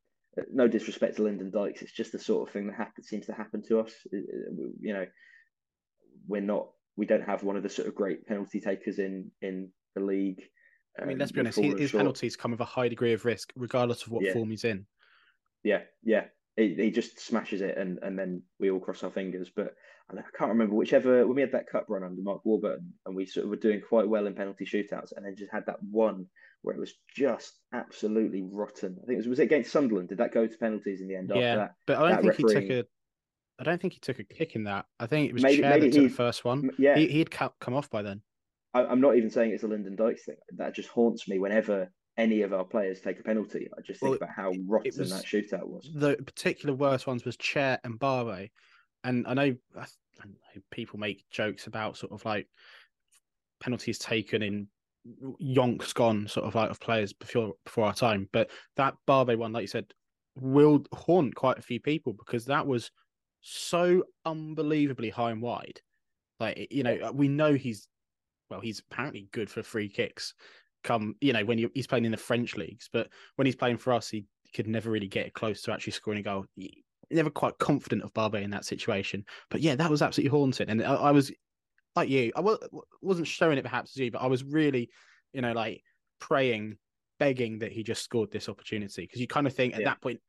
no 0.52 0.68
disrespect 0.68 1.18
to 1.18 1.24
Lyndon 1.24 1.52
Dykes. 1.52 1.82
It's 1.82 1.92
just 1.92 2.12
the 2.12 2.20
sort 2.20 2.48
of 2.48 2.54
thing 2.54 2.68
that 2.68 2.76
happens, 2.76 3.08
seems 3.08 3.26
to 3.28 3.34
happen 3.34 3.64
to 3.68 3.80
us. 3.80 3.92
You 4.12 4.94
know, 4.94 5.06
we're 6.28 6.42
not, 6.42 6.70
we 6.96 7.06
don't 7.06 7.26
have 7.26 7.44
one 7.44 7.58
of 7.58 7.64
the 7.64 7.70
sort 7.70 7.88
of 7.88 7.96
great 7.96 8.26
penalty 8.28 8.60
takers 8.60 9.00
in, 9.00 9.32
in 9.42 9.70
the 9.96 10.02
league. 10.02 10.42
I 11.00 11.06
mean, 11.06 11.14
um, 11.14 11.20
let's 11.20 11.32
be 11.32 11.40
honest. 11.40 11.60
His, 11.60 11.80
his 11.80 11.92
penalties 11.92 12.36
come 12.36 12.52
with 12.52 12.60
a 12.60 12.66
high 12.66 12.88
degree 12.88 13.14
of 13.14 13.26
risk, 13.26 13.54
regardless 13.56 14.04
of 14.04 14.12
what 14.12 14.24
yeah. 14.24 14.34
form 14.34 14.50
he's 14.50 14.64
in. 14.64 14.86
Yeah, 15.64 15.82
yeah. 16.04 16.26
He, 16.56 16.74
he 16.74 16.92
just 16.92 17.20
smashes 17.20 17.62
it, 17.62 17.78
and, 17.78 18.00
and 18.02 18.18
then 18.18 18.42
we 18.60 18.72
all 18.72 18.80
cross 18.80 19.04
our 19.04 19.12
fingers. 19.12 19.52
But 19.56 19.76
I 20.10 20.16
can't 20.36 20.50
remember 20.50 20.76
whichever 20.76 21.26
when 21.28 21.36
we 21.36 21.42
had 21.42 21.52
that 21.52 21.70
cup 21.70 21.86
run 21.88 22.04
under 22.04 22.22
Mark 22.22 22.46
Warburton, 22.46 22.94
and 23.06 23.16
we 23.16 23.26
sort 23.26 23.44
of 23.46 23.50
were 23.50 23.58
doing 23.58 23.82
quite 23.88 24.08
well 24.08 24.26
in 24.26 24.34
penalty 24.34 24.66
shootouts, 24.66 25.12
and 25.16 25.26
then 25.26 25.36
just 25.36 25.52
had 25.52 25.66
that 25.68 25.78
one 25.92 26.26
where 26.64 26.76
it 26.76 26.80
was 26.80 26.94
just 27.16 27.60
absolutely 27.74 28.44
rotten. 28.52 28.98
I 29.04 29.06
think 29.06 29.14
it 29.14 29.18
was 29.18 29.28
was 29.28 29.40
it 29.40 29.44
against 29.44 29.72
Sunderland? 29.72 30.10
Did 30.10 30.18
that 30.18 30.34
go 30.34 30.48
to 30.48 30.58
penalties 30.58 31.02
in 31.02 31.08
the 31.08 31.16
end? 31.16 31.32
Yeah, 31.34 31.56
that, 31.56 31.76
but 31.86 31.98
I 31.98 32.10
don't 32.10 32.22
think 32.22 32.38
refereeing... 32.40 32.62
he 32.62 32.68
took 32.70 32.86
a. 32.86 32.90
I 33.60 33.64
don't 33.64 33.82
think 33.82 33.94
he 33.94 34.00
took 34.00 34.20
a 34.20 34.24
kick 34.24 34.56
in 34.56 34.64
that. 34.66 34.86
I 35.00 35.08
think 35.08 35.30
it 35.30 35.34
was 35.34 35.44
maybe, 35.44 35.62
Chair 35.62 35.72
maybe 35.72 35.90
that 35.90 35.96
took 35.96 36.10
the 36.10 36.16
first 36.16 36.46
one. 36.46 36.70
Yeah, 36.78 36.96
he, 36.96 37.08
he'd 37.08 37.32
come 37.32 37.74
off 37.74 37.90
by 37.90 38.02
then. 38.02 38.22
I, 38.86 38.92
am 38.92 39.02
not 39.02 39.16
even 39.18 39.30
saying 39.30 39.52
it's 39.52 39.64
a 39.64 39.68
Lyndon 39.68 39.96
Dykes 39.96 40.26
thing. 40.26 40.36
That 40.58 40.76
just 40.76 40.90
haunts 40.90 41.28
me 41.28 41.40
whenever 41.40 41.92
any 42.18 42.42
of 42.42 42.54
our 42.54 42.64
players 42.64 43.00
take 43.00 43.20
a 43.20 43.24
penalty. 43.24 43.68
I 43.78 43.82
just 43.82 44.00
think 44.00 44.12
well, 44.12 44.18
about 44.18 44.36
how 44.36 44.54
rotten 44.68 44.92
was, 44.98 45.10
that 45.12 45.26
shootout 45.26 45.68
was. 45.68 45.90
The 45.94 46.16
particular 46.18 46.74
worst 46.74 47.08
ones 47.08 47.26
was 47.26 47.38
Chair 47.38 47.80
and 47.84 48.00
Barbet. 48.00 48.50
And 49.04 49.28
I 49.28 49.34
know, 49.34 49.56
I 49.76 49.86
know 50.26 50.62
people 50.72 51.00
make 51.00 51.26
jokes 51.30 51.68
about 51.68 51.98
sort 51.98 52.12
of 52.12 52.26
like 52.26 52.48
penalties 53.60 54.00
taken 54.00 54.42
in 54.42 54.68
yonks 55.42 55.94
gone 55.94 56.28
sort 56.28 56.46
of 56.46 56.56
like 56.56 56.70
of 56.70 56.80
players 56.80 57.14
before 57.14 57.54
before 57.64 57.86
our 57.86 57.94
time. 57.94 58.28
But 58.34 58.50
that 58.76 58.96
Barbet 59.06 59.38
one, 59.38 59.54
like 59.54 59.62
you 59.62 59.68
said, 59.68 59.86
will 60.36 60.84
haunt 60.94 61.36
quite 61.36 61.58
a 61.58 61.64
few 61.64 61.80
people 61.80 62.14
because 62.14 62.46
that 62.46 62.66
was 62.66 62.92
so 63.42 64.04
unbelievably 64.26 65.10
high 65.12 65.32
and 65.32 65.42
wide. 65.42 65.82
Like 66.40 66.68
you 66.72 66.84
know, 66.84 67.12
we 67.14 67.28
know 67.28 67.54
he's 67.54 67.88
well, 68.50 68.60
he's 68.60 68.80
apparently 68.80 69.28
good 69.32 69.50
for 69.50 69.64
free 69.64 69.90
kicks. 69.90 70.34
Come, 70.84 71.16
you 71.22 71.34
know, 71.34 71.44
when 71.44 71.70
he's 71.74 71.88
playing 71.88 72.06
in 72.06 72.12
the 72.12 72.18
French 72.18 72.56
leagues, 72.56 72.90
but 72.92 73.10
when 73.36 73.46
he's 73.46 73.56
playing 73.56 73.78
for 73.78 73.94
us, 73.94 74.10
he 74.10 74.26
could 74.54 74.68
never 74.68 74.90
really 74.90 75.08
get 75.08 75.34
close 75.34 75.62
to 75.64 75.74
actually 75.74 75.94
scoring 75.94 76.20
a 76.20 76.24
goal. 76.24 76.46
never 77.12 77.30
quite 77.30 77.58
confident 77.58 78.04
of 78.04 78.14
Barbet 78.14 78.44
in 78.44 78.52
that 78.52 78.66
situation. 78.66 79.26
But 79.50 79.62
yeah, 79.62 79.76
that 79.76 79.90
was 79.90 80.02
absolutely 80.02 80.38
haunting, 80.38 80.70
and 80.70 80.84
I, 80.84 80.96
I 80.96 81.12
was 81.12 81.32
like 81.98 82.10
you, 82.10 82.32
I 82.36 82.42
was, 82.42 82.60
wasn't 83.02 83.28
showing 83.28 83.58
it 83.58 83.64
perhaps 83.64 83.94
to 83.94 84.06
you, 84.06 84.12
but 84.12 84.22
I 84.22 84.28
was 84.28 84.44
really, 84.44 84.90
you 85.34 85.42
know, 85.42 85.52
like 85.52 85.82
praying, 86.20 86.78
begging 87.20 87.60
that 87.60 87.72
he 87.72 87.84
just 87.84 88.04
scored 88.04 88.32
this 88.32 88.48
opportunity 88.48 89.02
because 89.02 89.20
you 89.20 89.28
kind 89.28 89.48
of 89.48 89.54
think 89.54 89.74
at 89.74 89.82
yeah. 89.82 89.90
that 89.90 90.02
point, 90.02 90.22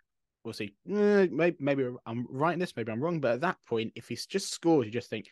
we'll 0.45 0.55
see, 0.55 0.73
eh, 0.91 1.27
maybe, 1.31 1.57
maybe 1.61 1.87
I'm 2.07 2.27
right 2.31 2.55
in 2.55 2.59
this, 2.59 2.75
maybe 2.75 2.91
I'm 2.91 3.03
wrong, 3.03 3.21
but 3.21 3.35
at 3.35 3.41
that 3.43 3.59
point, 3.69 3.93
if 3.97 4.09
he's 4.09 4.25
just 4.25 4.51
scored, 4.51 4.87
you 4.87 4.93
just 4.93 5.11
think 5.11 5.27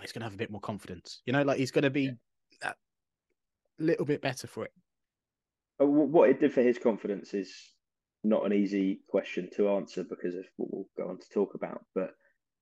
he's 0.00 0.12
going 0.12 0.20
to 0.20 0.26
have 0.26 0.34
a 0.34 0.38
bit 0.38 0.50
more 0.50 0.60
confidence, 0.60 1.22
you 1.26 1.32
know, 1.32 1.42
like 1.42 1.58
he's 1.58 1.70
going 1.70 1.84
to 1.84 1.90
be 1.90 2.02
yeah. 2.02 2.12
that 2.62 2.76
little 3.78 4.06
bit 4.06 4.22
better 4.22 4.46
for 4.46 4.64
it. 4.64 4.72
Uh, 5.80 5.86
what 5.86 6.28
it 6.28 6.40
did 6.40 6.52
for 6.52 6.62
his 6.62 6.78
confidence 6.78 7.34
is 7.34 7.52
not 8.24 8.44
an 8.44 8.52
easy 8.52 9.00
question 9.08 9.48
to 9.56 9.70
answer 9.70 10.04
because 10.04 10.34
of 10.34 10.44
what 10.56 10.68
we'll 10.72 10.88
go 10.96 11.08
on 11.08 11.18
to 11.18 11.26
talk 11.32 11.54
about. 11.54 11.84
But 11.94 12.10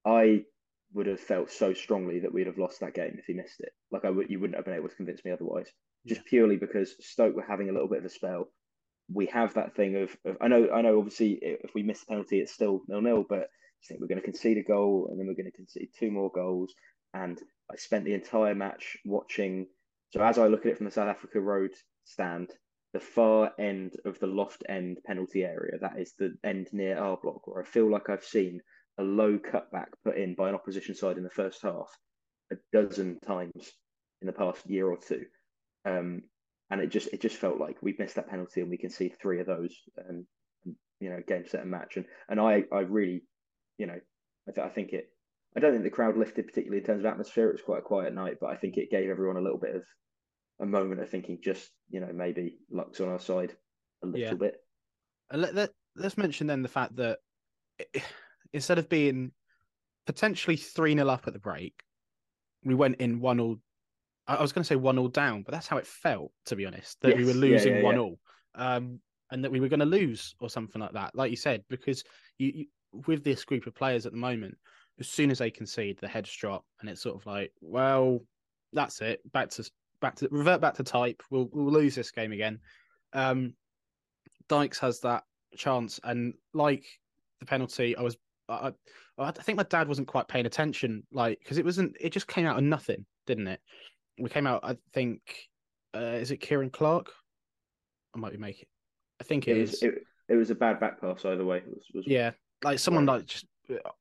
I 0.05 0.45
would 0.93 1.07
have 1.07 1.21
felt 1.21 1.51
so 1.51 1.75
strongly 1.75 2.21
that 2.21 2.33
we'd 2.33 2.47
have 2.47 2.59
lost 2.59 2.81
that 2.81 2.95
game 2.95 3.17
if 3.19 3.25
he 3.27 3.35
missed 3.35 3.61
it. 3.61 3.73
Like 3.91 4.05
I 4.05 4.11
would, 4.11 4.31
you 4.31 4.41
wouldn't 4.41 4.57
have 4.57 4.65
been 4.65 4.75
able 4.75 4.89
to 4.89 4.95
convince 4.95 5.25
me 5.25 5.33
otherwise. 5.33 5.69
Just 6.07 6.23
yeah. 6.25 6.31
purely 6.31 6.57
because 6.57 6.95
Stoke 7.01 7.35
were 7.35 7.47
having 7.47 7.69
a 7.69 7.73
little 7.73 7.89
bit 7.89 7.99
of 7.99 8.05
a 8.05 8.11
spell. 8.11 8.49
We 9.13 9.27
have 9.27 9.55
that 9.55 9.75
thing 9.77 9.97
of, 9.97 10.17
of 10.25 10.37
I 10.41 10.49
know, 10.49 10.69
I 10.73 10.83
know. 10.83 10.99
Obviously, 10.99 11.39
if 11.43 11.75
we 11.75 11.83
miss 11.83 12.01
the 12.01 12.07
penalty, 12.07 12.41
it's 12.41 12.53
still 12.53 12.83
nil 12.89 13.01
nil. 13.01 13.25
But 13.29 13.39
I 13.39 13.87
think 13.87 14.01
we're 14.01 14.09
going 14.09 14.21
to 14.21 14.25
concede 14.25 14.59
a 14.59 14.63
goal, 14.63 15.09
and 15.11 15.19
then 15.19 15.27
we're 15.27 15.35
going 15.35 15.51
to 15.51 15.57
concede 15.57 15.91
two 15.99 16.11
more 16.11 16.31
goals. 16.35 16.75
And 17.17 17.41
I 17.73 17.77
spent 17.77 18.05
the 18.05 18.15
entire 18.15 18.55
match 18.55 18.99
watching. 19.05 19.67
So 20.11 20.21
as 20.23 20.39
I 20.39 20.47
look 20.47 20.67
at 20.67 20.73
it 20.73 20.77
from 20.77 20.87
the 20.87 20.93
South 20.93 21.09
Africa 21.09 21.41
Road 21.41 21.71
stand, 22.05 22.51
the 22.93 23.01
far 23.01 23.53
end 23.59 23.97
of 24.05 24.19
the 24.21 24.27
loft 24.27 24.63
end 24.69 24.99
penalty 25.05 25.45
area. 25.45 25.79
That 25.81 25.99
is 25.99 26.13
the 26.19 26.37
end 26.45 26.69
near 26.73 26.99
our 26.99 27.17
block, 27.17 27.47
where 27.47 27.63
I 27.63 27.67
feel 27.67 27.91
like 27.91 28.09
I've 28.09 28.25
seen 28.25 28.61
a 28.99 29.03
low 29.03 29.39
cutback 29.39 29.89
put 30.05 30.17
in 30.17 30.35
by 30.35 30.49
an 30.49 30.55
opposition 30.55 30.95
side 30.95 31.19
in 31.19 31.25
the 31.25 31.31
first 31.31 31.63
half 31.63 31.91
a 32.53 32.57
dozen 32.73 33.19
times 33.21 33.73
in 34.21 34.27
the 34.27 34.33
past 34.33 34.69
year 34.69 34.89
or 34.89 34.97
two. 34.97 35.25
Um, 35.85 36.23
and 36.71 36.81
it 36.81 36.89
just 36.89 37.09
it 37.13 37.21
just 37.21 37.37
felt 37.37 37.61
like 37.61 37.77
we 37.83 37.95
missed 37.99 38.17
that 38.17 38.29
penalty 38.29 38.61
and 38.61 38.71
we 38.71 38.79
conceded 38.79 39.19
three 39.19 39.41
of 39.41 39.47
those 39.47 39.75
and, 40.09 40.27
and 40.65 40.75
you 41.01 41.11
know 41.11 41.21
game 41.27 41.45
set 41.47 41.61
and 41.63 41.71
match 41.71 41.97
and 41.97 42.07
and 42.29 42.41
I 42.41 42.65
I 42.73 42.81
really 42.81 43.23
you 43.79 43.87
know 43.87 44.01
I, 44.49 44.53
th- 44.53 44.67
I 44.67 44.71
think 44.71 44.93
it 44.93 45.11
I 45.57 45.61
don't 45.61 45.73
think 45.73 45.85
the 45.85 45.91
crowd 45.91 46.17
lifted 46.17 46.47
particularly 46.47 46.81
in 46.81 46.87
terms 46.87 47.01
of 47.01 47.07
atmosphere 47.07 47.49
it 47.49 47.55
was 47.55 47.63
quite 47.63 47.79
a 47.79 47.83
quiet 47.83 48.15
night 48.15 48.37
but 48.41 48.51
I 48.51 48.57
think 48.57 48.77
it 48.77 48.91
gave 48.91 49.09
everyone 49.09 49.37
a 49.37 49.41
little 49.41 49.59
bit 49.59 49.75
of 49.75 49.83
a 50.61 50.67
moment 50.67 51.01
of 51.01 51.09
thinking 51.09 51.39
just 51.43 51.71
you 51.89 52.01
know 52.01 52.11
maybe 52.15 52.59
luck's 52.71 53.01
on 53.01 53.09
our 53.09 53.19
side 53.19 53.57
a 54.03 54.07
little 54.07 54.21
yeah. 54.21 54.35
bit. 54.35 54.57
And 55.31 55.43
let, 55.43 55.55
let, 55.55 55.71
let's 55.97 56.19
mention 56.19 56.47
then 56.47 56.63
the 56.63 56.69
fact 56.69 56.97
that 56.97 57.19
instead 58.53 58.79
of 58.79 58.89
being 58.89 59.33
potentially 60.07 60.57
3 60.57 60.95
0 60.95 61.09
up 61.09 61.27
at 61.27 61.33
the 61.33 61.39
break, 61.39 61.75
we 62.65 62.75
went 62.75 62.97
in 62.97 63.21
1 63.21 63.41
all. 63.41 63.57
I 64.29 64.43
was 64.43 64.53
going 64.53 64.63
to 64.63 64.69
say 64.69 64.77
1 64.77 64.99
all 64.99 65.09
down, 65.09 65.43
but 65.43 65.53
that's 65.53 65.69
how 65.69 65.77
it 65.77 65.87
felt, 65.87 66.33
to 66.47 66.57
be 66.57 66.67
honest, 66.67 67.01
that 67.03 67.11
yes. 67.11 67.19
we 67.19 67.25
were 67.25 67.33
losing 67.33 67.83
1 67.83 67.95
yeah, 67.95 68.01
all. 68.01 68.19
Um, 68.55 69.01
and 69.31 69.45
that 69.45 69.51
we 69.51 69.61
were 69.61 69.69
going 69.69 69.81
to 69.81 69.87
lose 69.87 70.35
or 70.41 70.49
something 70.49 70.81
like 70.81 70.93
that, 70.93 71.15
like 71.15 71.31
you 71.31 71.37
said, 71.37 71.65
because 71.69 72.05
you, 72.39 72.53
you, 72.55 72.67
with 73.07 73.25
this 73.25 73.45
group 73.45 73.67
of 73.67 73.75
players 73.75 74.07
at 74.07 74.13
the 74.13 74.19
moment, 74.19 74.57
as 74.99 75.09
soon 75.09 75.31
as 75.31 75.39
they 75.39 75.51
concede, 75.51 75.99
the 76.01 76.09
heads 76.09 76.33
drop, 76.35 76.65
and 76.81 76.89
it's 76.89 77.03
sort 77.03 77.17
of 77.17 77.27
like, 77.27 77.53
well, 77.61 78.21
that's 78.73 79.01
it, 79.01 79.21
back 79.33 79.51
to 79.51 79.71
back 80.01 80.17
to 80.17 80.29
revert 80.31 80.61
back 80.61 80.75
to 80.75 80.85
type. 80.85 81.23
We'll 81.31 81.49
we'll 81.53 81.73
lose 81.73 81.95
this 81.95 82.11
game 82.11 82.33
again. 82.33 82.61
Um, 83.13 83.55
Dykes 84.49 84.79
has 84.79 85.01
that 85.01 85.25
chance, 85.57 86.01
and 86.05 86.35
like 86.55 86.85
the 87.41 87.47
penalty, 87.47 87.97
I 87.97 88.03
was 88.03 88.17
I, 88.49 88.73
I 89.19 89.31
think 89.31 89.57
my 89.57 89.65
dad 89.65 89.89
wasn't 89.89 90.09
quite 90.09 90.29
paying 90.29 90.47
attention, 90.47 91.03
like 91.13 91.39
because 91.41 91.59
it 91.59 91.65
wasn't. 91.65 91.97
It 92.01 92.11
just 92.11 92.29
came 92.29 92.47
out 92.47 92.59
of 92.59 92.65
nothing, 92.65 93.05
didn't 93.27 93.49
it? 93.49 93.61
We 94.19 94.31
came 94.31 94.47
out. 94.47 94.61
I 94.63 94.77
think 94.93 95.21
uh, 95.95 96.19
is 96.21 96.31
it 96.31 96.39
Kieran 96.39 96.71
Clark? 96.71 97.11
I 98.15 98.19
might 98.19 98.33
be 98.33 98.39
making. 98.39 98.67
I 99.21 99.25
think 99.25 99.49
it, 99.49 99.57
it 99.57 99.61
was, 99.61 99.83
It, 99.83 99.95
it, 100.29 100.37
was 100.37 100.51
a 100.51 100.55
bad 100.55 100.81
back 100.81 101.01
pass 101.01 101.25
either 101.25 101.45
way. 101.45 101.63
Was, 101.67 101.85
was... 101.95 102.05
Yeah, 102.07 102.33
like 102.63 102.79
someone 102.79 103.07
like 103.07 103.27
just 103.27 103.47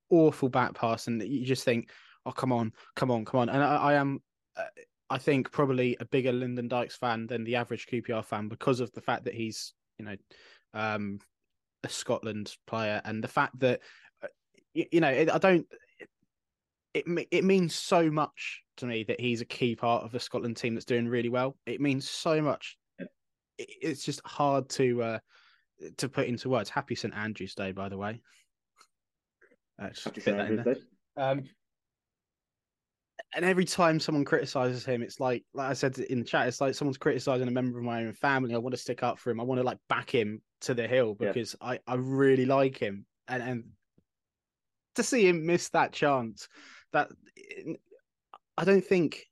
awful 0.09 0.49
back 0.49 0.73
pass, 0.73 1.07
and 1.07 1.21
you 1.21 1.45
just 1.45 1.63
think, 1.63 1.89
oh 2.25 2.31
come 2.31 2.51
on, 2.51 2.73
come 2.95 3.11
on, 3.11 3.25
come 3.25 3.41
on. 3.41 3.49
And 3.49 3.63
I, 3.63 3.75
I 3.75 3.93
am. 3.93 4.21
Uh, 4.57 4.63
I 5.09 5.17
think 5.19 5.51
probably 5.51 5.95
a 5.99 6.05
bigger 6.05 6.31
Lyndon 6.31 6.67
Dykes 6.67 6.95
fan 6.95 7.27
than 7.27 7.43
the 7.43 7.55
average 7.55 7.85
QPR 7.87 8.25
fan 8.25 8.47
because 8.47 8.79
of 8.79 8.91
the 8.93 9.01
fact 9.01 9.25
that 9.25 9.35
he's, 9.35 9.73
you 9.99 10.05
know, 10.05 10.15
um, 10.73 11.19
a 11.83 11.89
Scotland 11.89 12.55
player 12.65 13.01
and 13.05 13.23
the 13.23 13.27
fact 13.27 13.59
that, 13.59 13.81
uh, 14.23 14.27
you, 14.73 14.85
you 14.91 15.01
know, 15.01 15.09
it, 15.09 15.29
I 15.29 15.37
don't. 15.37 15.67
It, 15.99 16.09
it 17.07 17.27
it 17.31 17.43
means 17.43 17.75
so 17.75 18.09
much 18.09 18.63
to 18.77 18.85
me 18.85 19.03
that 19.03 19.19
he's 19.19 19.41
a 19.41 19.45
key 19.45 19.75
part 19.75 20.03
of 20.03 20.11
the 20.11 20.19
Scotland 20.19 20.57
team 20.57 20.73
that's 20.73 20.85
doing 20.85 21.07
really 21.07 21.29
well. 21.29 21.55
It 21.65 21.81
means 21.81 22.09
so 22.09 22.41
much. 22.41 22.77
It's 23.57 24.03
just 24.03 24.21
hard 24.25 24.69
to 24.69 25.01
uh, 25.01 25.19
to 25.97 26.09
put 26.09 26.27
into 26.27 26.49
words. 26.49 26.69
Happy 26.69 26.95
St 26.95 27.13
Andrew's 27.13 27.55
Day, 27.55 27.71
by 27.71 27.89
the 27.89 27.97
way. 27.97 28.21
Uh, 29.79 29.89
Happy 30.03 30.21
St 30.21 30.39
Andrew's 30.39 30.65
Day. 30.65 30.81
Um, 31.17 31.43
and 33.33 33.43
every 33.43 33.65
time 33.65 33.99
someone 33.99 34.23
criticizes 34.23 34.85
him, 34.85 35.01
it's 35.01 35.19
like, 35.19 35.43
like 35.53 35.69
I 35.69 35.73
said 35.73 35.97
in 35.97 36.19
the 36.19 36.25
chat, 36.25 36.47
it's 36.47 36.61
like 36.61 36.73
someone's 36.73 36.97
criticizing 36.97 37.47
a 37.47 37.51
member 37.51 37.77
of 37.77 37.83
my 37.83 38.05
own 38.05 38.13
family. 38.13 38.55
I 38.55 38.57
want 38.57 38.73
to 38.73 38.81
stick 38.81 39.03
up 39.03 39.19
for 39.19 39.29
him. 39.29 39.41
I 39.41 39.43
want 39.43 39.59
to 39.59 39.65
like 39.65 39.77
back 39.89 40.09
him 40.09 40.41
to 40.61 40.73
the 40.73 40.87
hill 40.87 41.15
because 41.15 41.55
yeah. 41.61 41.67
I, 41.67 41.79
I 41.85 41.95
really 41.95 42.45
like 42.45 42.77
him. 42.77 43.05
And 43.27 43.43
and 43.43 43.63
to 44.95 45.03
see 45.03 45.27
him 45.27 45.45
miss 45.45 45.69
that 45.69 45.91
chance, 45.91 46.47
that 46.93 47.09
I 48.57 48.63
don't 48.63 48.85
think. 48.85 49.25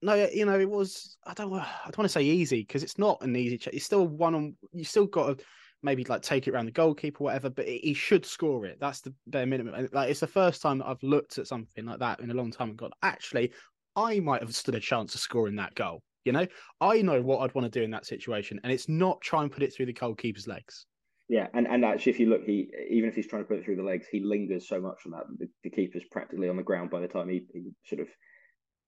No, 0.00 0.14
you 0.14 0.46
know 0.46 0.58
it 0.58 0.68
was. 0.70 1.16
I 1.26 1.34
don't. 1.34 1.52
I 1.52 1.66
don't 1.84 1.98
want 1.98 2.06
to 2.06 2.12
say 2.12 2.22
easy 2.22 2.62
because 2.62 2.82
it's 2.82 2.98
not 2.98 3.20
an 3.22 3.36
easy. 3.36 3.58
Ch- 3.58 3.68
it's 3.72 3.84
still 3.84 4.06
one 4.06 4.34
on. 4.34 4.56
You 4.72 4.84
still 4.84 5.06
got 5.06 5.38
to 5.38 5.44
maybe 5.82 6.04
like 6.04 6.22
take 6.22 6.46
it 6.46 6.52
around 6.52 6.66
the 6.66 6.72
goalkeeper, 6.72 7.24
whatever. 7.24 7.50
But 7.50 7.68
he 7.68 7.94
should 7.94 8.24
score 8.24 8.66
it. 8.66 8.78
That's 8.80 9.00
the 9.00 9.14
bare 9.26 9.46
minimum. 9.46 9.88
Like 9.92 10.10
it's 10.10 10.20
the 10.20 10.26
first 10.26 10.62
time 10.62 10.78
that 10.78 10.86
I've 10.86 11.02
looked 11.02 11.38
at 11.38 11.46
something 11.46 11.84
like 11.84 12.00
that 12.00 12.20
in 12.20 12.30
a 12.30 12.34
long 12.34 12.50
time 12.50 12.70
and 12.70 12.78
gone, 12.78 12.92
actually, 13.02 13.52
I 13.96 14.20
might 14.20 14.42
have 14.42 14.54
stood 14.54 14.74
a 14.74 14.80
chance 14.80 15.14
of 15.14 15.20
scoring 15.20 15.56
that 15.56 15.74
goal. 15.74 16.02
You 16.24 16.32
know, 16.32 16.46
I 16.80 17.00
know 17.02 17.22
what 17.22 17.38
I'd 17.38 17.54
want 17.54 17.72
to 17.72 17.78
do 17.78 17.84
in 17.84 17.90
that 17.92 18.06
situation, 18.06 18.60
and 18.62 18.72
it's 18.72 18.88
not 18.88 19.20
try 19.20 19.42
and 19.42 19.50
put 19.50 19.62
it 19.62 19.72
through 19.72 19.86
the 19.86 19.92
goalkeeper's 19.92 20.46
legs. 20.46 20.86
Yeah, 21.28 21.46
and, 21.54 21.66
and 21.66 21.84
actually, 21.84 22.12
if 22.12 22.20
you 22.20 22.28
look, 22.28 22.44
he 22.44 22.70
even 22.90 23.08
if 23.08 23.14
he's 23.14 23.26
trying 23.26 23.42
to 23.42 23.48
put 23.48 23.58
it 23.58 23.64
through 23.64 23.76
the 23.76 23.82
legs, 23.82 24.06
he 24.10 24.20
lingers 24.20 24.68
so 24.68 24.80
much 24.80 24.98
on 25.06 25.12
that. 25.12 25.24
The, 25.38 25.48
the 25.64 25.70
keeper's 25.70 26.04
practically 26.10 26.48
on 26.48 26.56
the 26.56 26.62
ground 26.62 26.90
by 26.90 27.00
the 27.00 27.08
time 27.08 27.28
he, 27.28 27.44
he 27.52 27.70
sort 27.84 28.00
of 28.00 28.08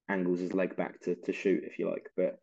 angles 0.09 0.41
his 0.41 0.55
leg 0.55 0.77
back 0.77 1.01
to, 1.03 1.15
to 1.15 1.33
shoot, 1.33 1.63
if 1.65 1.79
you 1.79 1.89
like. 1.89 2.07
But 2.17 2.37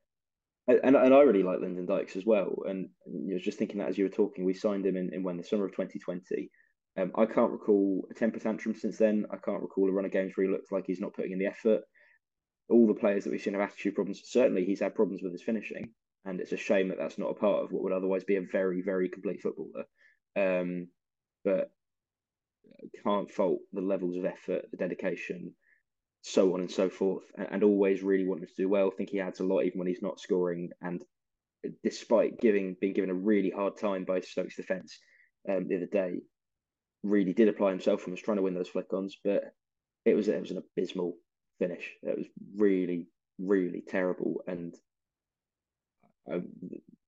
and 0.68 0.96
and 0.96 1.14
I 1.14 1.22
really 1.22 1.44
like 1.44 1.60
Lyndon 1.60 1.86
Dykes 1.86 2.16
as 2.16 2.26
well. 2.26 2.64
And, 2.68 2.90
you 3.06 3.34
know, 3.34 3.40
just 3.40 3.58
thinking 3.58 3.80
that 3.80 3.90
as 3.90 3.98
you 3.98 4.06
were 4.06 4.10
talking, 4.10 4.46
we 4.46 4.54
signed 4.54 4.86
him 4.86 4.98
in, 4.98 5.14
in 5.14 5.24
when 5.24 5.38
the 5.38 5.44
summer 5.44 5.66
of 5.66 5.72
2020. 5.72 6.50
Um, 7.00 7.12
I 7.16 7.26
can't 7.26 7.52
recall 7.52 8.08
a 8.10 8.14
temper 8.14 8.40
tantrum 8.40 8.76
since 8.76 8.98
then. 8.98 9.26
I 9.32 9.38
can't 9.38 9.62
recall 9.62 9.88
a 9.88 9.92
run 9.92 10.06
of 10.06 10.12
games 10.12 10.34
where 10.36 10.48
he 10.48 10.52
looks 10.52 10.72
like 10.72 10.86
he's 10.88 11.00
not 11.00 11.14
putting 11.14 11.32
in 11.32 11.40
the 11.40 11.46
effort. 11.46 11.82
All 12.70 12.88
the 12.88 13.00
players 13.00 13.24
that 13.24 13.30
we've 13.30 13.42
seen 13.42 13.54
have 13.54 13.62
attitude 13.62 13.96
problems. 13.96 14.22
Certainly, 14.26 14.66
he's 14.66 14.82
had 14.82 14.96
problems 14.96 15.22
with 15.22 15.32
his 15.32 15.44
finishing, 15.44 15.92
and 16.26 16.42
it's 16.42 16.52
a 16.52 16.58
shame 16.58 16.90
that 16.90 16.98
that's 16.98 17.18
not 17.18 17.30
a 17.30 17.36
part 17.36 17.64
of 17.64 17.72
what 17.72 17.84
would 17.84 17.94
otherwise 17.94 18.24
be 18.24 18.36
a 18.36 18.42
very, 18.42 18.82
very 18.82 19.10
complete 19.10 19.42
footballer. 19.42 19.86
Um, 20.36 20.88
but 21.46 21.72
can't 23.04 23.32
fault 23.32 23.60
the 23.72 23.82
levels 23.82 24.18
of 24.18 24.26
effort, 24.26 24.66
the 24.72 24.78
dedication, 24.78 25.54
so 26.28 26.54
on 26.54 26.60
and 26.60 26.72
so 26.72 26.90
forth, 26.90 27.24
and, 27.38 27.64
always 27.64 28.04
really 28.04 28.28
wanting 28.28 28.48
to 28.48 28.54
do 28.58 28.68
well. 28.68 28.92
I 28.92 28.96
think 28.96 29.10
he 29.10 29.22
adds 29.22 29.40
a 29.40 29.46
lot 29.46 29.62
even 29.62 29.80
when 29.80 29.88
he's 29.88 30.02
not 30.02 30.20
scoring. 30.20 30.72
And 30.82 31.02
despite 31.84 32.40
giving 32.40 32.76
being 32.80 32.94
given 32.94 33.10
a 33.10 33.16
really 33.16 33.50
hard 33.50 33.78
time 33.78 34.04
by 34.04 34.20
Stokes 34.20 34.58
defence 34.58 35.00
um, 35.50 35.68
the 35.68 35.78
other 35.78 35.86
day, 35.86 36.22
really 37.04 37.34
did 37.34 37.48
apply 37.48 37.70
himself 37.70 38.04
and 38.04 38.12
was 38.12 38.22
trying 38.22 38.38
to 38.38 38.44
win 38.44 38.54
those 38.54 38.68
flick-ons, 38.68 39.18
but 39.24 39.44
it 40.06 40.16
was 40.16 40.28
it 40.28 40.42
was 40.42 40.52
an 40.52 40.58
abysmal 40.58 41.16
finish. 41.60 41.94
It 42.04 42.18
was 42.18 42.28
really 42.58 43.08
really 43.40 43.84
terrible, 43.88 44.42
and 44.48 44.76
um, 46.32 46.48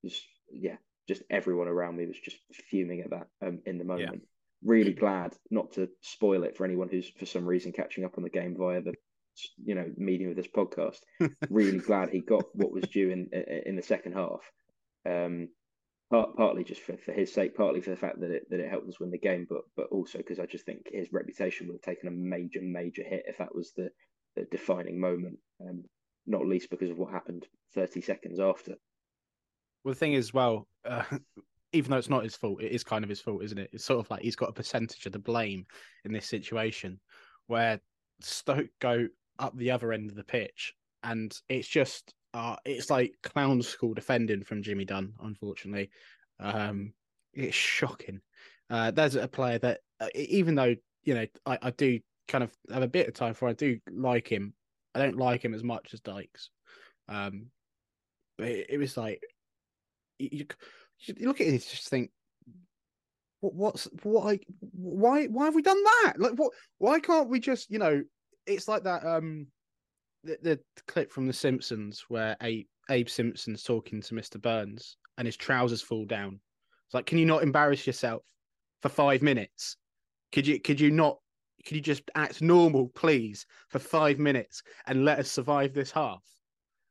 just 0.06 0.24
yeah, 0.52 0.78
just 1.10 1.24
everyone 1.30 1.68
around 1.68 1.98
me 1.98 2.06
was 2.06 2.20
just 2.20 2.38
fuming 2.70 3.02
at 3.02 3.10
that 3.10 3.28
um, 3.46 3.60
in 3.66 3.78
the 3.78 3.84
moment. 3.84 4.12
Yeah. 4.14 4.28
Really 4.62 4.94
glad 4.94 5.36
not 5.50 5.72
to 5.74 5.90
spoil 6.02 6.44
it 6.44 6.58
for 6.58 6.66
anyone 6.66 6.90
who's 6.90 7.10
for 7.18 7.26
some 7.26 7.46
reason 7.46 7.72
catching 7.72 8.04
up 8.04 8.18
on 8.18 8.24
the 8.24 8.30
game 8.30 8.56
via 8.58 8.82
the 8.82 8.94
you 9.64 9.76
know 9.76 9.86
medium 9.98 10.32
of 10.32 10.36
this 10.36 10.48
podcast. 10.48 11.00
really 11.50 11.80
glad 11.80 12.10
he 12.10 12.22
got 12.22 12.44
what 12.54 12.72
was 12.72 12.84
due 12.86 13.10
in 13.10 13.30
in 13.66 13.76
the 13.76 13.82
second 13.82 14.14
half. 14.14 14.42
Um, 15.06 15.50
part, 16.10 16.36
partly 16.36 16.64
just 16.64 16.82
for, 16.82 16.98
for 16.98 17.12
his 17.12 17.34
sake, 17.34 17.56
partly 17.56 17.82
for 17.82 17.92
the 17.92 17.96
fact 17.96 18.20
that 18.20 18.32
it 18.32 18.50
that 18.50 18.60
it 18.60 18.70
helped 18.70 18.90
us 18.90 19.00
win 19.00 19.12
the 19.12 19.18
game, 19.18 19.48
but 19.50 19.62
but 19.76 19.88
also 19.92 20.18
because 20.18 20.40
I 20.40 20.46
just 20.46 20.66
think 20.66 20.88
his 20.92 21.14
reputation 21.14 21.68
would 21.68 21.76
have 21.76 21.82
taken 21.82 22.08
a 22.08 22.12
major 22.12 22.62
major 22.62 23.04
hit 23.04 23.24
if 23.28 23.38
that 23.38 23.54
was 23.56 23.72
the, 23.76 23.90
the 24.36 24.46
defining 24.52 25.00
moment. 25.00 25.38
Um, 25.62 25.84
not 26.28 26.46
least 26.46 26.70
because 26.70 26.92
of 26.92 26.98
what 26.98 27.12
happened 27.12 27.48
30 27.74 28.02
seconds 28.02 28.40
after. 28.40 28.76
Well, 29.84 29.94
the 29.94 30.00
thing 30.00 30.14
is, 30.14 30.34
well, 30.34 30.68
uh, 30.86 31.04
even 31.74 31.92
though 31.92 31.98
it's 31.98 32.10
not 32.10 32.24
his 32.24 32.36
fault, 32.36 32.62
it 32.62 32.72
is 32.72 32.84
kind 32.84 33.04
of 33.04 33.10
his 33.10 33.22
fault, 33.22 33.44
isn't 33.44 33.58
it? 33.58 33.70
It's 33.74 33.86
sort 33.86 34.00
of 34.00 34.10
like 34.12 34.22
he's 34.22 34.36
got 34.36 34.50
a 34.50 34.54
percentage 34.54 35.06
of 35.06 35.12
the 35.12 35.20
blame 35.20 35.66
in 36.06 36.12
this 36.12 36.28
situation 36.28 37.00
where 37.48 37.80
Stoke 38.22 38.70
go 38.80 39.08
up 39.40 39.56
the 39.58 39.72
other 39.72 39.92
end 39.92 40.10
of 40.10 40.16
the 40.16 40.24
pitch 40.24 40.74
and 41.04 41.36
it's 41.50 41.68
just 41.68 42.14
uh, 42.34 42.56
it's 42.66 42.90
like 42.90 43.16
clown 43.24 43.62
school 43.62 43.94
defending 43.94 44.44
from 44.44 44.62
Jimmy 44.62 44.86
Dunne. 44.86 45.14
unfortunately. 45.24 45.90
Um, 46.40 46.94
it's 47.34 47.56
shocking. 47.56 48.22
Uh, 48.70 48.92
there's 48.92 49.16
a 49.16 49.28
player 49.28 49.58
that, 49.60 49.80
uh, 50.00 50.08
even 50.14 50.56
though 50.56 50.76
you 51.04 51.14
know, 51.16 51.26
I, 51.46 51.58
I 51.62 51.72
do 51.72 52.00
kind 52.28 52.44
of 52.44 52.52
have 52.72 52.84
a 52.84 52.88
bit 52.88 53.08
of 53.08 53.14
time 53.14 53.34
for, 53.34 53.48
I 53.48 53.54
do 53.54 53.80
like 53.92 54.28
him. 54.28 54.54
I 54.94 55.00
don't 55.00 55.18
like 55.18 55.44
him 55.44 55.54
as 55.54 55.64
much 55.64 55.94
as 55.94 56.02
Dykes. 56.02 56.50
Um, 57.08 57.48
but 58.38 58.48
it, 58.48 58.68
it 58.70 58.78
was 58.78 58.96
like 58.96 59.22
you, 60.20 60.46
you, 61.00 61.28
look 61.28 61.42
at 61.42 61.48
it, 61.48 61.54
just 61.54 61.90
think, 61.90 62.12
what, 63.40 63.54
what's 63.54 63.88
why 64.04 64.40
why 64.74 65.26
why 65.28 65.46
have 65.46 65.56
we 65.56 65.62
done 65.62 65.82
that? 65.84 66.14
Like, 66.18 66.34
what? 66.34 66.52
Why 66.78 67.00
can't 67.00 67.30
we 67.30 67.40
just 67.40 67.72
you 67.72 67.80
know? 67.80 68.04
It's 68.46 68.68
like 68.68 68.84
that 68.84 69.06
um 69.06 69.48
the, 70.24 70.38
the 70.42 70.60
clip 70.88 71.12
from 71.12 71.28
The 71.28 71.34
Simpsons 71.34 72.06
where 72.10 72.36
Abe, 72.42 72.66
Abe 72.90 73.10
Simpson's 73.10 73.64
talking 73.64 74.02
to 74.02 74.16
Mr. 74.16 74.42
Burns 74.42 74.98
and 75.18 75.26
his 75.26 75.38
trousers 75.38 75.82
fall 75.82 76.06
down. 76.06 76.40
It's 76.88 76.94
like, 76.94 77.06
can 77.06 77.18
you 77.18 77.26
not 77.26 77.44
embarrass 77.44 77.86
yourself 77.86 78.24
for 78.82 78.90
five 78.90 79.22
minutes? 79.22 79.78
Could 80.32 80.48
you 80.48 80.60
could 80.60 80.80
you 80.80 80.92
not 80.92 81.18
could 81.66 81.76
you 81.76 81.82
just 81.82 82.04
act 82.16 82.42
normal, 82.42 82.90
please, 82.90 83.46
for 83.70 83.80
five 83.80 84.18
minutes 84.18 84.64
and 84.88 85.06
let 85.06 85.20
us 85.20 85.32
survive 85.32 85.74
this 85.74 85.92
half? 85.92 86.24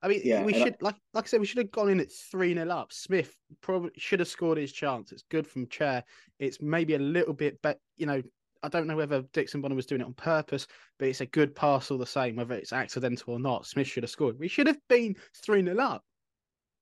I 0.01 0.09
mean, 0.09 0.21
yeah, 0.23 0.45
we 0.45 0.53
should 0.53 0.75
I... 0.75 0.77
like 0.81 0.97
like 1.15 1.25
I 1.25 1.27
said, 1.27 1.41
we 1.41 1.47
should 1.47 1.59
have 1.59 1.71
gone 1.71 1.89
in 1.89 2.01
at 2.01 2.13
three 2.13 2.55
0 2.55 2.69
up. 2.71 2.93
Smyth 2.93 3.35
probably 3.61 3.91
should 3.97 4.21
have 4.21 4.29
scored 4.29 4.59
his 4.59 4.73
chance. 4.73 5.11
It's 5.11 5.25
good 5.31 5.47
from 5.47 5.67
Chair. 5.69 6.05
It's 6.39 6.61
maybe 6.61 6.95
a 6.95 6.99
little 6.99 7.35
bit, 7.35 7.59
but 7.63 7.79
you 7.97 8.07
know, 8.07 8.23
I 8.63 8.69
don't 8.69 8.87
know 8.87 8.97
whether 8.97 9.23
Dixon 9.33 9.61
Bonner 9.61 9.75
was 9.75 9.87
doing 9.87 10.01
it 10.01 10.07
on 10.07 10.15
purpose, 10.15 10.67
but 10.99 11.09
it's 11.09 11.21
a 11.21 11.27
good 11.27 11.55
pass 11.55 11.91
all 11.91 11.99
the 11.99 12.07
same, 12.07 12.37
whether 12.37 12.55
it's 12.55 12.73
accidental 12.73 13.35
or 13.35 13.39
not. 13.39 13.67
Smyth 13.67 13.87
should 13.87 14.03
have 14.03 14.11
scored. 14.11 14.39
We 14.39 14.49
should 14.49 14.67
have 14.67 14.81
been 14.89 15.17
3 15.35 15.65
0 15.65 15.79
up. 15.79 16.05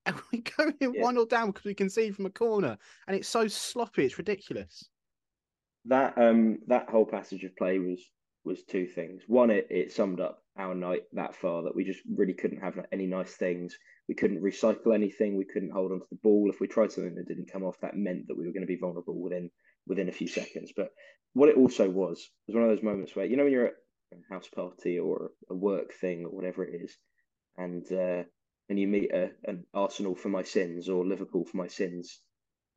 And 0.07 0.15
we 0.31 0.39
go 0.39 0.71
in 0.81 0.95
yeah. 0.95 1.03
1 1.03 1.15
0 1.15 1.27
down 1.27 1.49
because 1.49 1.65
we 1.65 1.75
can 1.75 1.91
see 1.91 2.13
from 2.13 2.27
a 2.27 2.31
corner. 2.31 2.79
And 3.09 3.17
it's 3.17 3.29
so 3.29 3.49
sloppy, 3.49 4.05
it's 4.05 4.19
ridiculous. 4.19 4.89
That 5.85 6.17
um 6.17 6.59
that 6.69 6.89
whole 6.89 7.07
passage 7.07 7.43
of 7.43 7.57
play 7.57 7.81
was 7.81 8.01
was 8.45 8.63
two 8.63 8.87
things. 8.87 9.25
One, 9.27 9.51
it, 9.51 9.67
it 9.69 9.93
summed 9.93 10.21
up 10.21 10.45
our 10.57 10.75
night 10.75 11.03
that 11.13 11.35
far 11.35 11.65
that 11.65 11.75
we 11.75 11.85
just 11.85 12.01
really 12.09 12.33
couldn't 12.33 12.61
have 12.61 12.79
any 12.93 13.07
nice 13.07 13.35
things. 13.35 13.77
We 14.09 14.15
couldn't 14.15 14.43
recycle 14.43 14.95
anything. 14.95 15.37
We 15.37 15.45
couldn't 15.45 15.73
hold 15.73 15.91
onto 15.91 16.07
the 16.11 16.19
ball. 16.23 16.49
If 16.49 16.61
we 16.61 16.69
tried 16.69 16.93
something 16.93 17.17
that 17.17 17.27
didn't 17.27 17.51
come 17.53 17.65
off, 17.65 17.81
that 17.83 17.97
meant 17.97 18.29
that 18.29 18.37
we 18.37 18.47
were 18.47 18.53
going 18.53 18.63
to 18.63 18.67
be 18.67 18.79
vulnerable 18.79 19.21
within 19.21 19.51
within 19.87 20.09
a 20.09 20.13
few 20.13 20.29
seconds. 20.29 20.73
But 20.77 20.91
what 21.33 21.49
it 21.49 21.57
also 21.57 21.89
was 21.89 22.29
was 22.47 22.55
one 22.55 22.65
of 22.65 22.71
those 22.71 22.83
moments 22.83 23.15
where 23.15 23.27
you 23.27 23.37
know 23.37 23.45
when 23.45 23.53
you're 23.53 23.67
at 23.67 23.75
a 24.13 24.35
house 24.35 24.49
party 24.49 24.99
or 24.99 25.31
a 25.51 25.55
work 25.55 25.93
thing 26.01 26.25
or 26.25 26.31
whatever 26.31 26.65
it 26.65 26.75
is, 26.83 26.97
and 27.57 27.85
uh, 27.93 28.25
and 28.69 28.79
you 28.79 28.89
meet 28.89 29.13
a, 29.13 29.31
an 29.45 29.65
Arsenal 29.75 30.15
for 30.15 30.29
my 30.29 30.43
sins 30.43 30.89
or 30.89 31.07
Liverpool 31.07 31.45
for 31.45 31.57
my 31.57 31.69
sins 31.69 32.21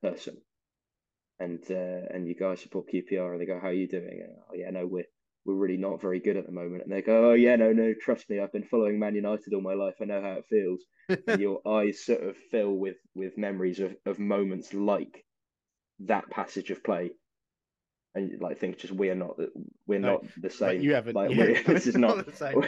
person, 0.02 0.38
and 1.39 1.63
uh, 1.69 2.13
and 2.13 2.28
you 2.28 2.36
guys 2.36 2.62
support 2.62 2.88
QPR 2.93 3.32
and 3.32 3.41
they 3.41 3.45
go, 3.45 3.60
how 3.60 3.67
are 3.67 3.74
you 3.74 3.88
doing? 3.88 4.22
And, 4.24 4.36
oh 4.50 4.56
yeah, 4.56 4.69
no, 4.72 4.86
we're 4.86 5.08
we're 5.45 5.56
really 5.56 5.78
not 5.78 6.02
very 6.02 6.19
good 6.19 6.38
at 6.38 6.45
the 6.45 6.52
moment. 6.52 6.84
And 6.84 6.91
they 6.91 7.02
go, 7.02 7.32
oh 7.32 7.34
yeah, 7.34 7.56
no, 7.56 7.72
no, 7.72 7.93
trust 8.00 8.30
me, 8.30 8.39
I've 8.39 8.52
been 8.52 8.65
following 8.65 9.00
Man 9.00 9.15
United 9.15 9.54
all 9.54 9.62
my 9.62 9.74
life. 9.74 9.95
I 10.02 10.06
know 10.06 10.22
how 10.22 10.34
it 10.34 10.45
feels. 10.50 10.84
and 11.28 11.41
your 11.41 11.62
eyes 11.67 12.06
sort 12.06 12.22
of 12.24 12.36
fill 12.52 12.74
with 12.74 12.98
with 13.15 13.38
memories 13.38 13.80
of 13.80 13.95
of 14.06 14.19
moments 14.19 14.74
like 14.74 15.26
that 16.06 16.30
passage 16.30 16.72
of 16.72 16.84
play 16.84 17.12
and 18.16 18.42
like 18.42 18.60
think 18.60 18.80
just 18.80 18.94
we're 18.94 19.16
not 19.16 19.38
we're 19.88 20.00
no, 20.00 20.14
not 20.14 20.24
the 20.42 20.50
same. 20.50 20.82
You 20.82 20.94
haven't. 20.94 21.16
Like 21.16 21.32
yeah, 21.32 21.62
this 21.68 21.88
is 21.88 21.96
not, 21.96 22.18
not 22.18 22.26
the 22.26 22.36
same. 22.36 22.64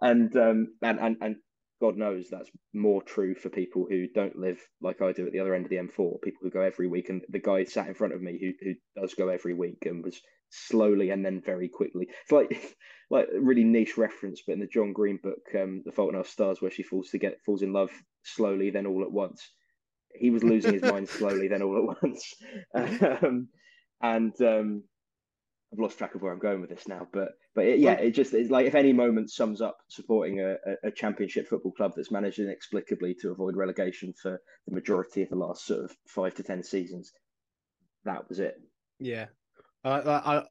and 0.00 0.36
um 0.36 0.68
and, 0.82 1.00
and 1.00 1.16
and 1.20 1.36
God 1.80 1.96
knows 1.96 2.28
that's 2.28 2.50
more 2.74 3.02
true 3.02 3.34
for 3.34 3.50
people 3.50 3.86
who 3.88 4.08
don't 4.08 4.36
live 4.36 4.60
like 4.80 5.00
I 5.00 5.12
do 5.12 5.26
at 5.26 5.32
the 5.32 5.40
other 5.40 5.54
end 5.54 5.64
of 5.64 5.70
the 5.70 5.76
M4. 5.76 6.20
People 6.22 6.40
who 6.42 6.50
go 6.50 6.60
every 6.60 6.88
week, 6.88 7.08
and 7.08 7.22
the 7.28 7.38
guy 7.38 7.64
sat 7.64 7.88
in 7.88 7.94
front 7.94 8.14
of 8.14 8.20
me 8.20 8.38
who 8.40 8.52
who 8.60 9.00
does 9.00 9.14
go 9.14 9.28
every 9.28 9.54
week 9.54 9.78
and 9.86 10.04
was 10.04 10.20
slowly 10.50 11.10
and 11.10 11.24
then 11.24 11.40
very 11.44 11.68
quickly. 11.68 12.08
It's 12.22 12.32
like 12.32 12.76
like 13.10 13.28
really 13.32 13.64
niche 13.64 13.96
reference, 13.96 14.42
but 14.46 14.54
in 14.54 14.60
the 14.60 14.66
John 14.66 14.92
Green 14.92 15.18
book, 15.22 15.40
um, 15.58 15.82
The 15.84 15.92
Fault 15.92 16.10
in 16.10 16.16
Our 16.16 16.24
Stars, 16.24 16.60
where 16.60 16.70
she 16.70 16.82
falls 16.82 17.10
to 17.10 17.18
get 17.18 17.40
falls 17.46 17.62
in 17.62 17.72
love 17.72 17.90
slowly, 18.22 18.70
then 18.70 18.86
all 18.86 19.02
at 19.02 19.12
once. 19.12 19.50
He 20.20 20.30
was 20.30 20.44
losing 20.44 20.74
his 20.74 20.82
mind 20.82 21.08
slowly, 21.08 21.48
then 21.48 21.62
all 21.62 21.90
at 21.92 22.02
once. 22.02 22.34
Um, 22.74 23.48
and 24.00 24.40
um, 24.42 24.84
I've 25.72 25.78
lost 25.78 25.98
track 25.98 26.14
of 26.14 26.22
where 26.22 26.32
I'm 26.32 26.38
going 26.38 26.60
with 26.60 26.70
this 26.70 26.88
now, 26.88 27.06
but 27.12 27.30
but 27.54 27.66
it, 27.66 27.80
yeah, 27.80 27.94
it 27.94 28.12
just 28.12 28.32
it's 28.32 28.50
like 28.50 28.66
if 28.66 28.74
any 28.74 28.92
moment 28.92 29.30
sums 29.30 29.60
up 29.60 29.78
supporting 29.88 30.40
a, 30.40 30.56
a, 30.84 30.90
championship 30.90 31.48
football 31.48 31.72
club 31.72 31.92
that's 31.96 32.10
managed 32.10 32.38
inexplicably 32.38 33.14
to 33.20 33.32
avoid 33.32 33.56
relegation 33.56 34.14
for 34.14 34.40
the 34.66 34.74
majority 34.74 35.22
of 35.22 35.28
the 35.28 35.36
last 35.36 35.66
sort 35.66 35.84
of 35.84 35.96
five 36.06 36.34
to 36.36 36.42
ten 36.42 36.62
seasons, 36.62 37.12
that 38.04 38.28
was 38.28 38.38
it. 38.38 38.54
Yeah, 38.98 39.26
uh, 39.84 40.42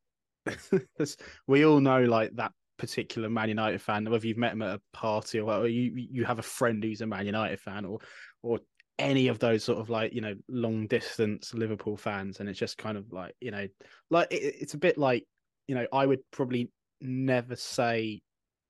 I, 0.45 0.56
we 1.47 1.65
all 1.65 1.80
know 1.80 2.03
like 2.03 2.36
that 2.36 2.51
particular 2.77 3.30
Man 3.30 3.49
United 3.49 3.82
fan, 3.82 4.10
whether 4.10 4.27
you've 4.27 4.38
met 4.38 4.53
him 4.53 4.62
at 4.62 4.75
a 4.75 4.82
party 4.93 5.39
or, 5.39 5.51
or 5.51 5.67
you 5.67 5.93
you 5.95 6.25
have 6.25 6.39
a 6.39 6.43
friend 6.43 6.84
who's 6.84 7.01
a 7.01 7.08
Man 7.08 7.25
United 7.25 7.60
fan, 7.60 7.86
or 7.86 7.99
or 8.43 8.60
any 8.99 9.27
of 9.27 9.39
those 9.39 9.63
sort 9.63 9.79
of 9.79 9.89
like 9.89 10.13
you 10.13 10.21
know 10.21 10.36
long 10.49 10.88
distance 10.88 11.53
Liverpool 11.53 11.97
fans, 11.97 12.39
and 12.39 12.49
it's 12.49 12.60
just 12.60 12.77
kind 12.77 12.97
of 12.97 13.12
like 13.12 13.36
you 13.39 13.51
know 13.51 13.67
like 14.10 14.31
it, 14.31 14.55
it's 14.60 14.73
a 14.73 14.77
bit 14.77 14.97
like 14.97 15.25
you 15.67 15.75
know 15.75 15.86
I 15.91 16.05
would 16.05 16.19
probably 16.31 16.71
never 17.01 17.55
say, 17.55 18.21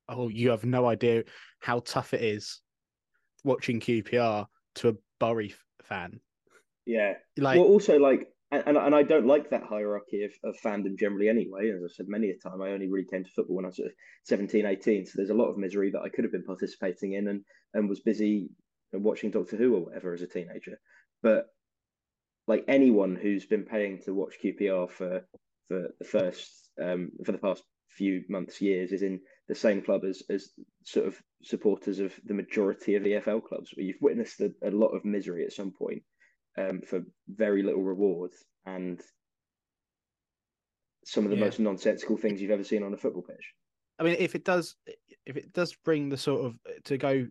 oh, 0.10 0.28
you 0.28 0.50
have 0.50 0.66
no 0.66 0.86
idea 0.86 1.24
how 1.60 1.80
tough 1.80 2.14
it 2.14 2.22
is 2.22 2.62
watching 3.44 3.80
QPR 3.80 4.46
to 4.76 4.90
a 4.90 4.94
Bury 5.20 5.56
fan. 5.84 6.20
Yeah, 6.86 7.14
like 7.38 7.58
well, 7.58 7.68
also 7.68 7.98
like. 7.98 8.28
And, 8.50 8.78
and 8.78 8.96
I 8.96 9.04
don't 9.04 9.28
like 9.28 9.50
that 9.50 9.66
hierarchy 9.66 10.24
of, 10.24 10.32
of 10.46 10.56
fandom 10.64 10.98
generally 10.98 11.28
anyway. 11.28 11.70
As 11.70 11.84
I've 11.84 11.92
said 11.92 12.06
many 12.08 12.30
a 12.30 12.38
time, 12.38 12.62
I 12.62 12.70
only 12.70 12.90
really 12.90 13.06
came 13.06 13.26
to 13.26 13.30
football 13.36 13.58
when 13.58 13.66
I 13.66 13.68
was 13.68 13.76
sort 13.76 13.90
of 13.90 13.94
17, 14.24 14.66
18. 14.66 15.06
So 15.06 15.12
there's 15.16 15.32
a 15.32 15.34
lot 15.34 15.50
of 15.50 15.58
misery 15.58 15.92
that 15.92 16.00
I 16.00 16.08
could 16.08 16.24
have 16.24 16.32
been 16.32 16.46
participating 16.46 17.12
in 17.12 17.28
and, 17.28 17.42
and 17.74 17.90
was 17.90 18.00
busy 18.00 18.48
watching 18.94 19.32
Doctor 19.32 19.58
Who 19.58 19.76
or 19.76 19.86
whatever 19.86 20.14
as 20.14 20.22
a 20.22 20.28
teenager. 20.28 20.80
But 21.22 21.48
like 22.48 22.64
anyone 22.68 23.16
who's 23.16 23.46
been 23.46 23.66
paying 23.66 24.00
to 24.04 24.14
watch 24.14 24.36
QPR 24.44 24.90
for 24.90 25.26
for 25.68 25.90
the 26.00 26.06
first 26.06 26.70
um, 26.82 27.12
for 27.26 27.32
the 27.32 27.38
past 27.38 27.64
few 27.90 28.24
months, 28.30 28.62
years, 28.62 28.92
is 28.92 29.02
in 29.02 29.20
the 29.48 29.56
same 29.56 29.82
club 29.82 30.06
as 30.06 30.24
as 30.30 30.50
sort 30.84 31.08
of 31.08 31.22
supporters 31.44 32.00
of 32.00 32.14
the 32.26 32.34
majority 32.34 32.96
of 32.96 33.04
EFL 33.04 33.44
clubs, 33.44 33.72
where 33.76 33.86
you've 33.86 34.02
witnessed 34.02 34.40
a, 34.42 34.52
a 34.64 34.72
lot 34.72 34.90
of 34.90 35.06
misery 35.06 35.46
at 35.46 35.54
some 35.54 35.72
point 35.72 36.02
um, 36.58 36.82
for 36.82 37.02
very 37.28 37.64
little 37.64 37.84
reward 37.84 38.32
and 38.66 39.02
some 41.06 41.24
of 41.24 41.30
the 41.30 41.38
yeah. 41.38 41.46
most 41.46 41.60
nonsensical 41.60 42.18
things 42.18 42.42
you've 42.42 42.52
ever 42.52 42.64
seen 42.64 42.84
on 42.84 42.94
a 42.94 42.98
football 42.98 43.22
pitch. 43.22 43.54
I 44.00 44.04
mean, 44.04 44.18
if 44.20 44.36
it 44.36 44.44
does, 44.44 44.76
if 45.26 45.38
it 45.38 45.54
does 45.54 45.74
bring 45.86 46.10
the 46.10 46.18
sort 46.18 46.46
of 46.46 46.56
to 46.86 46.98
go 46.98 47.28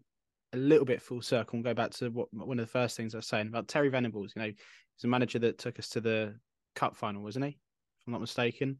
a 0.52 0.56
little 0.56 0.84
bit 0.84 1.02
full 1.02 1.22
circle 1.22 1.56
and 1.56 1.64
go 1.64 1.74
back 1.74 1.90
to 1.90 2.08
what 2.10 2.28
one 2.32 2.58
of 2.58 2.66
the 2.66 2.70
first 2.70 2.96
things 2.96 3.14
I 3.14 3.18
was 3.18 3.26
saying 3.26 3.48
about 3.48 3.68
Terry 3.68 3.88
Venables. 3.88 4.32
You 4.34 4.42
know, 4.42 4.48
he's 4.48 5.04
a 5.04 5.08
manager 5.08 5.38
that 5.40 5.58
took 5.58 5.78
us 5.78 5.88
to 5.90 6.00
the 6.00 6.34
cup 6.74 6.96
final, 6.96 7.22
wasn't 7.22 7.46
he? 7.46 7.50
If 7.50 8.06
I'm 8.06 8.12
not 8.12 8.20
mistaken. 8.20 8.78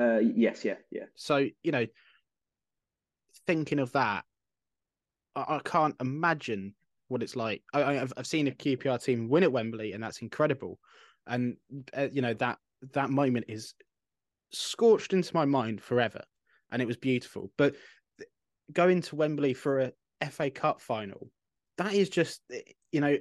Uh, 0.00 0.18
yes, 0.18 0.64
yeah, 0.64 0.76
yeah. 0.90 1.04
So 1.16 1.46
you 1.62 1.72
know, 1.72 1.86
thinking 3.46 3.78
of 3.78 3.92
that, 3.92 4.24
I, 5.34 5.56
I 5.56 5.60
can't 5.64 5.96
imagine 6.00 6.74
what 7.08 7.22
it's 7.22 7.36
like. 7.36 7.62
I, 7.72 7.94
have 7.94 8.12
I've 8.16 8.26
seen 8.26 8.48
a 8.48 8.52
QPR 8.52 9.02
team 9.02 9.28
win 9.28 9.42
at 9.42 9.52
Wembley, 9.52 9.92
and 9.92 10.02
that's 10.02 10.22
incredible. 10.22 10.78
And 11.26 11.56
uh, 11.96 12.08
you 12.10 12.22
know 12.22 12.34
that 12.34 12.58
that 12.92 13.10
moment 13.10 13.46
is 13.48 13.74
scorched 14.50 15.12
into 15.12 15.34
my 15.34 15.44
mind 15.44 15.82
forever, 15.82 16.22
and 16.70 16.80
it 16.80 16.86
was 16.86 16.96
beautiful. 16.96 17.50
But 17.58 17.74
going 18.72 19.02
to 19.02 19.16
Wembley 19.16 19.54
for 19.54 19.80
a 19.80 19.92
FA 20.30 20.50
Cup 20.50 20.80
final, 20.80 21.30
that 21.76 21.94
is 21.94 22.08
just 22.08 22.42
you 22.92 23.00
know 23.00 23.16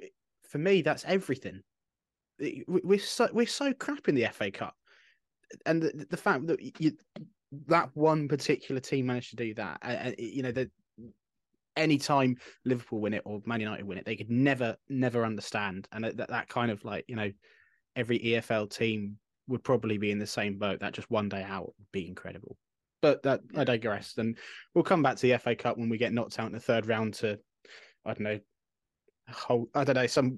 for 0.50 0.58
me 0.58 0.82
that's 0.82 1.06
everything. 1.06 1.62
We're 2.68 3.00
so 3.00 3.30
we're 3.32 3.48
so 3.48 3.74
crap 3.74 4.08
in 4.08 4.16
the 4.16 4.28
FA 4.32 4.52
Cup, 4.52 4.76
and 5.66 5.82
the, 5.82 6.06
the 6.10 6.18
fact 6.18 6.48
that 6.48 6.82
you, 6.82 6.92
that 7.68 7.90
one 7.94 8.28
particular 8.28 8.80
team 8.82 9.08
managed 9.08 9.32
to 9.32 9.36
do 9.36 9.54
that, 9.56 9.80
and 9.82 10.16
you 10.18 10.44
know 10.44 10.52
that 10.52 10.70
anytime 11.76 12.36
Liverpool 12.66 13.00
win 13.00 13.14
it 13.14 13.22
or 13.26 13.42
Man 13.46 13.62
United 13.62 13.86
win 13.86 13.98
it, 13.98 14.06
they 14.06 14.16
could 14.16 14.30
never 14.30 14.76
never 14.90 15.26
understand, 15.26 15.88
and 15.92 16.04
that 16.04 16.30
that 16.30 16.50
kind 16.50 16.72
of 16.72 16.84
like 16.84 17.06
you 17.08 17.16
know 17.16 17.32
every 17.96 18.20
EFL 18.20 18.70
team 18.70 19.18
would 19.48 19.64
probably 19.64 19.98
be 19.98 20.12
in 20.12 20.20
the 20.20 20.28
same 20.28 20.58
boat. 20.58 20.80
That 20.80 20.94
just 20.94 21.10
one 21.10 21.30
day 21.30 21.44
out 21.44 21.74
would 21.78 21.92
be 21.92 22.08
incredible. 22.08 22.58
But 23.08 23.24
that 23.24 23.42
I 23.56 23.64
digress. 23.64 24.18
And 24.18 24.38
we'll 24.74 24.84
come 24.84 25.02
back 25.02 25.16
to 25.16 25.28
the 25.28 25.38
FA 25.38 25.56
Cup 25.56 25.78
when 25.78 25.88
we 25.88 25.98
get 25.98 26.12
knocked 26.12 26.40
out 26.40 26.48
in 26.48 26.54
the 26.54 26.60
third 26.60 26.88
round 26.88 27.14
to, 27.16 27.40
I 28.06 28.14
don't 28.14 28.24
know, 28.24 28.40
whole 29.30 29.70
I 29.74 29.84
don't 29.84 29.96
know 29.96 30.08
some 30.08 30.38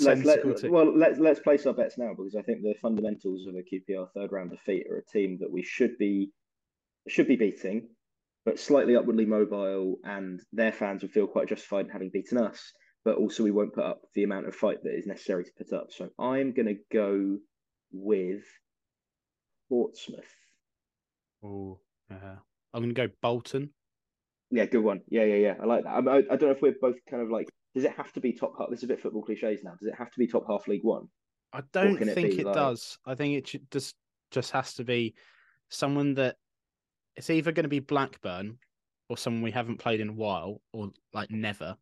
Let's, 0.00 0.24
let, 0.24 0.56
to- 0.58 0.68
well, 0.68 0.96
let's 0.96 1.18
let's 1.18 1.40
place 1.40 1.66
our 1.66 1.72
bets 1.72 1.98
now 1.98 2.12
because 2.16 2.36
I 2.36 2.42
think 2.42 2.62
the 2.62 2.74
fundamentals 2.80 3.46
of 3.46 3.54
a 3.54 3.62
QPR 3.62 4.08
third 4.14 4.30
round 4.32 4.50
defeat 4.50 4.86
are 4.90 4.98
a 4.98 5.04
team 5.04 5.38
that 5.40 5.50
we 5.50 5.62
should 5.62 5.98
be 5.98 6.30
should 7.08 7.26
be 7.28 7.36
beating, 7.36 7.88
but 8.44 8.58
slightly 8.58 8.96
upwardly 8.96 9.26
mobile, 9.26 9.96
and 10.04 10.40
their 10.52 10.72
fans 10.72 11.02
would 11.02 11.12
feel 11.12 11.26
quite 11.26 11.48
justified 11.48 11.86
in 11.86 11.90
having 11.92 12.10
beaten 12.10 12.38
us. 12.38 12.72
But 13.04 13.16
also, 13.16 13.42
we 13.44 13.52
won't 13.52 13.74
put 13.74 13.84
up 13.84 14.02
the 14.14 14.24
amount 14.24 14.46
of 14.48 14.54
fight 14.54 14.82
that 14.82 14.96
is 14.96 15.06
necessary 15.06 15.44
to 15.44 15.52
put 15.56 15.72
up. 15.72 15.92
So 15.92 16.10
I'm 16.18 16.52
going 16.52 16.66
to 16.66 16.78
go 16.92 17.38
with 17.92 18.42
Portsmouth. 19.68 20.34
Oh, 21.44 21.78
yeah. 22.10 22.36
I'm 22.74 22.82
going 22.82 22.94
to 22.94 23.06
go 23.08 23.12
Bolton. 23.22 23.70
Yeah, 24.50 24.66
good 24.66 24.84
one. 24.84 25.00
Yeah, 25.08 25.24
yeah, 25.24 25.34
yeah. 25.36 25.54
I 25.60 25.64
like 25.66 25.84
that. 25.84 25.90
I, 25.90 25.98
I, 25.98 26.16
I 26.18 26.22
don't 26.36 26.42
know 26.42 26.50
if 26.50 26.62
we're 26.62 26.74
both 26.80 26.96
kind 27.10 27.22
of 27.22 27.30
like. 27.30 27.48
Does 27.74 27.84
it 27.84 27.92
have 27.96 28.12
to 28.14 28.20
be 28.20 28.32
top 28.32 28.54
half? 28.58 28.70
This 28.70 28.78
is 28.80 28.84
a 28.84 28.88
bit 28.88 29.00
football 29.00 29.22
cliches 29.22 29.62
now. 29.64 29.72
Does 29.78 29.88
it 29.88 29.94
have 29.98 30.10
to 30.10 30.18
be 30.18 30.26
top 30.26 30.44
half 30.48 30.66
League 30.68 30.84
One? 30.84 31.08
I 31.52 31.62
don't 31.72 31.96
can 31.96 32.08
it 32.08 32.14
think 32.14 32.34
it 32.38 32.46
like- 32.46 32.54
does. 32.54 32.98
I 33.04 33.14
think 33.14 33.34
it 33.36 33.60
just 33.70 33.94
just 34.30 34.50
has 34.52 34.74
to 34.74 34.84
be 34.84 35.14
someone 35.68 36.14
that 36.14 36.36
it's 37.16 37.28
either 37.30 37.52
going 37.52 37.64
to 37.64 37.68
be 37.68 37.80
Blackburn 37.80 38.58
or 39.08 39.16
someone 39.16 39.42
we 39.42 39.50
haven't 39.50 39.78
played 39.78 40.00
in 40.00 40.08
a 40.08 40.12
while 40.12 40.60
or 40.72 40.90
like 41.12 41.30
never, 41.30 41.76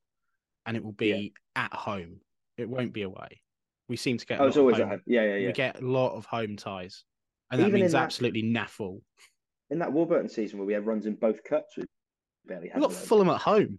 and 0.66 0.76
it 0.76 0.84
will 0.84 0.92
be 0.92 1.32
at 1.56 1.72
home. 1.72 2.20
It 2.56 2.68
won't 2.68 2.92
be 2.92 3.02
away. 3.02 3.40
We 3.88 3.96
seem 3.96 4.16
to 4.18 4.26
get. 4.26 4.40
a 4.40 4.44
Oh, 4.44 4.46
it's 4.46 4.56
always 4.56 4.76
at 4.76 4.82
home- 4.82 4.90
home. 4.90 5.02
Yeah, 5.06 5.22
yeah, 5.24 5.36
yeah. 5.36 5.46
We 5.48 5.52
get 5.52 5.80
a 5.80 5.86
lot 5.86 6.14
of 6.16 6.24
home 6.26 6.56
ties, 6.56 7.04
and 7.50 7.60
that 7.60 7.66
Even 7.68 7.76
in 7.76 7.80
means 7.82 7.92
that- 7.92 8.02
absolutely 8.02 8.42
naffle. 8.42 9.00
In 9.70 9.78
that 9.78 9.92
Warburton 9.92 10.28
season 10.28 10.58
where 10.58 10.66
we 10.66 10.72
had 10.74 10.86
runs 10.86 11.06
in 11.06 11.14
both 11.14 11.42
cups, 11.44 11.76
we 11.76 11.84
barely 12.46 12.68
had. 12.68 12.76
We 12.76 12.82
got 12.82 12.90
one. 12.92 13.00
Fulham 13.06 13.30
at 13.30 13.40
home. 13.40 13.78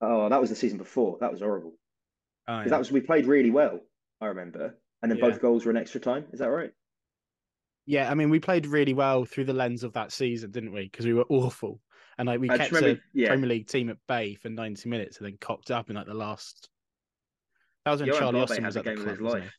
Oh, 0.00 0.28
that 0.28 0.40
was 0.40 0.48
the 0.50 0.56
season 0.56 0.78
before. 0.78 1.18
That 1.20 1.30
was 1.32 1.40
horrible. 1.40 1.72
Oh, 2.46 2.60
yeah. 2.60 2.68
That 2.68 2.78
was 2.78 2.90
we 2.92 3.00
played 3.00 3.26
really 3.26 3.50
well. 3.50 3.80
I 4.20 4.26
remember, 4.26 4.76
and 5.02 5.10
then 5.10 5.18
Yeah. 5.18 5.28
both 5.28 5.40
goals 5.40 5.64
were 5.64 5.70
in 5.70 5.76
extra 5.76 6.00
time. 6.00 6.26
Is 6.32 6.38
that 6.40 6.48
right? 6.48 6.72
Yeah, 7.86 8.10
I 8.10 8.14
mean, 8.14 8.30
we 8.30 8.38
played 8.40 8.66
really 8.66 8.94
well 8.94 9.24
through 9.24 9.44
the 9.44 9.52
lens 9.52 9.82
of 9.82 9.92
that 9.94 10.12
season, 10.12 10.50
didn't 10.50 10.72
we? 10.72 10.84
Because 10.84 11.06
we 11.06 11.14
were 11.14 11.24
awful, 11.28 11.80
and 12.18 12.26
like 12.26 12.40
we 12.40 12.48
I 12.50 12.56
kept 12.58 12.72
remember- 12.72 13.00
a 13.00 13.04
yeah. 13.12 13.28
Premier 13.28 13.48
League 13.48 13.68
team 13.68 13.90
at 13.90 13.96
bay 14.06 14.34
for 14.34 14.48
ninety 14.48 14.88
minutes, 14.88 15.18
and 15.18 15.26
then 15.26 15.36
cocked 15.40 15.70
up 15.70 15.88
in 15.90 15.96
like 15.96 16.06
the 16.06 16.14
last. 16.14 16.68
That 17.84 17.92
was 17.92 18.00
when 18.00 18.08
Johan 18.08 18.20
Charlie 18.20 18.40
Austin 18.40 18.64
had 18.64 18.68
was 18.68 18.76
at 18.76 18.84
the 18.84 18.90
game 18.94 19.00
of 19.00 19.06
his 19.08 19.20
life. 19.20 19.56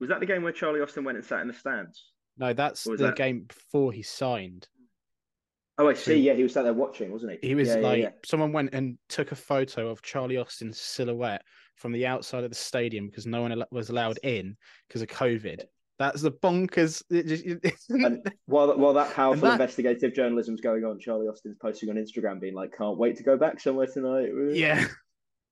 Was 0.00 0.08
that 0.10 0.20
the 0.20 0.26
game 0.26 0.42
where 0.42 0.52
Charlie 0.52 0.80
Austin 0.80 1.04
went 1.04 1.16
and 1.18 1.24
sat 1.26 1.40
in 1.40 1.48
the 1.48 1.54
stands? 1.54 2.04
No, 2.38 2.52
that's 2.52 2.84
the 2.84 2.96
that- 2.96 3.16
game 3.16 3.44
before 3.48 3.92
he 3.92 4.02
signed. 4.02 4.68
Oh, 5.78 5.88
I 5.88 5.94
So- 5.94 6.12
see. 6.12 6.20
Yeah, 6.20 6.34
he 6.34 6.42
was 6.42 6.54
sat 6.54 6.62
there 6.62 6.72
watching, 6.72 7.12
wasn't 7.12 7.38
he? 7.40 7.48
He 7.48 7.54
was 7.54 7.68
yeah, 7.68 7.76
yeah, 7.76 7.86
like, 7.86 8.02
yeah. 8.02 8.10
someone 8.24 8.52
went 8.52 8.72
and 8.72 8.96
took 9.08 9.32
a 9.32 9.36
photo 9.36 9.88
of 9.88 10.00
Charlie 10.02 10.38
Austin's 10.38 10.80
silhouette 10.80 11.42
from 11.74 11.92
the 11.92 12.06
outside 12.06 12.44
of 12.44 12.50
the 12.50 12.56
stadium 12.56 13.06
because 13.08 13.26
no 13.26 13.42
one 13.42 13.62
was 13.70 13.90
allowed 13.90 14.18
in 14.22 14.56
because 14.88 15.02
of 15.02 15.08
COVID. 15.08 15.64
That's 15.98 16.22
the 16.22 16.32
bonkers. 16.32 17.02
And 17.90 18.30
while 18.46 18.76
while 18.78 18.94
that 18.94 19.12
powerful 19.14 19.48
that- 19.48 19.52
investigative 19.52 20.14
journalism's 20.14 20.60
going 20.62 20.84
on, 20.84 20.98
Charlie 20.98 21.26
Austin's 21.28 21.56
posting 21.60 21.90
on 21.90 21.96
Instagram 21.96 22.40
being 22.40 22.54
like, 22.54 22.72
"Can't 22.76 22.96
wait 22.98 23.16
to 23.16 23.22
go 23.22 23.36
back 23.36 23.60
somewhere 23.60 23.86
tonight." 23.86 24.30
yeah, 24.52 24.86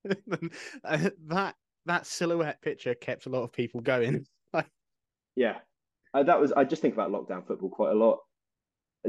Uh, 0.83 1.09
that 1.27 1.55
that 1.85 2.05
silhouette 2.07 2.61
picture 2.61 2.93
kept 2.95 3.25
a 3.25 3.29
lot 3.29 3.43
of 3.43 3.51
people 3.53 3.81
going. 3.81 4.25
Yeah, 5.35 5.57
that 6.23 6.39
was. 6.39 6.51
I 6.51 6.63
just 6.63 6.81
think 6.81 6.93
about 6.93 7.11
lockdown 7.11 7.45
football 7.45 7.69
quite 7.69 7.91
a 7.91 7.95
lot, 7.95 8.19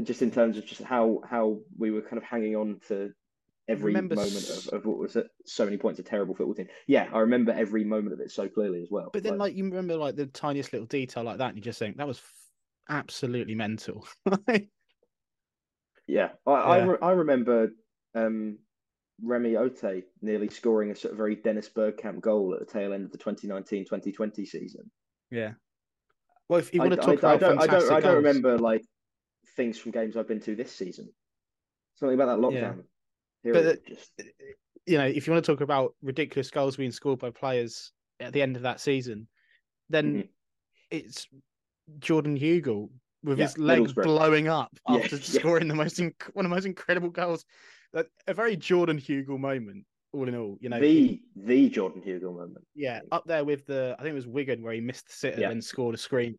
just 0.03 0.21
in 0.21 0.31
terms 0.31 0.57
of 0.57 0.65
just 0.65 0.81
how 0.81 1.21
how 1.29 1.59
we 1.77 1.91
were 1.91 2.01
kind 2.01 2.17
of 2.17 2.23
hanging 2.23 2.55
on 2.55 2.79
to 2.87 3.11
every 3.67 3.93
Remember 3.93 4.15
moment 4.15 4.49
of, 4.49 4.67
of 4.69 4.85
what 4.85 4.97
was 4.97 5.15
it, 5.15 5.27
so 5.45 5.65
many 5.65 5.77
points 5.77 5.99
of 5.99 6.05
terrible 6.05 6.35
football 6.35 6.55
team. 6.55 6.67
Yeah, 6.87 7.07
I 7.13 7.19
remember 7.19 7.51
every 7.51 7.83
moment 7.83 8.13
of 8.13 8.19
it 8.19 8.31
so 8.31 8.47
clearly 8.47 8.81
as 8.81 8.89
well. 8.89 9.09
But 9.11 9.23
then, 9.23 9.37
like, 9.37 9.55
you 9.55 9.65
remember 9.65 9.97
like 9.97 10.15
the 10.15 10.27
tiniest 10.27 10.73
little 10.73 10.87
detail 10.87 11.23
like 11.23 11.37
that, 11.39 11.49
and 11.49 11.57
you 11.57 11.63
just 11.63 11.79
think 11.79 11.97
that 11.97 12.07
was 12.07 12.17
f- 12.17 12.33
absolutely 12.89 13.55
mental. 13.55 14.07
yeah, 16.07 16.29
I 16.45 16.51
I, 16.51 16.83
re- 16.83 16.97
I 17.01 17.11
remember 17.11 17.71
um, 18.15 18.59
Remy 19.21 19.57
Ote 19.57 20.03
nearly 20.21 20.49
scoring 20.49 20.91
a 20.91 20.95
sort 20.95 21.11
of 21.11 21.17
very 21.17 21.35
Dennis 21.35 21.69
Bergkamp 21.69 22.21
goal 22.21 22.53
at 22.53 22.59
the 22.59 22.71
tail 22.71 22.93
end 22.93 23.05
of 23.05 23.11
the 23.11 23.17
2019-2020 23.17 24.47
season. 24.47 24.89
yeah. 25.29 25.53
Well, 26.49 26.59
if 26.59 26.73
you 26.73 26.81
I, 26.81 26.85
want 26.87 26.95
to 26.95 27.01
I- 27.01 27.15
talk 27.15 27.23
I 27.23 27.33
about 27.33 27.39
don't, 27.39 27.59
I 27.61 27.67
don't, 27.67 27.91
I 27.91 27.99
don't 27.99 28.15
remember 28.15 28.57
like 28.57 28.83
things 29.55 29.77
from 29.77 29.91
games 29.91 30.15
I've 30.15 30.27
been 30.27 30.39
to 30.41 30.55
this 30.55 30.71
season. 30.71 31.09
Something 31.95 32.19
about 32.19 32.39
that 32.41 32.51
Yeah. 32.53 32.73
lockdown 32.73 32.83
period. 33.43 33.81
just 33.87 34.11
you 34.85 34.97
know, 34.97 35.05
if 35.05 35.27
you 35.27 35.33
want 35.33 35.43
to 35.43 35.51
talk 35.51 35.61
about 35.61 35.95
ridiculous 36.01 36.49
goals 36.49 36.77
being 36.77 36.91
scored 36.91 37.19
by 37.19 37.29
players 37.29 37.91
at 38.21 38.31
the 38.33 38.41
end 38.41 38.55
of 38.55 38.61
that 38.61 38.79
season, 38.79 39.27
then 39.89 40.23
Mhm. 40.23 40.29
it's 40.91 41.27
Jordan 41.99 42.37
Hugill 42.37 42.89
with 43.23 43.37
Yeah, 43.37 43.45
his 43.47 43.57
legs 43.57 43.93
blowing 43.93 44.47
up 44.47 44.69
after 44.87 45.17
yeah. 45.17 45.21
scoring 45.21 45.67
the 45.67 45.75
most 45.75 45.97
inc- 45.97 46.33
one 46.33 46.45
of 46.45 46.49
the 46.49 46.55
most 46.55 46.65
incredible 46.65 47.09
goals. 47.09 47.43
That 47.93 48.07
a 48.27 48.33
very 48.33 48.55
Jordan 48.55 48.97
Hugill 48.97 49.39
moment, 49.39 49.85
all 50.13 50.27
in 50.27 50.35
all. 50.35 50.57
You 50.61 50.69
know, 50.69 50.79
the 50.79 51.21
the 51.35 51.69
Jordan 51.69 52.01
Hugill 52.01 52.35
moment. 52.35 52.65
yeah, 52.75 53.01
up 53.11 53.25
there 53.25 53.43
with 53.43 53.65
the 53.65 53.95
I 53.99 54.01
think 54.03 54.11
it 54.11 54.15
was 54.15 54.27
Wigan 54.27 54.61
where 54.63 54.73
he 54.73 54.81
missed 54.81 55.07
the 55.07 55.13
sitter 55.13 55.41
Yeah. 55.41 55.51
and 55.51 55.63
scored 55.63 55.95
a 55.95 55.97
screen. 55.97 56.37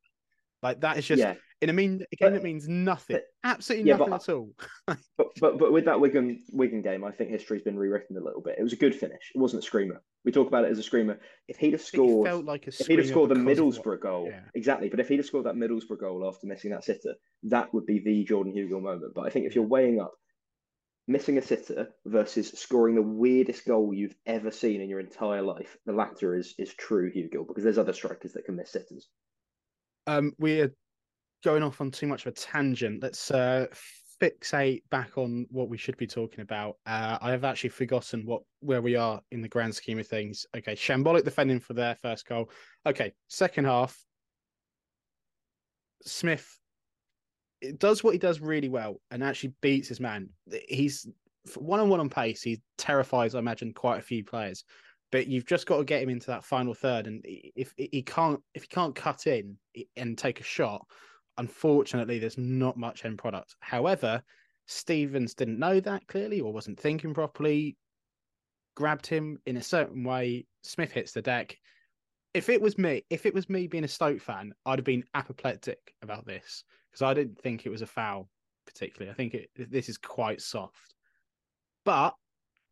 Like 0.62 0.80
that 0.80 0.96
is 0.98 1.06
just 1.06 1.20
yeah, 1.20 1.34
in 1.62 1.70
a 1.70 1.72
mean 1.72 2.02
a 2.12 2.16
game 2.16 2.30
But- 2.30 2.32
that 2.32 2.42
means 2.42 2.66
nothing, 2.68 3.14
but- 3.16 3.24
absolutely 3.44 3.90
yeah, 3.90 3.96
but 3.96 4.08
nothing 4.08 4.32
at 4.32 4.36
all. 4.36 4.50
but 5.16 5.28
but 5.40 5.58
but 5.58 5.72
with 5.72 5.84
that 5.84 6.00
Wigan 6.00 6.40
Wigan 6.52 6.82
game, 6.82 7.04
I 7.04 7.12
think 7.12 7.30
history's 7.30 7.62
been 7.62 7.78
rewritten 7.78 8.16
a 8.16 8.20
little 8.20 8.40
bit. 8.40 8.56
It 8.58 8.62
was 8.64 8.72
a 8.72 8.76
good 8.76 8.94
finish. 8.94 9.30
It 9.34 9.38
wasn't 9.38 9.62
a 9.62 9.66
screamer. 9.66 10.02
We 10.24 10.32
talk 10.32 10.48
about 10.48 10.64
it 10.64 10.72
as 10.72 10.78
a 10.80 10.82
screamer. 10.82 11.20
If 11.46 11.58
he'd 11.58 11.72
have 11.74 11.80
It 11.80 11.86
scored, 11.86 12.26
felt 12.26 12.44
like 12.44 12.66
a 12.66 12.70
if 12.70 12.88
he'd 12.88 12.98
have 12.98 13.06
scored 13.06 13.30
the 13.30 13.36
because 13.36 13.58
of 13.60 13.66
what- 13.66 13.74
Middlesbrough 13.84 14.00
goal, 14.00 14.26
yeah. 14.30 14.40
exactly. 14.56 14.88
But 14.88 14.98
if 14.98 15.08
he'd 15.08 15.18
have 15.18 15.26
scored 15.26 15.46
that 15.46 15.54
Middlesbrough 15.54 16.00
goal 16.00 16.26
after 16.26 16.48
missing 16.48 16.72
that 16.72 16.82
sitter, 16.82 17.14
that 17.44 17.72
would 17.72 17.86
be 17.86 18.00
the 18.00 18.24
Jordan 18.24 18.52
Hugill 18.52 18.82
moment. 18.82 19.14
But 19.14 19.26
I 19.26 19.30
think 19.30 19.46
if 19.46 19.54
you're 19.54 19.62
weighing 19.64 20.00
up 20.00 20.12
missing 21.08 21.38
a 21.38 21.42
sitter 21.42 21.88
versus 22.06 22.50
scoring 22.50 22.94
the 22.94 23.02
weirdest 23.02 23.66
goal 23.66 23.92
you've 23.92 24.14
ever 24.26 24.50
seen 24.50 24.80
in 24.80 24.88
your 24.88 25.00
entire 25.00 25.42
life, 25.42 25.76
the 25.86 25.92
latter 25.92 26.36
is 26.36 26.54
is 26.58 26.74
true 26.74 27.10
Hugill, 27.10 27.48
because 27.48 27.64
there's 27.64 27.78
other 27.78 27.94
strikers 27.94 28.34
that 28.34 28.44
can 28.44 28.56
miss 28.56 28.70
sitters. 28.70 29.08
um, 30.06 30.32
we're 30.38 30.72
going 31.44 31.62
off 31.62 31.80
on 31.80 31.90
too 31.90 32.06
much 32.06 32.26
of 32.26 32.32
a 32.32 32.36
tangent. 32.36 33.02
Let's 33.02 33.30
uh, 33.30 33.66
fixate 34.20 34.82
back 34.90 35.16
on 35.16 35.46
what 35.50 35.68
we 35.68 35.76
should 35.76 35.96
be 35.96 36.06
talking 36.06 36.40
about. 36.40 36.76
Uh, 36.86 37.18
I 37.20 37.30
have 37.30 37.44
actually 37.44 37.70
forgotten 37.70 38.26
what 38.26 38.42
where 38.60 38.82
we 38.82 38.96
are 38.96 39.20
in 39.30 39.42
the 39.42 39.48
grand 39.48 39.74
scheme 39.74 39.98
of 39.98 40.06
things. 40.06 40.46
Okay, 40.56 40.74
shambolic 40.74 41.24
defending 41.24 41.60
for 41.60 41.74
their 41.74 41.94
first 41.94 42.26
goal. 42.26 42.50
Okay, 42.86 43.12
second 43.28 43.66
half. 43.66 43.96
Smyth 46.02 46.58
it 47.60 47.78
does 47.78 48.04
what 48.04 48.12
he 48.12 48.18
does 48.18 48.40
really 48.40 48.68
well 48.68 49.00
and 49.10 49.22
actually 49.22 49.54
beats 49.60 49.88
his 49.88 50.00
man. 50.00 50.30
He's 50.68 51.08
one 51.56 51.80
on 51.80 51.88
one 51.88 52.00
on 52.00 52.10
pace. 52.10 52.42
He 52.42 52.60
terrifies, 52.76 53.34
I 53.34 53.38
imagine, 53.38 53.72
quite 53.72 53.98
a 53.98 54.02
few 54.02 54.24
players. 54.24 54.64
But 55.10 55.26
you've 55.26 55.46
just 55.46 55.66
got 55.66 55.78
to 55.78 55.84
get 55.84 56.02
him 56.02 56.10
into 56.10 56.26
that 56.26 56.44
final 56.44 56.74
third, 56.74 57.06
and 57.06 57.22
if 57.24 57.72
he 57.78 58.02
can't, 58.02 58.40
if 58.52 58.64
he 58.64 58.68
can't 58.68 58.94
cut 58.94 59.26
in 59.26 59.56
and 59.96 60.18
take 60.18 60.40
a 60.40 60.44
shot, 60.44 60.86
unfortunately, 61.38 62.18
there's 62.18 62.36
not 62.36 62.76
much 62.76 63.06
end 63.06 63.16
product. 63.16 63.56
However, 63.60 64.22
Stevens 64.66 65.32
didn't 65.32 65.58
know 65.58 65.80
that 65.80 66.06
clearly, 66.08 66.40
or 66.40 66.52
wasn't 66.52 66.78
thinking 66.78 67.14
properly. 67.14 67.78
Grabbed 68.74 69.06
him 69.06 69.38
in 69.46 69.56
a 69.56 69.62
certain 69.62 70.04
way. 70.04 70.46
Smyth 70.62 70.92
hits 70.92 71.12
the 71.12 71.22
deck. 71.22 71.56
If 72.38 72.48
it 72.48 72.62
was 72.62 72.78
me, 72.78 73.04
if 73.10 73.26
it 73.26 73.34
was 73.34 73.50
me 73.50 73.66
being 73.66 73.82
a 73.82 73.88
Stoke 73.88 74.20
fan, 74.20 74.54
I'd 74.64 74.78
have 74.78 74.84
been 74.84 75.02
apoplectic 75.12 75.92
about 76.02 76.24
this 76.24 76.62
because 76.88 77.02
I 77.02 77.12
didn't 77.12 77.40
think 77.40 77.66
it 77.66 77.70
was 77.70 77.82
a 77.82 77.86
foul 77.86 78.28
particularly. 78.64 79.10
I 79.10 79.14
think 79.14 79.34
it, 79.34 79.50
this 79.56 79.88
is 79.88 79.98
quite 79.98 80.40
soft. 80.40 80.94
But 81.84 82.14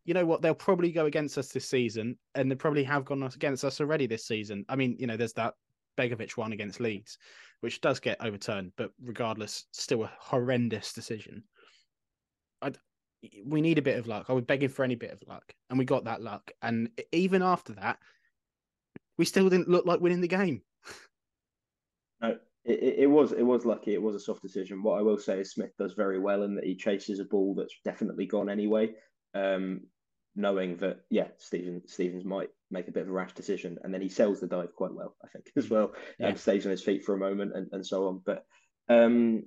you 0.04 0.14
know 0.14 0.24
what? 0.24 0.40
They'll 0.40 0.54
probably 0.54 0.92
go 0.92 1.06
against 1.06 1.36
us 1.36 1.48
this 1.48 1.68
season, 1.68 2.16
and 2.36 2.48
they 2.48 2.54
probably 2.54 2.84
have 2.84 3.04
gone 3.04 3.24
against 3.24 3.64
us 3.64 3.80
already 3.80 4.06
this 4.06 4.24
season. 4.24 4.64
I 4.68 4.76
mean, 4.76 4.96
you 5.00 5.08
know, 5.08 5.16
there's 5.16 5.32
that 5.32 5.54
Begovic 5.98 6.36
one 6.36 6.52
against 6.52 6.78
Leeds, 6.78 7.18
which 7.60 7.80
does 7.80 7.98
get 7.98 8.24
overturned, 8.24 8.70
but 8.76 8.92
regardless, 9.02 9.64
still 9.72 10.04
a 10.04 10.12
horrendous 10.20 10.92
decision. 10.92 11.42
I, 12.62 12.70
we 13.44 13.60
need 13.60 13.78
a 13.78 13.82
bit 13.82 13.98
of 13.98 14.06
luck. 14.06 14.26
I 14.28 14.32
was 14.32 14.44
begging 14.44 14.68
for 14.68 14.84
any 14.84 14.94
bit 14.94 15.10
of 15.10 15.24
luck, 15.26 15.52
and 15.70 15.78
we 15.78 15.84
got 15.84 16.04
that 16.04 16.22
luck. 16.22 16.52
And 16.62 16.88
even 17.10 17.42
after 17.42 17.72
that, 17.72 17.98
we 19.18 19.24
still 19.24 19.48
didn't 19.48 19.68
look 19.68 19.86
like 19.86 20.00
winning 20.00 20.20
the 20.20 20.28
game. 20.28 20.62
No, 22.20 22.38
it, 22.64 22.94
it, 23.00 23.10
was 23.10 23.32
it 23.32 23.42
was 23.42 23.64
lucky. 23.64 23.94
It 23.94 24.02
was 24.02 24.14
a 24.14 24.20
soft 24.20 24.42
decision. 24.42 24.82
What 24.82 24.98
I 24.98 25.02
will 25.02 25.18
say 25.18 25.40
is 25.40 25.52
Smyth 25.52 25.76
does 25.78 25.92
very 25.92 26.18
well 26.18 26.42
in 26.42 26.54
that 26.54 26.64
he 26.64 26.74
chases 26.74 27.20
a 27.20 27.24
ball 27.24 27.54
that's 27.54 27.74
definitely 27.84 28.26
gone 28.26 28.48
anyway, 28.48 28.94
um, 29.34 29.82
knowing 30.34 30.76
that 30.78 31.00
yeah, 31.10 31.28
Stephen 31.38 31.82
Stevens 31.86 32.24
might 32.24 32.48
make 32.70 32.88
a 32.88 32.92
bit 32.92 33.02
of 33.02 33.08
a 33.08 33.12
rash 33.12 33.34
decision, 33.34 33.78
and 33.82 33.92
then 33.92 34.00
he 34.00 34.08
sells 34.08 34.40
the 34.40 34.46
dive 34.46 34.74
quite 34.74 34.94
well, 34.94 35.14
I 35.24 35.28
think, 35.28 35.50
as 35.56 35.68
well. 35.68 35.92
Yeah. 36.18 36.28
Um, 36.28 36.36
stays 36.36 36.64
on 36.64 36.70
his 36.70 36.82
feet 36.82 37.04
for 37.04 37.14
a 37.14 37.18
moment 37.18 37.52
and, 37.54 37.68
and 37.72 37.86
so 37.86 38.08
on. 38.08 38.22
But 38.24 38.44
um, 38.88 39.44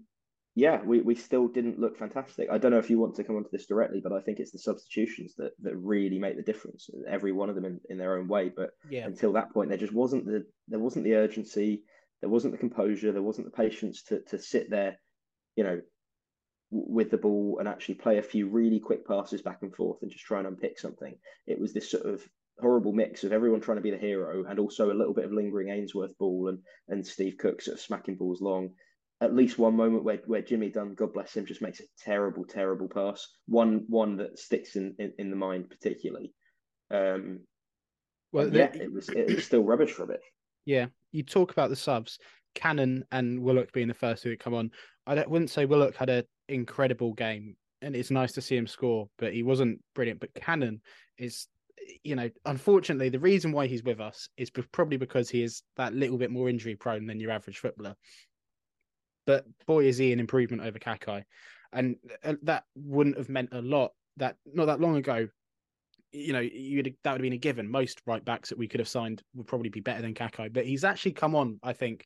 yeah, 0.60 0.82
we, 0.84 1.00
we 1.00 1.16
still 1.16 1.48
didn't 1.48 1.80
look 1.80 1.98
fantastic. 1.98 2.50
I 2.52 2.58
don't 2.58 2.72
know 2.72 2.80
if 2.80 2.90
you 2.90 3.00
want 3.00 3.16
to 3.16 3.24
come 3.24 3.38
onto 3.38 3.50
this 3.50 3.66
directly, 3.66 4.02
but 4.04 4.12
I 4.12 4.20
think 4.20 4.40
it's 4.40 4.52
the 4.52 4.60
substitutions 4.60 5.34
that, 5.38 5.54
that 5.62 5.78
really 5.78 6.20
make 6.20 6.36
the 6.36 6.44
difference. 6.44 6.90
Every 7.08 7.32
one 7.32 7.48
of 7.48 7.56
them 7.56 7.64
in, 7.64 7.80
in 7.90 7.98
their 7.98 8.18
own 8.18 8.28
way. 8.28 8.52
But 8.54 8.72
yeah. 8.90 9.06
until 9.06 9.32
that 9.34 9.54
point, 9.54 9.70
there 9.70 9.78
just 9.78 9.94
wasn't 9.94 10.26
the 10.26 10.46
there 10.68 10.80
wasn't 10.80 11.06
the 11.06 11.16
urgency, 11.16 11.84
there 12.20 12.30
wasn't 12.30 12.52
the 12.52 12.60
composure, 12.60 13.14
there 13.14 13.22
wasn't 13.22 13.48
the 13.48 13.56
patience 13.56 14.04
to 14.04 14.20
to 14.32 14.38
sit 14.38 14.70
there, 14.70 15.00
you 15.56 15.64
know, 15.64 15.80
with 16.72 17.10
the 17.10 17.18
ball 17.18 17.58
and 17.60 17.68
actually 17.70 17.96
play 17.96 18.18
a 18.18 18.24
few 18.24 18.50
really 18.50 18.82
quick 18.82 19.08
passes 19.08 19.42
back 19.42 19.60
and 19.62 19.74
forth 19.74 20.02
and 20.02 20.12
just 20.12 20.26
try 20.26 20.40
and 20.40 20.48
unpick 20.48 20.78
something. 20.78 21.16
It 21.48 21.58
was 21.58 21.72
this 21.72 21.90
sort 21.90 22.06
of 22.06 22.22
horrible 22.60 22.92
mix 22.92 23.24
of 23.24 23.32
everyone 23.32 23.62
trying 23.62 23.78
to 23.78 23.82
be 23.82 23.92
the 23.92 23.98
hero 23.98 24.44
and 24.44 24.60
also 24.60 24.92
a 24.92 25.00
little 25.00 25.14
bit 25.14 25.24
of 25.24 25.32
lingering 25.32 25.70
Ainsworth 25.70 26.18
ball 26.18 26.50
and 26.50 26.60
and 26.90 27.08
Steve 27.08 27.38
Cook 27.38 27.62
sort 27.62 27.76
of 27.76 27.82
smacking 27.82 28.18
balls 28.18 28.42
long 28.42 28.72
at 29.22 29.36
least 29.36 29.60
one 29.60 29.76
moment 29.76 30.04
where, 30.04 30.22
where 30.26 30.42
Jimmy 30.42 30.70
Dunne, 30.70 30.94
God 30.94 31.14
bless 31.14 31.36
him, 31.36 31.46
just 31.46 31.62
makes 31.62 31.80
a 31.82 31.84
terrible, 32.04 32.46
terrible 32.46 32.88
pass. 32.88 33.28
One 33.48 33.84
one 33.88 34.18
that 34.18 34.40
sticks 34.40 34.76
in, 34.76 34.96
in, 34.98 35.14
in 35.18 35.30
the 35.30 35.36
mind 35.36 35.70
particularly. 35.70 36.34
Um, 36.92 37.42
well, 38.32 38.54
yeah, 38.54 38.72
it 38.74 38.94
was 38.94 39.10
it 39.10 39.36
was 39.36 39.46
still 39.46 39.64
rubbish 39.64 39.92
for 39.92 40.04
a 40.04 40.08
bit. 40.08 40.22
Yeah, 40.66 40.88
you 41.12 41.24
talk 41.24 41.52
about 41.52 41.70
the 41.70 41.76
subs, 41.76 42.20
Cannon 42.56 43.04
and 43.12 43.42
Willock 43.42 43.72
being 43.74 43.88
the 43.88 43.94
first 43.94 44.24
two 44.24 44.30
to 44.30 44.38
come 44.38 44.54
on. 44.54 44.72
I 45.08 45.26
wouldn't 45.26 45.50
say 45.50 45.66
Willock 45.66 45.96
had 45.96 46.10
an 46.10 46.24
incredible 46.48 47.14
game, 47.14 47.56
and 47.82 47.96
it's 47.96 48.12
nice 48.12 48.34
to 48.34 48.42
see 48.42 48.56
him 48.56 48.68
score, 48.68 49.10
but 49.18 49.34
he 49.34 49.44
wasn't 49.44 49.82
brilliant. 49.96 50.20
But 50.20 50.34
Cannon 50.36 50.82
is, 51.18 51.48
you 52.04 52.16
know, 52.16 52.30
unfortunately, 52.46 53.10
the 53.10 53.20
reason 53.20 53.52
why 53.52 53.66
he's 53.66 53.84
with 53.84 54.00
us 54.00 54.30
is 54.38 54.52
probably 54.72 54.98
because 54.98 55.30
he 55.30 55.42
is 55.42 55.64
that 55.78 55.94
little 55.94 56.18
bit 56.18 56.32
more 56.32 56.50
injury 56.50 56.76
prone 56.76 57.08
than 57.08 57.20
your 57.20 57.32
average 57.32 57.58
footballer. 57.58 57.96
But 59.26 59.46
boy, 59.68 59.86
is 59.86 59.98
he 59.98 60.12
an 60.12 60.20
improvement 60.20 60.64
over 60.64 60.80
Kakay, 60.80 61.24
and 61.72 61.96
uh, 62.24 62.34
that 62.44 62.64
wouldn't 62.76 63.18
have 63.18 63.30
meant 63.30 63.50
a 63.52 63.62
lot. 63.62 63.92
That 64.18 64.36
not 64.46 64.66
that 64.66 64.82
long 64.82 64.96
ago, 64.96 65.28
you 66.12 66.34
know, 66.34 66.40
you'd 66.40 66.96
that 67.04 67.12
would 67.12 67.20
have 67.20 67.22
been 67.22 67.34
a 67.34 67.38
given. 67.38 67.70
Most 67.70 68.02
right 68.06 68.24
backs 68.24 68.50
that 68.50 68.58
we 68.58 68.68
could 68.68 68.80
have 68.80 68.90
signed 68.90 69.22
would 69.36 69.48
probably 69.48 69.70
be 69.70 69.82
better 69.82 70.02
than 70.02 70.14
Kakay, 70.14 70.52
but 70.52 70.66
he's 70.66 70.84
actually 70.84 71.14
come 71.14 71.36
on, 71.36 71.60
I 71.64 71.74
think, 71.74 72.06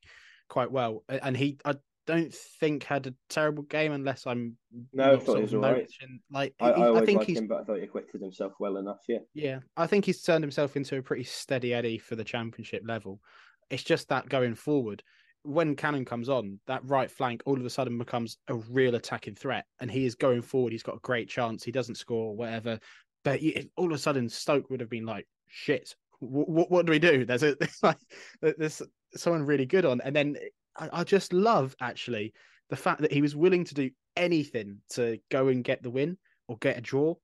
quite 0.50 0.72
well. 0.72 1.04
And 1.08 1.36
he, 1.38 1.58
I 1.66 1.76
don't 2.06 2.34
think 2.34 2.84
had 2.84 3.08
a 3.08 3.14
terrible 3.30 3.64
game 3.64 3.94
unless 3.94 4.28
I'm 4.28 4.58
no, 4.92 5.14
I 5.14 5.18
thought 5.18 5.38
he 5.38 5.42
was 5.44 5.54
all 5.54 5.62
right. 5.62 5.88
Like 6.32 6.54
I, 6.60 6.72
I, 6.72 7.00
I 7.00 7.06
think 7.06 7.24
he's 7.24 7.38
him, 7.38 7.48
but 7.48 7.62
I 7.62 7.64
thought 7.64 7.78
he 7.78 7.84
acquitted 7.84 8.22
himself 8.22 8.54
well 8.60 8.78
enough. 8.78 9.00
Yeah, 9.08 9.20
yeah, 9.34 9.60
I 9.78 9.88
think 9.88 10.06
he's 10.06 10.22
turned 10.22 10.44
himself 10.44 10.76
into 10.76 10.98
a 10.98 11.02
pretty 11.02 11.24
steady 11.24 11.74
Eddie 11.74 11.98
for 11.98 12.16
the 12.16 12.24
championship 12.24 12.84
level. 12.86 13.22
It's 13.70 13.84
just 13.84 14.10
that 14.10 14.28
going 14.28 14.56
forward, 14.56 15.04
when 15.44 15.76
Cannon 15.76 16.06
comes 16.06 16.30
on, 16.30 16.60
that 16.68 16.82
right 16.86 17.12
flank 17.12 17.44
all 17.46 17.58
of 17.58 17.66
a 17.66 17.70
sudden 17.70 17.98
becomes 17.98 18.38
a 18.48 18.56
real 18.56 18.96
attacking 18.96 19.36
threat, 19.36 19.66
and 19.80 19.92
he 19.92 20.06
is 20.06 20.16
going 20.16 20.42
forward. 20.42 20.72
He's 20.72 20.84
got 20.84 20.96
a 20.96 21.00
great 21.00 21.30
chance. 21.30 21.64
He 21.64 21.72
doesn't 21.72 21.96
score, 21.96 22.36
whatever. 22.36 22.80
But 23.24 23.40
he, 23.40 23.70
all 23.76 23.88
of 23.88 23.92
a 23.92 23.98
sudden, 23.98 24.30
Stoke 24.30 24.70
would 24.70 24.80
have 24.80 24.90
been 24.90 25.06
like, 25.06 25.28
"Shit, 25.48 25.96
what, 26.20 26.72
what 26.72 26.86
do 26.86 26.92
we 26.92 27.00
do?" 27.00 27.26
There's 27.26 27.44
a 27.44 27.56
like, 27.82 27.98
there's 28.42 28.82
someone 29.16 29.46
really 29.46 29.66
good 29.66 29.86
on, 29.86 30.02
and 30.02 30.16
then 30.16 30.38
I, 30.78 30.90
I 30.94 31.04
just 31.04 31.34
love 31.34 31.76
actually 31.82 32.34
the 32.70 32.76
fact 32.76 33.02
that 33.02 33.12
he 33.12 33.22
was 33.22 33.36
willing 33.36 33.66
to 33.66 33.74
do 33.74 33.90
anything 34.16 34.80
to 34.92 35.20
go 35.30 35.50
and 35.50 35.64
get 35.64 35.84
the 35.84 35.90
win 35.90 36.18
or 36.48 36.58
get 36.58 36.78
a 36.78 36.82
draw, 36.82 37.16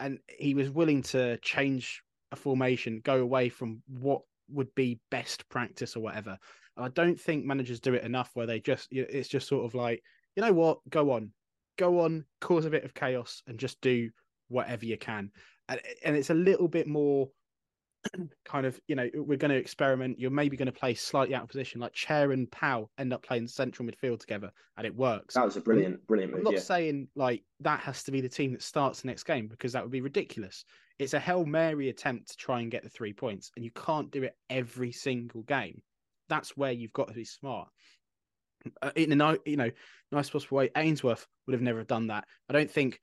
and 0.00 0.18
he 0.28 0.54
was 0.54 0.70
willing 0.70 1.02
to 1.02 1.36
change 1.38 2.02
a 2.32 2.36
formation, 2.36 3.00
go 3.04 3.20
away 3.20 3.48
from 3.48 3.82
what 3.88 4.22
would 4.48 4.72
be 4.76 5.00
best 5.10 5.48
practice 5.48 5.96
or 5.96 6.00
whatever 6.00 6.38
I 6.76 6.88
don't 6.88 7.18
think 7.18 7.44
managers 7.44 7.80
do 7.80 7.94
it 7.94 8.04
enough 8.04 8.30
where 8.34 8.46
they 8.46 8.60
just 8.60 8.88
it's 8.90 9.28
just 9.28 9.48
sort 9.48 9.64
of 9.64 9.74
like, 9.74 10.02
you 10.34 10.42
know 10.42 10.52
what, 10.52 10.78
go 10.90 11.12
on, 11.12 11.32
go 11.78 12.00
on, 12.00 12.24
cause 12.40 12.64
a 12.64 12.70
bit 12.70 12.84
of 12.84 12.94
chaos 12.94 13.42
and 13.46 13.58
just 13.58 13.80
do 13.80 14.10
whatever 14.48 14.84
you 14.84 14.98
can. 14.98 15.30
And, 15.68 15.80
and 16.04 16.16
it's 16.16 16.30
a 16.30 16.34
little 16.34 16.68
bit 16.68 16.86
more 16.86 17.28
kind 18.44 18.66
of, 18.66 18.78
you 18.88 18.94
know, 18.94 19.08
we're 19.14 19.38
going 19.38 19.50
to 19.50 19.56
experiment. 19.56 20.20
You're 20.20 20.30
maybe 20.30 20.56
going 20.56 20.66
to 20.66 20.72
play 20.72 20.94
slightly 20.94 21.34
out 21.34 21.44
of 21.44 21.48
position, 21.48 21.80
like 21.80 21.94
Chair 21.94 22.32
and 22.32 22.50
Paal 22.50 22.90
end 22.98 23.12
up 23.12 23.22
playing 23.22 23.48
central 23.48 23.88
midfield 23.88 24.20
together, 24.20 24.50
and 24.76 24.86
it 24.86 24.94
works. 24.94 25.34
That 25.34 25.44
was 25.44 25.56
a 25.56 25.60
brilliant, 25.60 26.06
brilliant 26.06 26.32
move. 26.32 26.40
I'm 26.40 26.44
not 26.44 26.54
yeah. 26.54 26.60
saying 26.60 27.08
like 27.16 27.42
that 27.60 27.80
has 27.80 28.02
to 28.04 28.12
be 28.12 28.20
the 28.20 28.28
team 28.28 28.52
that 28.52 28.62
starts 28.62 29.00
the 29.00 29.08
next 29.08 29.24
game 29.24 29.48
because 29.48 29.72
that 29.72 29.82
would 29.82 29.92
be 29.92 30.02
ridiculous. 30.02 30.64
It's 30.98 31.14
a 31.14 31.20
Hail 31.20 31.44
Mary 31.44 31.88
attempt 31.88 32.30
to 32.30 32.36
try 32.36 32.60
and 32.60 32.70
get 32.70 32.82
the 32.82 32.90
three 32.90 33.12
points, 33.12 33.50
and 33.56 33.64
you 33.64 33.70
can't 33.72 34.10
do 34.10 34.22
it 34.22 34.36
every 34.50 34.92
single 34.92 35.42
game 35.42 35.82
that's 36.28 36.56
where 36.56 36.72
you've 36.72 36.92
got 36.92 37.08
to 37.08 37.14
be 37.14 37.24
smart. 37.24 37.68
Uh, 38.82 38.90
in 38.96 39.20
a 39.20 39.36
you 39.44 39.56
know 39.56 39.70
nice 40.10 40.30
possible 40.30 40.58
way, 40.58 40.70
Ainsworth 40.76 41.26
would 41.46 41.52
have 41.52 41.62
never 41.62 41.84
done 41.84 42.08
that. 42.08 42.24
I 42.48 42.52
don't 42.52 42.70
think 42.70 43.00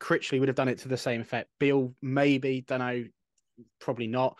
Critchley 0.00 0.38
would 0.38 0.48
have 0.48 0.56
done 0.56 0.68
it 0.68 0.78
to 0.78 0.88
the 0.88 0.96
same 0.96 1.20
effect. 1.20 1.48
Beale 1.58 1.94
maybe, 2.02 2.62
don't 2.66 2.80
know, 2.80 3.04
probably 3.80 4.06
not. 4.06 4.38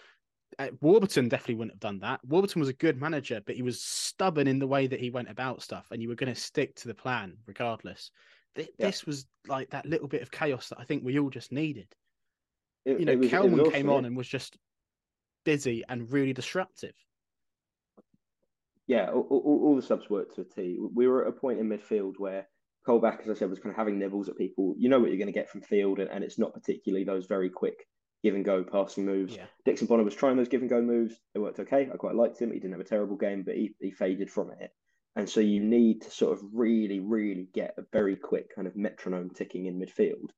Uh, 0.59 0.68
Warburton 0.81 1.29
definitely 1.29 1.55
wouldn't 1.55 1.75
have 1.75 1.81
done 1.81 2.01
that. 2.01 2.20
Warburton 2.27 2.61
was 2.61 2.68
a 2.68 2.75
good 2.75 3.01
manager, 3.01 3.40
but 3.46 3.57
he 3.57 3.62
was 3.62 3.83
stubborn 3.83 4.46
in 4.46 4.59
the 4.59 4.66
way 4.66 4.87
that 4.87 5.01
he 5.01 5.11
went 5.11 5.31
about 5.31 5.62
stuff, 5.62 5.87
and 5.90 6.03
you 6.03 6.09
were 6.09 6.14
going 6.14 6.33
to 6.33 6.38
stick 6.38 6.75
to 6.77 6.88
the 6.88 6.94
plan 6.94 7.37
regardless. 7.46 8.11
Th- 8.55 8.68
yeah. 8.79 8.87
This 8.87 9.07
was 9.07 9.27
like 9.46 9.70
that 9.70 9.87
little 9.87 10.09
bit 10.09 10.20
of 10.20 10.31
chaos 10.31 10.68
that 10.68 10.79
I 10.79 10.85
think 10.85 11.05
we 11.05 11.18
all 11.18 11.31
just 11.31 11.53
needed. 11.53 11.87
It, 12.85 12.98
you 12.98 13.07
know, 13.07 13.16
was, 13.16 13.31
Kelman 13.31 13.70
came 13.70 13.88
on 13.88 14.05
and 14.05 14.16
was 14.16 14.29
just 14.29 14.59
busy 15.44 15.85
and 15.88 16.11
really 16.12 16.33
disruptive 16.33 16.94
yeah, 18.87 19.11
all, 19.11 19.27
all, 19.31 19.61
all, 19.64 19.77
the 19.77 19.83
subs 19.83 20.11
worked 20.11 20.35
to 20.37 20.42
a 20.42 20.45
T. 20.45 20.79
We 20.95 21.07
were 21.07 21.23
at 21.23 21.29
a 21.29 21.38
point 21.38 21.61
in 21.61 21.68
midfield 21.68 22.14
where 22.18 22.47
Colback, 22.87 23.23
as 23.23 23.31
I 23.31 23.35
said, 23.35 23.51
was 23.51 23.59
kind 23.59 23.71
of 23.71 23.77
having 23.77 23.99
nibbles 23.99 24.29
at 24.29 24.37
people. 24.37 24.75
You 24.77 24.88
know 24.88 24.99
what 24.99 25.09
you're 25.09 25.18
going 25.18 25.27
to 25.27 25.33
get 25.33 25.51
from 25.51 25.62
field, 25.62 25.99
and, 26.01 26.11
and 26.11 26.25
it's 26.25 26.38
not 26.38 26.55
particularly 26.55 27.05
those 27.05 27.27
very 27.27 27.51
quick 27.51 27.87
give 28.23 28.35
and 28.35 28.45
go 28.45 28.64
passing 28.64 29.05
moves. 29.05 29.35
Yeah. 29.35 29.47
Dixon 29.64 29.87
Bonner 29.87 30.05
was 30.05 30.14
trying 30.14 30.37
those 30.37 30.49
give 30.49 30.61
and 30.61 30.71
go 30.71 30.81
moves. 30.81 31.14
They 31.35 31.40
worked 31.40 31.61
okay. 31.61 31.88
I 31.92 31.97
quite 31.97 32.14
liked 32.14 32.40
him. 32.40 32.53
He 32.53 32.59
didn't 32.59 32.73
have 32.73 32.81
a 32.81 32.85
terrible 32.85 33.16
game, 33.16 33.42
but 33.45 33.57
he, 33.57 33.75
he 33.81 33.90
faded 33.90 34.31
from 34.31 34.51
it. 34.51 34.71
And 35.14 35.29
so 35.29 35.40
you 35.40 35.61
need 35.61 36.03
to 36.03 36.11
sort 36.11 36.33
of 36.33 36.45
really, 36.53 37.01
really 37.01 37.49
get 37.53 37.75
a 37.77 37.83
very 37.92 38.16
quick 38.16 38.55
kind 38.55 38.66
of 38.66 38.77
metronome 38.77 39.31
ticking 39.31 39.66
in 39.66 39.81
midfield. 39.81 40.31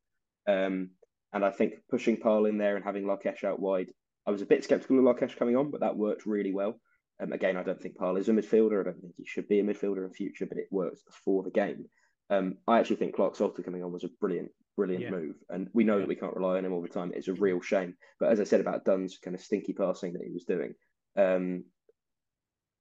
Um, 0.48 0.90
and 1.32 1.44
I 1.44 1.50
think 1.50 1.74
pushing 1.90 2.16
Paal 2.16 2.46
in 2.46 2.58
there 2.58 2.76
and 2.76 2.84
having 2.84 3.06
Larkeche 3.06 3.44
out 3.44 3.60
wide, 3.60 3.90
I 4.26 4.30
was 4.30 4.42
a 4.42 4.46
bit 4.46 4.64
skeptical 4.64 4.98
of 4.98 5.04
Larkeche 5.04 5.36
coming 5.36 5.56
on, 5.56 5.70
but 5.70 5.80
that 5.80 5.96
worked 5.96 6.26
really 6.26 6.52
well. 6.52 6.80
Um, 7.24 7.32
again, 7.32 7.56
I 7.56 7.62
don't 7.62 7.80
think 7.80 7.96
Paal 7.96 8.16
is 8.16 8.28
a 8.28 8.32
midfielder. 8.32 8.80
I 8.80 8.84
don't 8.84 9.00
think 9.00 9.14
he 9.16 9.24
should 9.26 9.48
be 9.48 9.60
a 9.60 9.64
midfielder 9.64 10.04
in 10.04 10.12
future, 10.12 10.46
but 10.46 10.58
it 10.58 10.68
works 10.70 11.00
for 11.24 11.42
the 11.42 11.50
game. 11.50 11.86
Um, 12.30 12.56
I 12.66 12.78
actually 12.78 12.96
think 12.96 13.14
Clarke 13.14 13.36
Salter 13.36 13.62
coming 13.62 13.82
on 13.82 13.92
was 13.92 14.04
a 14.04 14.08
brilliant, 14.20 14.50
brilliant 14.76 15.04
yeah. 15.04 15.10
move, 15.10 15.36
and 15.48 15.68
we 15.72 15.84
know 15.84 15.94
yeah. 15.94 16.00
that 16.00 16.08
we 16.08 16.16
can't 16.16 16.34
rely 16.34 16.58
on 16.58 16.64
him 16.64 16.72
all 16.72 16.82
the 16.82 16.88
time. 16.88 17.12
It's 17.14 17.28
a 17.28 17.34
real 17.34 17.60
shame. 17.60 17.94
But 18.20 18.30
as 18.30 18.40
I 18.40 18.44
said 18.44 18.60
about 18.60 18.84
Dunne's 18.84 19.18
kind 19.18 19.34
of 19.34 19.42
stinky 19.42 19.72
passing 19.72 20.14
that 20.14 20.24
he 20.24 20.32
was 20.32 20.44
doing, 20.44 20.74
um, 21.16 21.64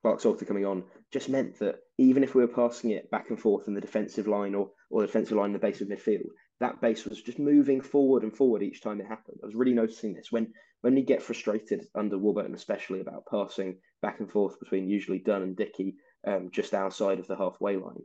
Clarke 0.01 0.21
Salter 0.21 0.45
coming 0.45 0.65
on 0.65 0.84
just 1.12 1.29
meant 1.29 1.60
that 1.60 1.75
even 1.97 2.23
if 2.23 2.36
we 2.36 2.41
were 2.41 2.47
passing 2.47 2.91
it 2.91 3.10
back 3.12 3.29
and 3.29 3.39
forth 3.39 3.67
in 3.67 3.73
the 3.73 3.82
defensive 3.82 4.27
line 4.27 4.56
or 4.56 4.71
or 4.89 5.01
the 5.01 5.08
defensive 5.08 5.38
line 5.38 5.47
in 5.47 5.53
the 5.53 5.60
base 5.60 5.82
of 5.82 5.88
midfield, 5.88 6.27
that 6.60 6.82
base 6.82 7.06
was 7.06 7.21
just 7.21 7.39
moving 7.39 7.82
forward 7.82 8.23
and 8.23 8.36
forward 8.36 8.63
each 8.63 8.82
time 8.82 8.99
it 8.99 9.08
happened. 9.08 9.38
I 9.41 9.45
was 9.45 9.56
really 9.56 9.73
noticing 9.73 10.13
this 10.13 10.32
when 10.32 10.53
when 10.82 10.97
you 10.97 11.03
get 11.03 11.23
frustrated 11.23 11.88
under 11.95 12.17
Warburton, 12.17 12.53
especially 12.56 12.99
about 12.99 13.25
passing 13.32 13.77
back 14.03 14.19
and 14.19 14.29
forth 14.29 14.59
between 14.59 14.87
usually 14.87 15.17
Dunne 15.17 15.41
and 15.41 15.57
Dickie 15.57 15.95
um, 16.27 16.49
just 16.51 16.75
outside 16.75 17.19
of 17.19 17.25
the 17.25 17.35
halfway 17.35 17.77
line. 17.77 18.03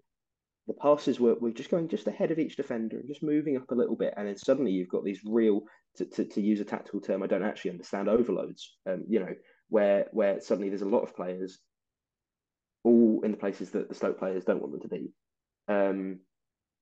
The 0.68 0.74
passes 0.74 1.18
were, 1.18 1.34
were 1.34 1.50
just 1.50 1.70
going 1.70 1.88
just 1.88 2.06
ahead 2.06 2.30
of 2.30 2.38
each 2.38 2.56
defender 2.56 2.98
and 2.98 3.08
just 3.08 3.22
moving 3.22 3.56
up 3.56 3.70
a 3.70 3.74
little 3.74 3.96
bit, 3.96 4.14
and 4.16 4.26
then 4.26 4.37
suddenly 4.37 4.70
you've 4.70 4.88
got 4.88 5.04
these 5.04 5.20
real, 5.26 5.62
to, 5.96 6.06
to, 6.06 6.24
to 6.24 6.40
use 6.40 6.61
a 6.61 6.64
tactical 6.64 7.00
term, 7.00 7.22
I 7.22 7.26
don't 7.26 7.44
actually 7.44 7.72
understand 7.72 8.08
overloads. 8.08 8.76
Um, 8.88 9.04
you 9.08 9.20
know, 9.20 9.34
where 9.68 10.06
where 10.12 10.40
suddenly 10.40 10.68
there's 10.68 10.82
a 10.82 10.88
lot 10.88 11.02
of 11.02 11.16
players, 11.16 11.58
all 12.84 13.20
in 13.24 13.32
the 13.32 13.37
places 13.37 13.70
that 13.70 13.88
the 13.88 13.94
Stoke 13.94 14.18
players 14.18 14.44
don't 14.44 14.61
want 14.61 14.72
them 14.72 14.82
to 14.82 14.88
be. 14.88 15.12
Um, 15.68 16.20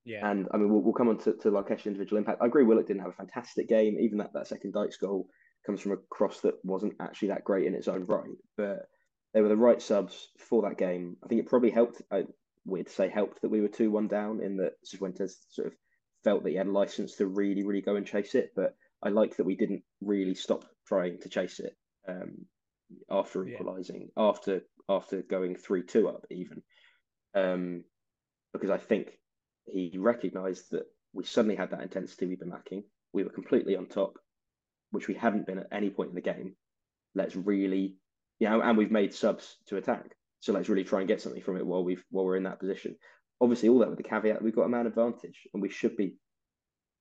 yeah. 0.04 0.28
And 0.30 0.48
I 0.52 0.56
mean, 0.56 0.68
we'll, 0.68 0.82
we'll 0.82 0.92
come 0.92 1.08
on 1.08 1.18
to, 1.18 1.32
to 1.34 1.50
Larkeche 1.50 1.86
individual 1.86 2.18
impact. 2.18 2.42
I 2.42 2.46
agree, 2.46 2.64
Willock 2.64 2.86
didn't 2.86 3.02
have 3.02 3.10
a 3.10 3.22
fantastic 3.22 3.68
game. 3.68 3.98
Even 3.98 4.18
that, 4.18 4.32
that 4.34 4.46
second 4.46 4.72
Dykes 4.72 4.98
goal 4.98 5.28
comes 5.64 5.80
from 5.80 5.92
a 5.92 5.96
cross 6.10 6.40
that 6.40 6.54
wasn't 6.64 6.94
actually 7.00 7.28
that 7.28 7.44
great 7.44 7.66
in 7.66 7.74
its 7.74 7.88
own 7.88 8.04
right. 8.04 8.36
But 8.56 8.86
they 9.37 9.43
were 9.43 9.49
the 9.51 9.57
right 9.57 9.82
subs 9.82 10.28
for 10.39 10.62
that 10.62 10.78
game. 10.78 11.18
I 11.22 11.26
think 11.26 11.43
it 11.43 11.47
probably 11.47 11.70
helped. 11.70 12.01
I, 12.11 12.24
weird 12.64 12.87
to 12.87 12.93
say 12.93 13.11
helped 13.11 13.43
that 13.43 13.51
we 13.51 13.61
were 13.61 13.68
two 13.68 13.91
one 13.91 14.09
down 14.09 14.41
in 14.41 14.57
that 14.57 14.72
Cifuentes 14.82 15.34
sort 15.51 15.68
of 15.68 15.74
felt 16.24 16.43
that 16.43 16.49
he 16.49 16.57
had 16.57 16.68
license 16.68 17.16
to 17.16 17.26
really 17.26 17.62
really 17.62 17.82
go 17.82 17.97
and 17.97 18.07
chase 18.07 18.34
it. 18.34 18.53
But 18.57 18.74
I 19.03 19.11
like 19.11 19.37
that 19.37 19.45
we 19.45 19.55
didn't 19.55 19.82
really 20.01 20.34
stop 20.34 20.64
trying 20.89 21.18
to 21.20 21.28
chase 21.28 21.61
it 21.61 21.76
um, 22.09 22.47
after 23.11 23.47
equalising 23.47 24.09
yeah. 24.16 24.24
after 24.24 24.62
after 24.89 25.20
going 25.20 25.55
three 25.55 25.82
two 25.82 26.09
up 26.09 26.24
even 26.30 26.62
um, 27.34 27.84
because 28.55 28.70
I 28.70 28.78
think 28.78 29.18
he 29.66 29.99
recognised 29.99 30.70
that 30.70 30.87
we 31.12 31.24
suddenly 31.24 31.57
had 31.57 31.72
that 31.72 31.82
intensity 31.82 32.24
we've 32.24 32.41
been 32.41 32.49
lacking. 32.49 32.84
We 33.12 33.22
were 33.22 33.28
completely 33.28 33.76
on 33.76 33.84
top, 33.84 34.18
which 34.93 35.09
we 35.09 35.14
hadn't 35.14 35.47
been 35.47 35.59
at 35.59 35.68
any 35.70 35.91
point 35.91 36.09
in 36.09 36.14
the 36.14 36.22
game. 36.22 36.57
Let's 37.14 37.37
really 37.37 37.99
you 38.39 38.49
know, 38.49 38.61
and 38.61 38.76
we've 38.76 38.91
made 38.91 39.14
subs 39.14 39.57
to 39.68 39.76
attack. 39.76 40.14
So 40.41 40.53
let's 40.53 40.68
really 40.68 40.84
try 40.84 41.01
and 41.01 41.09
get 41.09 41.20
something 41.20 41.43
from 41.43 41.57
it 41.57 41.66
while 41.66 41.84
we've 41.84 42.05
while 42.11 42.24
we're 42.24 42.37
in 42.37 42.45
that 42.45 42.61
position. 42.61 42.97
obviously 43.41 43.68
all 43.68 43.80
that 43.80 43.89
with 43.89 43.99
the 43.99 44.03
caveat 44.05 44.43
we've 44.43 44.55
got 44.57 44.64
a 44.64 44.68
man 44.68 44.87
advantage 44.87 45.47
and 45.53 45.62
we 45.62 45.68
should 45.68 45.97
be 45.97 46.16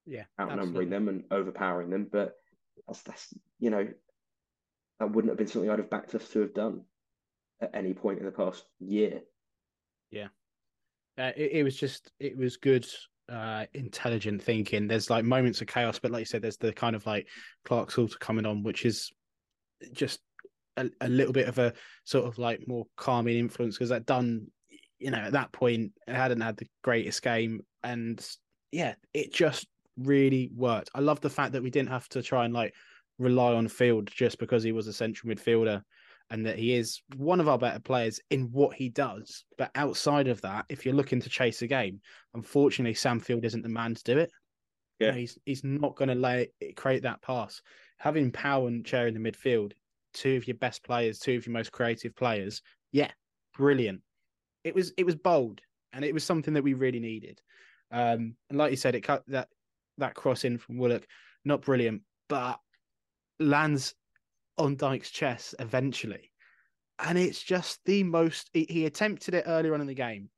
yeah 0.05 0.23
outnumbering 0.39 0.61
absolutely. 0.61 0.89
them 0.89 1.07
and 1.07 1.23
overpowering 1.31 1.89
them. 1.89 2.07
But 2.11 2.33
that's 2.87 3.01
that's 3.03 3.33
you 3.59 3.69
know 3.69 3.87
that 4.99 5.11
wouldn't 5.11 5.31
have 5.31 5.37
been 5.37 5.47
something 5.47 5.69
I'd 5.69 5.79
have 5.79 5.89
backed 5.89 6.15
us 6.15 6.27
to 6.29 6.41
have 6.41 6.53
done 6.53 6.81
at 7.61 7.71
any 7.73 7.93
point 7.93 8.19
in 8.19 8.25
the 8.25 8.31
past 8.31 8.63
year. 8.79 9.21
Yeah, 10.11 10.27
uh, 11.17 11.31
it, 11.35 11.51
it 11.53 11.63
was 11.63 11.75
just 11.75 12.11
it 12.19 12.37
was 12.37 12.57
good 12.57 12.85
uh 13.27 13.65
intelligent 13.73 14.41
thinking 14.43 14.87
there's 14.87 15.09
like 15.09 15.25
moments 15.25 15.59
of 15.59 15.65
chaos 15.65 15.97
but 15.97 16.11
like 16.11 16.19
you 16.19 16.25
said 16.25 16.43
there's 16.43 16.57
the 16.57 16.71
kind 16.71 16.95
of 16.95 17.03
like 17.07 17.27
clarke 17.63 17.89
salter 17.89 18.19
coming 18.19 18.45
on 18.45 18.61
which 18.61 18.85
is 18.85 19.11
just 19.93 20.19
a, 20.77 20.89
a 21.01 21.09
little 21.09 21.33
bit 21.33 21.47
of 21.47 21.57
a 21.59 21.73
sort 22.03 22.25
of 22.25 22.37
like 22.37 22.67
more 22.67 22.85
calming 22.95 23.37
influence 23.37 23.75
because 23.75 23.89
that 23.89 24.05
Dunne 24.05 24.47
you 24.99 25.11
know 25.11 25.17
at 25.17 25.33
that 25.33 25.51
point 25.51 25.91
it 26.07 26.15
hadn't 26.15 26.41
had 26.41 26.57
the 26.57 26.67
greatest 26.83 27.21
game 27.21 27.61
and 27.83 28.25
yeah 28.71 28.95
it 29.13 29.33
just 29.33 29.67
really 29.97 30.49
worked 30.55 30.89
i 30.95 30.99
love 30.99 31.19
the 31.21 31.29
fact 31.29 31.51
that 31.51 31.61
we 31.61 31.69
didn't 31.69 31.89
have 31.89 32.07
to 32.09 32.21
try 32.21 32.45
and 32.45 32.53
like 32.53 32.73
rely 33.19 33.53
on 33.53 33.67
field 33.67 34.09
just 34.13 34.39
because 34.39 34.63
he 34.63 34.71
was 34.71 34.87
a 34.87 34.93
central 34.93 35.33
midfielder 35.33 35.81
and 36.29 36.45
that 36.45 36.57
he 36.57 36.73
is 36.73 37.01
one 37.17 37.39
of 37.39 37.47
our 37.47 37.57
better 37.57 37.79
players 37.79 38.19
in 38.31 38.49
what 38.51 38.75
he 38.75 38.89
does. 38.89 39.45
But 39.57 39.71
outside 39.75 40.27
of 40.27 40.41
that, 40.41 40.65
if 40.69 40.85
you're 40.85 40.95
looking 40.95 41.21
to 41.21 41.29
chase 41.29 41.61
a 41.61 41.67
game, 41.67 42.01
unfortunately, 42.33 42.95
Sam 42.95 43.19
Field 43.19 43.45
isn't 43.45 43.61
the 43.61 43.69
man 43.69 43.93
to 43.93 44.03
do 44.03 44.17
it. 44.17 44.31
Yeah, 44.99 45.07
you 45.07 45.11
know, 45.11 45.17
he's 45.19 45.37
he's 45.45 45.63
not 45.63 45.95
going 45.95 46.09
to 46.09 46.15
lay 46.15 46.49
create 46.75 47.03
that 47.03 47.21
pass. 47.21 47.61
Having 47.99 48.31
Paal 48.31 48.67
and 48.67 48.85
Chair 48.85 49.07
in 49.07 49.13
the 49.13 49.31
midfield, 49.31 49.73
two 50.15 50.37
of 50.37 50.47
your 50.47 50.57
best 50.57 50.83
players, 50.83 51.19
two 51.19 51.35
of 51.35 51.45
your 51.45 51.53
most 51.53 51.71
creative 51.71 52.15
players, 52.15 52.61
yeah, 52.91 53.11
brilliant. 53.55 54.01
It 54.63 54.73
was 54.73 54.93
it 54.97 55.05
was 55.05 55.15
bold, 55.15 55.61
and 55.93 56.03
it 56.03 56.13
was 56.13 56.23
something 56.23 56.53
that 56.55 56.63
we 56.63 56.73
really 56.73 56.99
needed. 56.99 57.39
Um, 57.91 58.35
and 58.49 58.57
like 58.57 58.71
you 58.71 58.77
said, 58.77 58.95
it 58.95 59.01
cut 59.01 59.23
that 59.27 59.49
that 59.97 60.15
cross 60.15 60.43
in 60.43 60.57
from 60.57 60.77
Willock, 60.77 61.05
not 61.43 61.61
brilliant, 61.61 62.01
but 62.27 62.59
lands 63.39 63.93
on 64.57 64.75
Dykes' 64.75 65.11
chest 65.11 65.55
eventually. 65.59 66.31
And 66.99 67.17
it's 67.17 67.43
just 67.43 67.79
the 67.85 68.03
most. 68.03 68.49
He, 68.53 68.65
he 68.69 68.85
attempted 68.85 69.33
it 69.33 69.43
earlier 69.47 69.73
on 69.73 69.81
in 69.81 69.87
the 69.87 69.93
game. 69.93 70.29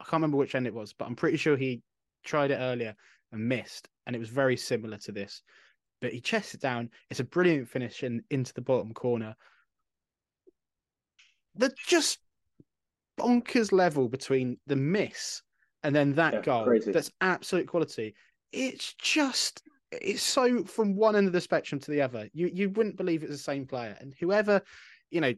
I 0.00 0.04
can't 0.04 0.14
remember 0.14 0.38
which 0.38 0.54
end 0.54 0.66
it 0.66 0.74
was, 0.74 0.92
but 0.92 1.06
I'm 1.06 1.16
pretty 1.16 1.36
sure 1.36 1.56
he 1.56 1.82
tried 2.24 2.50
it 2.50 2.58
earlier 2.58 2.94
and 3.32 3.48
missed. 3.48 3.88
And 4.06 4.16
it 4.16 4.18
was 4.18 4.28
very 4.28 4.56
similar 4.56 4.96
to 4.98 5.12
this. 5.12 5.42
But 6.00 6.12
he 6.12 6.20
chests 6.20 6.54
it 6.54 6.60
down. 6.60 6.90
It's 7.10 7.20
a 7.20 7.24
brilliant 7.24 7.68
finish 7.68 8.02
in, 8.02 8.22
into 8.30 8.54
the 8.54 8.62
bottom 8.62 8.92
corner. 8.92 9.36
The 11.56 11.74
just 11.86 12.18
bonkers 13.18 13.72
level 13.72 14.08
between 14.08 14.58
the 14.66 14.76
miss 14.76 15.42
and 15.82 15.94
then 15.94 16.14
that 16.14 16.34
yeah, 16.34 16.40
goal. 16.42 16.64
Crazy. 16.64 16.92
That's 16.92 17.10
absolute 17.20 17.66
quality. 17.66 18.14
It's 18.52 18.94
just 18.94 19.62
it's 19.90 20.22
so 20.22 20.64
from 20.64 20.94
one 20.94 21.16
end 21.16 21.26
of 21.26 21.32
the 21.32 21.40
spectrum 21.40 21.80
to 21.80 21.90
the 21.90 22.02
other. 22.02 22.28
You 22.32 22.50
you 22.52 22.70
wouldn't 22.70 22.96
believe 22.96 23.22
it's 23.22 23.32
the 23.32 23.38
same 23.38 23.66
player. 23.66 23.96
And 24.00 24.14
whoever, 24.18 24.62
you 25.10 25.20
know, 25.20 25.34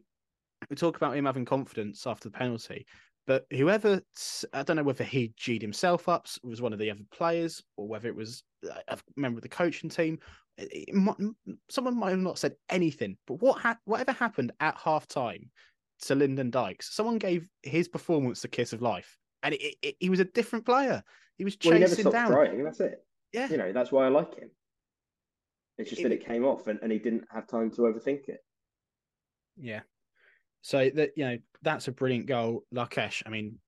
we 0.69 0.75
talk 0.75 0.97
about 0.97 1.15
him 1.15 1.25
having 1.25 1.45
confidence 1.45 2.05
after 2.07 2.29
the 2.29 2.37
penalty, 2.37 2.85
but 3.25 3.45
whoever 3.51 4.01
I 4.53 4.63
don't 4.63 4.77
know 4.77 4.83
whether 4.83 5.03
he 5.03 5.33
G'd 5.37 5.61
himself 5.61 6.09
up, 6.09 6.27
was 6.43 6.61
one 6.61 6.73
of 6.73 6.79
the 6.79 6.91
other 6.91 7.01
players, 7.11 7.63
or 7.77 7.87
whether 7.87 8.07
it 8.07 8.15
was 8.15 8.43
uh, 8.69 8.79
a 8.87 8.97
member 9.15 9.37
of 9.37 9.43
the 9.43 9.49
coaching 9.49 9.89
team. 9.89 10.19
Might, 10.91 11.17
someone 11.69 11.97
might 11.97 12.11
have 12.11 12.19
not 12.19 12.37
said 12.37 12.55
anything, 12.69 13.17
but 13.25 13.41
what 13.41 13.59
ha- 13.59 13.79
whatever 13.85 14.11
happened 14.11 14.51
at 14.59 14.77
half 14.77 15.07
time 15.07 15.49
to 16.01 16.15
Lyndon 16.15 16.51
Dykes, 16.51 16.93
someone 16.93 17.17
gave 17.17 17.47
his 17.63 17.87
performance 17.87 18.41
the 18.41 18.47
kiss 18.47 18.73
of 18.73 18.81
life, 18.81 19.17
and 19.41 19.53
it, 19.53 19.75
it, 19.81 19.95
he 19.99 20.09
was 20.09 20.19
a 20.19 20.25
different 20.25 20.65
player. 20.65 21.03
He 21.37 21.43
was 21.43 21.55
chasing 21.55 21.81
well, 21.81 21.89
he 21.95 22.03
down. 22.03 22.31
Trying, 22.31 22.63
that's 22.63 22.79
it. 22.79 23.03
Yeah. 23.31 23.49
You 23.49 23.57
know, 23.57 23.73
that's 23.73 23.91
why 23.91 24.05
I 24.05 24.09
like 24.09 24.37
him. 24.37 24.51
It's 25.77 25.89
just 25.89 26.01
it, 26.01 26.03
that 26.03 26.11
it 26.11 26.25
came 26.25 26.45
off 26.45 26.67
and, 26.67 26.79
and 26.83 26.91
he 26.91 26.99
didn't 26.99 27.25
have 27.33 27.47
time 27.47 27.71
to 27.71 27.81
overthink 27.81 28.29
it. 28.29 28.43
Yeah. 29.57 29.81
So 30.63 30.89
that 30.95 31.11
you 31.15 31.25
know, 31.25 31.37
that's 31.61 31.87
a 31.87 31.91
brilliant 31.91 32.25
goal. 32.25 32.63
Larkeche, 32.71 33.21
I 33.25 33.29
mean, 33.29 33.59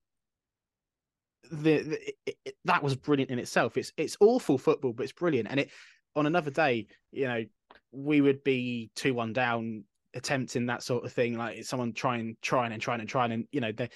the, 1.50 1.82
the 1.82 2.08
it, 2.26 2.36
it, 2.44 2.54
that 2.64 2.82
was 2.82 2.96
brilliant 2.96 3.30
in 3.30 3.38
itself. 3.38 3.76
It's 3.76 3.92
it's 3.96 4.16
awful 4.20 4.58
football, 4.58 4.92
but 4.92 5.04
it's 5.04 5.12
brilliant. 5.12 5.48
And 5.50 5.60
it 5.60 5.70
on 6.16 6.26
another 6.26 6.50
day, 6.50 6.88
you 7.12 7.28
know, 7.28 7.44
we 7.92 8.20
would 8.20 8.42
be 8.42 8.90
two 8.96 9.14
one 9.14 9.32
down, 9.32 9.84
attempting 10.14 10.66
that 10.66 10.82
sort 10.82 11.04
of 11.04 11.12
thing, 11.12 11.36
like 11.36 11.62
someone 11.64 11.92
trying, 11.92 12.36
trying 12.42 12.72
and 12.72 12.82
trying 12.82 13.00
and 13.00 13.08
trying, 13.08 13.32
and 13.32 13.46
you 13.52 13.60
know, 13.60 13.72
the 13.72 13.88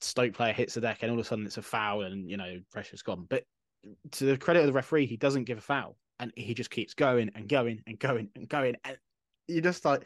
Stoke 0.00 0.34
player 0.34 0.52
hits 0.52 0.74
the 0.74 0.80
deck, 0.80 0.98
and 1.02 1.10
all 1.10 1.18
of 1.18 1.24
a 1.24 1.28
sudden 1.28 1.46
it's 1.46 1.56
a 1.56 1.62
foul, 1.62 2.02
and 2.02 2.28
you 2.28 2.36
know, 2.36 2.58
pressure's 2.70 3.02
gone. 3.02 3.26
But 3.28 3.44
to 4.12 4.24
the 4.24 4.36
credit 4.36 4.60
of 4.60 4.66
the 4.66 4.72
referee, 4.72 5.06
he 5.06 5.16
doesn't 5.16 5.44
give 5.44 5.58
a 5.58 5.62
foul 5.62 5.96
and 6.20 6.32
he 6.36 6.54
just 6.54 6.70
keeps 6.70 6.94
going 6.94 7.30
and 7.34 7.48
going 7.48 7.82
and 7.86 7.98
going 7.98 8.28
and 8.34 8.48
going. 8.48 8.76
And 8.84 8.96
you're 9.46 9.62
just 9.62 9.84
like 9.84 10.04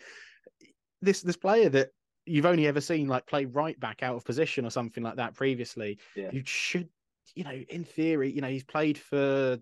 this 1.00 1.22
this 1.22 1.36
player 1.36 1.68
that 1.70 1.88
you've 2.26 2.46
only 2.46 2.66
ever 2.66 2.80
seen 2.80 3.08
like 3.08 3.26
play 3.26 3.44
right 3.44 3.78
back 3.78 4.02
out 4.02 4.16
of 4.16 4.24
position 4.24 4.64
or 4.64 4.70
something 4.70 5.02
like 5.02 5.16
that 5.16 5.34
previously. 5.34 5.98
Yeah. 6.14 6.30
You 6.32 6.42
should, 6.44 6.88
you 7.34 7.44
know, 7.44 7.52
in 7.68 7.84
theory, 7.84 8.30
you 8.30 8.40
know, 8.40 8.48
he's 8.48 8.64
played 8.64 8.98
for 8.98 9.58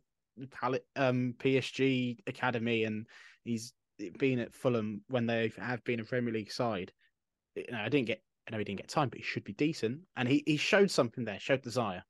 um, 0.96 1.34
PSG 1.38 2.18
academy 2.26 2.84
and 2.84 3.06
he's 3.44 3.72
been 4.18 4.38
at 4.38 4.54
Fulham 4.54 5.02
when 5.08 5.26
they 5.26 5.52
have 5.58 5.84
been 5.84 6.00
a 6.00 6.04
Premier 6.04 6.32
League 6.32 6.52
side. 6.52 6.92
You 7.54 7.66
know, 7.70 7.80
I 7.80 7.88
didn't 7.88 8.06
get, 8.06 8.22
I 8.46 8.52
know 8.52 8.58
he 8.58 8.64
didn't 8.64 8.80
get 8.80 8.88
time, 8.88 9.08
but 9.08 9.18
he 9.18 9.24
should 9.24 9.44
be 9.44 9.52
decent, 9.52 10.00
and 10.16 10.28
he 10.28 10.42
he 10.46 10.56
showed 10.56 10.90
something 10.90 11.24
there, 11.24 11.38
showed 11.38 11.62
desire. 11.62 12.02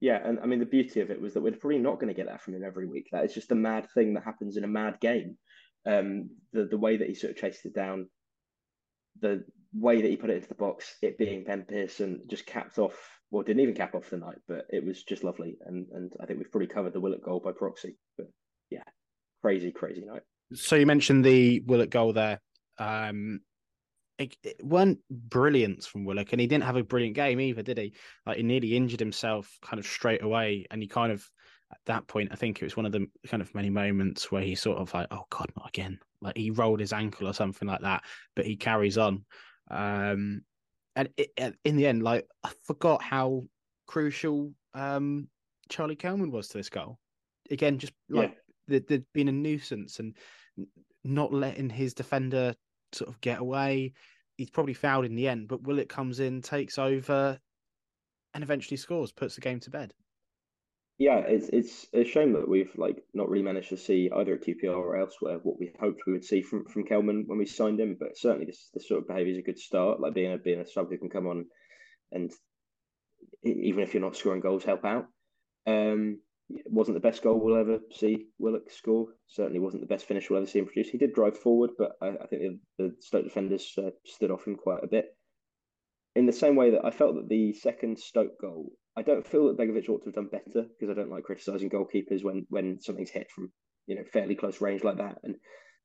Yeah, 0.00 0.20
and 0.24 0.38
I 0.40 0.46
mean 0.46 0.58
the 0.58 0.66
beauty 0.66 1.00
of 1.00 1.10
it 1.10 1.20
was 1.20 1.34
that 1.34 1.42
we're 1.42 1.52
probably 1.52 1.78
not 1.78 1.96
going 1.96 2.08
to 2.08 2.14
get 2.14 2.26
that 2.26 2.40
from 2.40 2.54
him 2.54 2.64
every 2.64 2.86
week. 2.86 3.08
That 3.12 3.24
is 3.24 3.34
just 3.34 3.52
a 3.52 3.56
mad 3.56 3.88
thing 3.94 4.14
that 4.14 4.24
happens 4.24 4.56
in 4.56 4.64
a 4.64 4.68
mad 4.68 4.98
game. 5.00 5.36
Um, 5.86 6.30
the 6.52 6.64
the 6.64 6.78
way 6.78 6.96
that 6.96 7.08
he 7.08 7.14
sort 7.14 7.32
of 7.32 7.36
chased 7.36 7.66
it 7.66 7.74
down, 7.74 8.08
the 9.20 9.44
way 9.74 10.00
that 10.00 10.08
he 10.08 10.16
put 10.16 10.30
it 10.30 10.36
into 10.36 10.48
the 10.48 10.54
box, 10.54 10.96
it 11.02 11.18
being 11.18 11.44
Ben 11.44 11.62
Pearson, 11.62 12.22
just 12.28 12.46
capped 12.46 12.78
off. 12.78 12.96
Well, 13.30 13.42
didn't 13.42 13.62
even 13.62 13.74
cap 13.74 13.94
off 13.94 14.10
the 14.10 14.16
night, 14.16 14.38
but 14.46 14.66
it 14.70 14.84
was 14.84 15.02
just 15.02 15.24
lovely. 15.24 15.58
And 15.66 15.86
and 15.92 16.12
I 16.20 16.26
think 16.26 16.38
we've 16.38 16.50
probably 16.50 16.68
covered 16.68 16.92
the 16.92 17.00
Willock 17.00 17.24
goal 17.24 17.40
by 17.40 17.52
proxy. 17.52 17.96
But 18.16 18.28
yeah, 18.70 18.84
crazy, 19.42 19.70
crazy 19.70 20.04
night. 20.04 20.22
So 20.54 20.76
you 20.76 20.86
mentioned 20.86 21.24
the 21.24 21.60
Willock 21.66 21.90
goal 21.90 22.12
there. 22.12 22.40
Um, 22.78 23.40
it, 24.18 24.34
it 24.42 24.64
weren't 24.64 24.98
brilliance 25.10 25.86
from 25.86 26.04
Willock, 26.04 26.32
and 26.32 26.40
he 26.40 26.46
didn't 26.46 26.64
have 26.64 26.76
a 26.76 26.82
brilliant 26.82 27.16
game 27.16 27.40
either, 27.40 27.62
did 27.62 27.78
he? 27.78 27.94
Like 28.26 28.38
he 28.38 28.42
nearly 28.42 28.76
injured 28.76 29.00
himself 29.00 29.58
kind 29.62 29.78
of 29.78 29.86
straight 29.86 30.22
away, 30.22 30.66
and 30.70 30.82
he 30.82 30.88
kind 30.88 31.12
of 31.12 31.24
at 31.72 31.78
that 31.86 32.06
point, 32.06 32.30
I 32.32 32.36
think 32.36 32.60
it 32.60 32.64
was 32.64 32.76
one 32.76 32.86
of 32.86 32.92
the 32.92 33.06
kind 33.26 33.42
of 33.42 33.54
many 33.54 33.70
moments 33.70 34.32
where 34.32 34.42
he 34.42 34.54
sort 34.54 34.78
of 34.78 34.92
like, 34.94 35.06
oh 35.10 35.24
god, 35.30 35.50
not 35.56 35.68
again. 35.68 35.98
Like 36.20 36.36
he 36.36 36.50
rolled 36.50 36.80
his 36.80 36.92
ankle 36.92 37.28
or 37.28 37.34
something 37.34 37.68
like 37.68 37.82
that, 37.82 38.02
but 38.34 38.46
he 38.46 38.56
carries 38.56 38.98
on. 38.98 39.24
Um, 39.70 40.42
and 40.96 41.08
it, 41.16 41.30
in 41.64 41.76
the 41.76 41.86
end, 41.86 42.02
like 42.02 42.26
I 42.42 42.50
forgot 42.64 43.02
how 43.02 43.44
crucial 43.86 44.52
um, 44.74 45.28
Charlie 45.68 45.96
Kelman 45.96 46.30
was 46.30 46.48
to 46.48 46.58
this 46.58 46.70
goal. 46.70 46.98
Again, 47.50 47.78
just 47.78 47.92
like 48.08 48.36
yeah. 48.68 48.80
there'd 48.86 49.06
been 49.12 49.28
a 49.28 49.32
nuisance 49.32 50.00
and 50.00 50.16
not 51.04 51.32
letting 51.32 51.70
his 51.70 51.94
defender 51.94 52.54
sort 52.92 53.10
of 53.10 53.20
get 53.20 53.40
away. 53.40 53.92
He's 54.36 54.50
probably 54.50 54.74
fouled 54.74 55.04
in 55.04 55.14
the 55.14 55.28
end, 55.28 55.48
but 55.48 55.62
Willock 55.62 55.88
comes 55.88 56.20
in, 56.20 56.42
takes 56.42 56.78
over, 56.78 57.38
and 58.34 58.44
eventually 58.44 58.76
scores, 58.76 59.12
puts 59.12 59.34
the 59.34 59.40
game 59.40 59.60
to 59.60 59.70
bed. 59.70 59.92
Yeah, 60.98 61.18
it's 61.18 61.48
it's 61.50 61.86
a 61.94 62.04
shame 62.04 62.32
that 62.32 62.48
we've 62.48 62.72
like 62.76 63.04
not 63.14 63.28
really 63.28 63.44
managed 63.44 63.68
to 63.68 63.76
see 63.76 64.10
either 64.12 64.34
at 64.34 64.42
QPR 64.42 64.76
or 64.76 64.96
elsewhere 64.96 65.38
what 65.44 65.58
we 65.58 65.72
hoped 65.78 66.02
we 66.06 66.12
would 66.12 66.24
see 66.24 66.42
from 66.42 66.64
from 66.64 66.84
Kelman 66.84 67.24
when 67.26 67.38
we 67.38 67.46
signed 67.46 67.78
him. 67.78 67.96
But 67.98 68.18
certainly, 68.18 68.46
this 68.46 68.68
this 68.74 68.88
sort 68.88 69.02
of 69.02 69.06
behaviour 69.06 69.32
is 69.32 69.38
a 69.38 69.42
good 69.42 69.60
start. 69.60 70.00
Like 70.00 70.14
being 70.14 70.32
a 70.32 70.38
being 70.38 70.60
a 70.60 70.66
sub 70.66 70.90
who 70.90 70.98
can 70.98 71.08
come 71.08 71.28
on 71.28 71.46
and 72.10 72.32
even 73.44 73.82
if 73.82 73.94
you're 73.94 74.02
not 74.02 74.16
scoring 74.16 74.40
goals, 74.40 74.64
help 74.64 74.84
out. 74.84 75.06
Um, 75.66 76.20
it 76.50 76.64
wasn't 76.66 76.96
the 76.96 77.06
best 77.06 77.22
goal 77.22 77.38
we'll 77.38 77.60
ever 77.60 77.78
see 77.92 78.26
Willock 78.38 78.70
score. 78.70 79.08
Certainly 79.26 79.60
wasn't 79.60 79.82
the 79.82 79.94
best 79.94 80.06
finish 80.06 80.28
we'll 80.28 80.38
ever 80.38 80.46
see 80.46 80.58
him 80.58 80.64
produce. 80.64 80.88
He 80.88 80.98
did 80.98 81.12
drive 81.12 81.38
forward, 81.38 81.70
but 81.78 81.92
I, 82.00 82.08
I 82.08 82.26
think 82.26 82.42
the, 82.42 82.58
the 82.78 82.96
Stoke 83.00 83.24
defenders 83.24 83.70
uh, 83.76 83.90
stood 84.04 84.30
off 84.30 84.46
him 84.46 84.56
quite 84.56 84.82
a 84.82 84.88
bit. 84.88 85.06
In 86.16 86.26
the 86.26 86.32
same 86.32 86.56
way 86.56 86.70
that 86.70 86.84
I 86.84 86.90
felt 86.90 87.16
that 87.16 87.28
the 87.28 87.52
second 87.52 87.98
Stoke 87.98 88.40
goal, 88.40 88.72
I 88.98 89.02
don't 89.02 89.26
feel 89.26 89.46
that 89.46 89.56
Begovic 89.56 89.88
ought 89.88 90.00
to 90.00 90.06
have 90.06 90.14
done 90.14 90.26
better 90.26 90.66
because 90.68 90.90
I 90.90 90.94
don't 90.94 91.10
like 91.10 91.22
criticising 91.22 91.70
goalkeepers 91.70 92.24
when 92.24 92.46
when 92.50 92.80
something's 92.80 93.10
hit 93.10 93.30
from 93.30 93.52
you 93.86 93.94
know 93.94 94.02
fairly 94.12 94.34
close 94.34 94.60
range 94.60 94.82
like 94.82 94.96
that, 94.96 95.18
and 95.22 95.36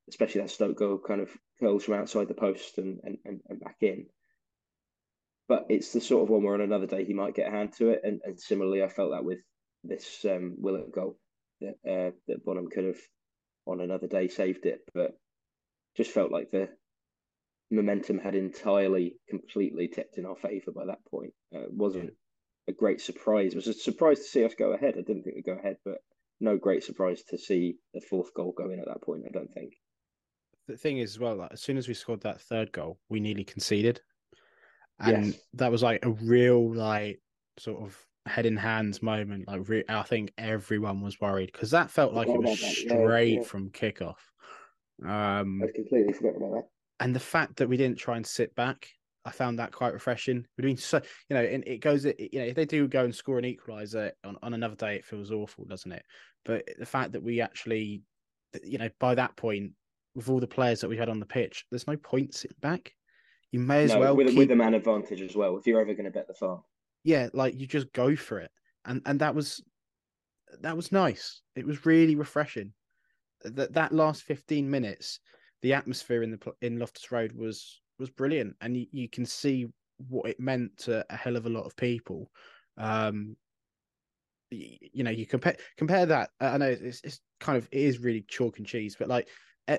especially 0.10 0.42
that 0.42 0.50
Stoke 0.50 0.80
goal 0.80 0.98
kind 0.98 1.22
of 1.22 1.30
curls 1.60 1.84
from 1.84 1.94
outside 1.94 2.28
the 2.28 2.34
post 2.34 2.80
and 2.80 3.00
and, 3.04 3.20
and, 3.24 3.42
and 3.48 3.60
back 3.60 3.78
in. 3.82 4.08
But 5.48 5.68
it's 5.70 5.94
the 5.94 6.02
sort 6.02 6.24
of 6.24 6.30
one 6.30 6.44
where 6.44 6.56
on 6.56 6.62
another 6.62 6.88
day 6.88 7.06
he 7.06 7.14
might 7.14 7.36
get 7.36 7.48
a 7.48 7.52
hand 7.52 7.74
to 7.74 7.90
it, 7.90 8.02
and, 8.04 8.20
and 8.24 8.40
similarly 8.40 8.82
I 8.82 8.90
felt 8.90 9.12
that 9.12 9.24
with 9.24 9.42
this 9.84 10.26
um, 10.26 10.56
Willock 10.58 10.92
goal 10.92 11.20
that 11.62 11.76
uh, 11.88 12.12
that 12.28 12.44
Bonham 12.44 12.68
could 12.68 12.86
have 12.86 13.02
on 13.68 13.80
another 13.80 14.08
day 14.08 14.28
saved 14.28 14.66
it, 14.66 14.80
but 14.92 15.12
just 15.96 16.10
felt 16.10 16.32
like 16.32 16.50
the 16.50 16.68
momentum 17.70 18.18
had 18.18 18.34
entirely, 18.34 19.18
completely 19.30 19.88
tipped 19.88 20.18
in 20.18 20.26
our 20.26 20.36
favour 20.36 20.72
by 20.72 20.86
that 20.88 21.06
point. 21.06 21.34
Uh, 21.56 21.60
it 21.62 21.74
wasn't 21.74 22.14
a 22.68 22.72
great 22.72 23.02
surprise. 23.02 23.54
It 23.54 23.58
was 23.58 23.68
a 23.68 23.74
surprise 23.74 24.20
to 24.20 24.26
see 24.26 24.46
us 24.46 24.54
go 24.58 24.74
ahead. 24.74 24.96
I 24.98 25.02
didn't 25.02 25.24
think 25.24 25.36
we'd 25.36 25.46
go 25.46 25.58
ahead, 25.58 25.78
but 25.84 25.98
no 26.40 26.58
great 26.58 26.84
surprise 26.84 27.24
to 27.30 27.38
see 27.38 27.78
the 27.94 28.02
fourth 28.02 28.34
goal 28.34 28.54
go 28.58 28.70
in 28.70 28.80
at 28.80 28.88
that 28.88 29.02
point. 29.02 29.24
I 29.28 29.32
don't 29.32 29.54
think. 29.54 29.74
The 30.68 30.78
thing 30.78 31.00
is, 31.00 31.12
as 31.12 31.20
well, 31.20 31.36
like, 31.36 31.52
as 31.52 31.62
soon 31.62 31.78
as 31.78 31.88
we 31.88 31.94
scored 31.94 32.22
that 32.22 32.42
third 32.42 32.72
goal, 32.72 33.00
we 33.10 33.20
nearly 33.20 33.44
conceded, 33.44 34.02
and 35.00 35.28
yes. 35.28 35.40
that 35.54 35.72
was 35.72 35.84
like 35.84 36.06
a 36.06 36.12
real 36.12 36.74
like 36.74 37.20
sort 37.60 37.84
of 37.84 37.98
head 38.26 38.46
in 38.46 38.56
hands 38.56 39.02
moment. 39.02 39.48
Like 39.48 39.68
re- 39.68 39.84
I 39.90 40.04
think 40.04 40.32
everyone 40.38 41.02
was 41.02 41.20
worried 41.20 41.52
because 41.52 41.72
that 41.72 41.92
felt 41.92 42.14
like 42.14 42.30
it 42.30 42.42
was 42.42 42.60
straight 42.60 43.34
yeah, 43.34 43.40
yeah. 43.40 43.44
from 43.44 43.70
kickoff. 43.72 44.16
Um, 45.06 45.62
I 45.62 45.72
completely 45.76 46.14
forgot 46.14 46.38
about 46.38 46.52
that. 46.54 46.68
And 47.00 47.14
the 47.14 47.20
fact 47.20 47.58
that 47.58 47.68
we 47.68 47.76
didn't 47.76 47.98
try 47.98 48.16
and 48.16 48.26
sit 48.26 48.56
back, 48.56 48.88
I 49.26 49.32
found 49.32 49.60
that 49.60 49.72
quite 49.72 49.94
refreshing. 49.94 50.46
Doing 50.60 50.78
so, 50.78 51.02
you 51.30 51.36
know, 51.36 51.44
and 51.44 51.64
it 51.66 51.80
goes, 51.80 52.06
you 52.06 52.14
know, 52.34 52.46
if 52.46 52.56
they 52.56 52.66
do 52.66 52.88
go 52.88 53.06
and 53.06 53.16
score 53.16 53.40
an 53.40 53.46
equaliser 53.46 54.12
on, 54.24 54.38
on 54.44 54.54
another 54.54 54.76
day, 54.76 54.96
it 54.96 55.06
feels 55.06 55.32
awful, 55.32 55.66
doesn't 55.66 55.92
it? 55.92 56.04
But 56.46 56.68
the 56.78 56.86
fact 56.86 57.14
that 57.14 57.24
we 57.24 57.40
actually, 57.40 58.02
you 58.64 58.78
know, 58.78 58.90
by 59.00 59.16
that 59.16 59.36
point, 59.36 59.72
with 60.16 60.30
all 60.30 60.40
the 60.40 60.48
players 60.48 60.82
that 60.82 60.90
we 60.90 60.98
had 60.98 61.10
on 61.10 61.20
the 61.20 61.26
pitch, 61.26 61.66
there's 61.72 61.88
no 61.88 61.98
point 61.98 62.36
sitting 62.36 62.58
back. 62.62 62.94
You 63.52 63.60
may 63.60 63.84
as 63.84 63.94
no, 63.94 64.00
well 64.00 64.16
with, 64.16 64.28
keep... 64.28 64.38
with 64.38 64.50
the 64.50 64.56
man 64.56 64.74
advantage 64.74 65.22
as 65.22 65.36
well. 65.36 65.58
If 65.58 65.66
you're 65.66 65.80
ever 65.80 65.94
going 65.94 66.06
to 66.06 66.12
bet 66.12 66.28
the 66.28 66.34
farm, 66.34 66.62
yeah, 67.04 67.30
like 67.34 67.60
you 67.60 67.66
just 67.66 67.92
go 67.94 68.16
for 68.16 68.40
it, 68.40 68.52
and 68.86 69.02
and 69.06 69.20
that 69.20 69.36
was 69.36 69.64
that 70.62 70.76
was 70.76 70.92
nice. 70.92 71.42
It 71.56 71.66
was 71.66 71.86
really 71.86 72.16
refreshing. 72.16 72.74
That 73.44 73.74
that 73.74 73.92
last 73.92 74.24
fifteen 74.24 74.70
minutes, 74.70 75.20
the 75.62 75.74
atmosphere 75.74 76.24
in 76.24 76.32
the 76.32 76.54
in 76.62 76.80
Loftus 76.80 77.12
Road 77.12 77.34
was 77.34 77.82
was 78.00 78.10
brilliant, 78.10 78.56
and 78.62 78.78
you, 78.78 78.88
you 78.92 79.10
can 79.10 79.26
see 79.26 79.68
what 80.10 80.30
it 80.30 80.40
meant 80.40 80.78
to 80.78 81.06
a 81.10 81.16
hell 81.16 81.36
of 81.36 81.46
a 81.46 81.50
lot 81.50 81.66
of 81.66 81.76
people. 81.76 82.32
Um, 82.78 83.36
you, 84.52 84.78
you 84.94 85.04
know, 85.04 85.12
you 85.12 85.26
compare 85.26 85.56
compare 85.78 86.06
that. 86.06 86.32
I 86.40 86.58
know 86.58 86.70
it's, 86.70 87.02
it's 87.04 87.20
kind 87.40 87.58
of 87.58 87.68
it 87.72 87.82
is 87.82 88.00
really 88.00 88.26
chalk 88.28 88.58
and 88.58 88.68
cheese, 88.68 88.96
but 88.98 89.08
like 89.08 89.28
eh, 89.68 89.78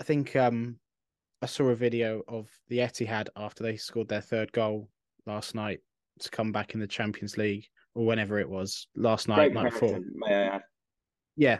I 0.00 0.04
think 0.04 0.36
um, 0.36 0.76
I 1.40 1.46
saw 1.46 1.64
a 1.64 1.74
video 1.74 2.22
of 2.28 2.48
the 2.68 2.78
Etihad 2.78 3.28
after 3.36 3.62
they 3.62 3.76
scored 3.76 4.08
their 4.08 4.20
third 4.20 4.52
goal 4.52 4.88
last 5.26 5.54
night 5.54 5.80
to 6.20 6.30
come 6.30 6.52
back 6.52 6.74
in 6.74 6.80
the 6.80 6.86
Champions 6.86 7.36
League 7.36 7.66
or 7.94 8.06
whenever 8.06 8.38
it 8.38 8.48
was 8.48 8.86
last 8.96 9.28
night, 9.28 9.52
night 9.52 9.72
before. 9.72 10.00
May 10.14 10.34
I 10.34 10.42
add? 10.56 10.62
Yeah, 11.36 11.58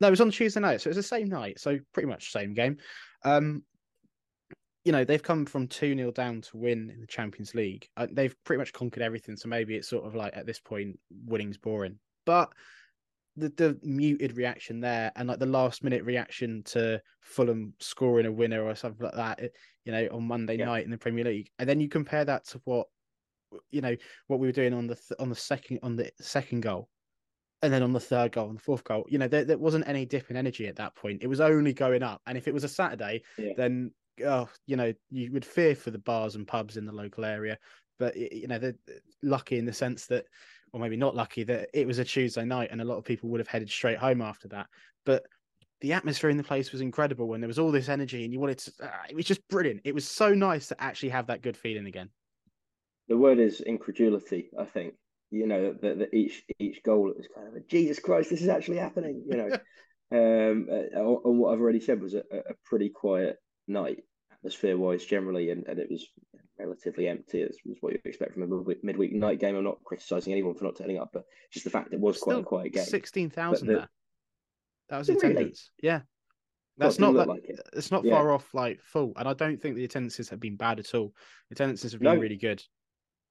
no, 0.00 0.08
it 0.08 0.10
was 0.10 0.20
on 0.20 0.30
Tuesday 0.30 0.60
night, 0.60 0.80
so 0.80 0.88
it 0.88 0.90
was 0.90 0.96
the 0.96 1.02
same 1.02 1.28
night, 1.28 1.60
so 1.60 1.78
pretty 1.92 2.08
much 2.08 2.32
same 2.32 2.54
game. 2.54 2.78
Um, 3.24 3.62
you 4.84 4.92
know, 4.92 5.02
they've 5.02 5.22
come 5.22 5.46
from 5.46 5.66
2 5.66 5.96
0 5.96 6.10
down 6.12 6.42
to 6.42 6.56
win 6.56 6.90
in 6.90 7.00
the 7.00 7.06
Champions 7.06 7.54
League. 7.54 7.88
Uh, 7.96 8.06
they've 8.12 8.36
pretty 8.44 8.58
much 8.58 8.72
conquered 8.72 9.02
everything. 9.02 9.36
So 9.36 9.48
maybe 9.48 9.74
it's 9.76 9.88
sort 9.88 10.04
of 10.04 10.14
like 10.14 10.36
at 10.36 10.46
this 10.46 10.60
point, 10.60 10.98
winning's 11.24 11.56
boring. 11.56 11.98
But 12.26 12.52
the, 13.36 13.48
the 13.48 13.78
muted 13.82 14.36
reaction 14.36 14.80
there 14.80 15.10
and 15.16 15.28
like 15.28 15.38
the 15.38 15.46
last 15.46 15.82
minute 15.82 16.04
reaction 16.04 16.62
to 16.64 17.00
Fulham 17.20 17.72
scoring 17.80 18.26
a 18.26 18.32
winner 18.32 18.62
or 18.62 18.74
something 18.74 19.04
like 19.04 19.16
that, 19.16 19.40
you 19.84 19.92
know, 19.92 20.06
on 20.12 20.28
Monday 20.28 20.58
yeah. 20.58 20.66
night 20.66 20.84
in 20.84 20.90
the 20.90 20.98
Premier 20.98 21.24
League. 21.24 21.48
And 21.58 21.68
then 21.68 21.80
you 21.80 21.88
compare 21.88 22.24
that 22.26 22.46
to 22.48 22.60
what, 22.64 22.86
you 23.70 23.80
know, 23.80 23.96
what 24.26 24.38
we 24.38 24.46
were 24.46 24.52
doing 24.52 24.74
on 24.74 24.86
the, 24.86 24.94
th- 24.94 25.18
on 25.18 25.30
the 25.30 25.34
second, 25.34 25.80
on 25.82 25.96
the 25.96 26.10
second 26.20 26.60
goal. 26.60 26.88
And 27.62 27.72
then 27.72 27.82
on 27.82 27.94
the 27.94 28.00
third 28.00 28.32
goal 28.32 28.48
and 28.48 28.58
the 28.58 28.62
fourth 28.62 28.84
goal, 28.84 29.06
you 29.08 29.16
know, 29.16 29.28
there, 29.28 29.46
there 29.46 29.56
wasn't 29.56 29.88
any 29.88 30.04
dip 30.04 30.30
in 30.30 30.36
energy 30.36 30.66
at 30.66 30.76
that 30.76 30.94
point. 30.94 31.22
It 31.22 31.28
was 31.28 31.40
only 31.40 31.72
going 31.72 32.02
up. 32.02 32.20
And 32.26 32.36
if 32.36 32.46
it 32.46 32.52
was 32.52 32.64
a 32.64 32.68
Saturday, 32.68 33.22
yeah. 33.38 33.52
then 33.56 33.90
oh, 34.24 34.48
you 34.66 34.76
know, 34.76 34.92
you 35.10 35.32
would 35.32 35.44
fear 35.44 35.74
for 35.74 35.90
the 35.90 35.98
bars 35.98 36.34
and 36.34 36.46
pubs 36.46 36.76
in 36.76 36.84
the 36.84 36.92
local 36.92 37.24
area. 37.24 37.58
But 37.98 38.16
you 38.16 38.48
know, 38.48 38.58
they're 38.58 38.74
lucky 39.22 39.58
in 39.58 39.66
the 39.66 39.72
sense 39.72 40.06
that, 40.06 40.24
or 40.72 40.80
maybe 40.80 40.96
not 40.96 41.14
lucky 41.14 41.44
that 41.44 41.68
it 41.72 41.86
was 41.86 41.98
a 41.98 42.04
Tuesday 42.04 42.44
night 42.44 42.70
and 42.72 42.80
a 42.80 42.84
lot 42.84 42.98
of 42.98 43.04
people 43.04 43.28
would 43.30 43.40
have 43.40 43.48
headed 43.48 43.70
straight 43.70 43.98
home 43.98 44.20
after 44.20 44.48
that. 44.48 44.66
But 45.06 45.24
the 45.80 45.92
atmosphere 45.92 46.30
in 46.30 46.36
the 46.36 46.42
place 46.42 46.72
was 46.72 46.80
incredible 46.80 47.28
when 47.28 47.40
there 47.40 47.48
was 47.48 47.58
all 47.58 47.70
this 47.70 47.88
energy 47.88 48.24
and 48.24 48.32
you 48.32 48.40
wanted 48.40 48.58
to. 48.58 48.72
Uh, 48.82 48.88
it 49.08 49.14
was 49.14 49.26
just 49.26 49.46
brilliant. 49.48 49.82
It 49.84 49.94
was 49.94 50.08
so 50.08 50.34
nice 50.34 50.68
to 50.68 50.82
actually 50.82 51.10
have 51.10 51.26
that 51.28 51.42
good 51.42 51.56
feeling 51.56 51.86
again. 51.86 52.08
The 53.08 53.18
word 53.18 53.38
is 53.38 53.60
incredulity. 53.60 54.48
I 54.58 54.64
think 54.64 54.94
you 55.30 55.46
know 55.46 55.74
that, 55.82 56.08
each 56.12 56.42
each 56.58 56.82
goal 56.82 57.10
it 57.10 57.16
was 57.16 57.28
kind 57.34 57.48
of 57.48 57.54
a 57.54 57.60
Jesus 57.60 57.98
Christ, 57.98 58.30
this 58.30 58.42
is 58.42 58.48
actually 58.48 58.78
happening. 58.78 59.24
You 59.26 59.36
know. 59.36 59.48
um, 60.12 60.68
uh, 60.70 61.00
and 61.00 61.38
what 61.38 61.52
I've 61.52 61.60
already 61.60 61.80
said 61.80 62.00
was 62.00 62.14
a, 62.14 62.22
a 62.32 62.54
pretty 62.64 62.88
quiet 62.88 63.36
night 63.66 64.04
atmosphere 64.32 64.76
wise 64.76 65.04
generally, 65.04 65.50
and, 65.50 65.66
and 65.66 65.78
it 65.78 65.90
was 65.90 66.06
relatively 66.58 67.08
empty. 67.08 67.42
As 67.42 67.56
was 67.64 67.78
what 67.80 67.92
you 67.92 68.00
expect 68.04 68.34
from 68.34 68.42
a 68.42 68.74
midweek 68.82 69.12
night 69.12 69.40
game. 69.40 69.56
I'm 69.56 69.64
not 69.64 69.82
criticising 69.84 70.32
anyone 70.32 70.54
for 70.54 70.64
not 70.64 70.76
turning 70.76 70.98
up, 70.98 71.10
but 71.12 71.24
just 71.52 71.64
the 71.64 71.70
fact 71.70 71.92
it 71.92 72.00
was 72.00 72.20
Still 72.20 72.34
quite 72.34 72.40
a 72.40 72.44
quiet 72.44 72.72
game. 72.74 72.84
Sixteen 72.84 73.30
thousand 73.30 73.68
there. 73.68 73.88
That 74.90 74.98
was 74.98 75.08
attendance. 75.08 75.70
Really? 75.82 75.94
Yeah. 75.94 76.00
That's 76.76 76.98
not 76.98 77.14
that. 77.14 77.28
Like 77.28 77.44
it. 77.44 77.60
It's 77.72 77.92
not 77.92 78.04
yeah. 78.04 78.14
far 78.14 78.32
off 78.32 78.52
like 78.52 78.80
full, 78.82 79.12
and 79.16 79.28
I 79.28 79.34
don't 79.34 79.60
think 79.60 79.76
the 79.76 79.84
attendances 79.84 80.28
have 80.30 80.40
been 80.40 80.56
bad 80.56 80.80
at 80.80 80.94
all. 80.94 81.12
The 81.48 81.54
attendances 81.54 81.92
have 81.92 82.00
been 82.00 82.14
no. 82.14 82.20
really 82.20 82.36
good. 82.36 82.62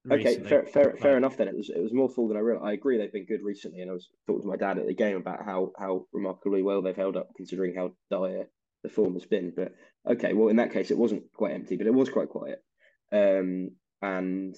Recently. 0.06 0.38
Okay, 0.38 0.50
fair, 0.50 0.66
fair, 0.66 0.96
fair 1.00 1.18
enough. 1.18 1.38
Then 1.38 1.48
it 1.48 1.56
was 1.56 1.70
it 1.70 1.82
was 1.82 1.94
more 1.94 2.10
full 2.10 2.28
than 2.28 2.38
I 2.38 2.42
realized. 2.42 2.66
I 2.66 2.74
agree 2.74 2.98
they've 2.98 3.12
been 3.12 3.26
good 3.26 3.42
recently, 3.44 3.82
and 3.82 3.92
I 3.92 3.94
was 3.94 4.10
talking 4.28 4.44
to 4.44 4.48
my 4.48 4.56
dad 4.56 4.78
at 4.78 4.88
the 4.88 4.94
game 4.94 5.18
about 5.18 5.46
how 5.46 5.72
how 5.78 6.06
remarkably 6.14 6.64
well 6.64 6.82
they've 6.82 6.96
held 6.96 7.18
up 7.18 7.30
considering 7.36 7.76
how 7.76 7.92
dire 8.10 8.48
the 8.84 8.90
form 8.90 9.14
has 9.14 9.26
been. 9.26 9.54
But 9.56 9.74
okay, 10.10 10.34
well 10.34 10.50
in 10.50 10.58
that 10.58 10.74
case 10.74 10.92
it 10.92 10.98
wasn't 10.98 11.24
quite 11.34 11.54
empty, 11.54 11.78
but 11.78 11.88
it 11.88 11.94
was 11.94 12.10
quite 12.10 12.30
quiet. 12.30 12.64
Um, 13.12 13.72
and 14.02 14.56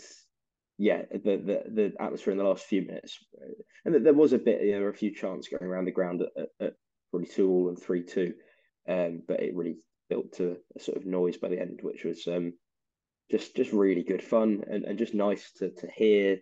yeah, 0.78 1.04
the, 1.12 1.38
the 1.38 1.64
the 1.72 1.94
atmosphere 2.00 2.32
in 2.32 2.38
the 2.38 2.44
last 2.44 2.66
few 2.66 2.82
minutes, 2.82 3.18
and 3.86 4.06
there 4.06 4.14
was 4.14 4.34
a 4.34 4.38
bit, 4.38 4.60
there 4.62 4.82
were 4.82 4.90
a 4.90 4.94
few 4.94 5.14
chants 5.14 5.48
going 5.48 5.64
around 5.64 5.86
the 5.86 5.92
ground 5.92 6.22
at, 6.22 6.30
at, 6.38 6.68
at 6.68 6.74
probably 7.12 7.28
two 7.28 7.50
all 7.50 7.70
and 7.70 7.82
three 7.82 8.04
two, 8.04 8.34
um, 8.90 9.22
but 9.28 9.40
it 9.40 9.56
really 9.56 9.78
built 10.10 10.34
to 10.34 10.58
a 10.76 10.80
sort 10.80 10.98
of 10.98 11.06
noise 11.06 11.38
by 11.38 11.48
the 11.48 11.60
end, 11.60 11.80
which 11.82 12.04
was 12.04 12.28
um, 12.28 12.54
just 13.32 13.56
just 13.56 13.72
really 13.72 14.04
good 14.04 14.24
fun 14.24 14.64
and, 14.70 14.84
and 14.84 14.98
just 14.98 15.14
nice 15.14 15.52
to 15.58 15.70
to 15.70 15.88
hear, 15.96 16.40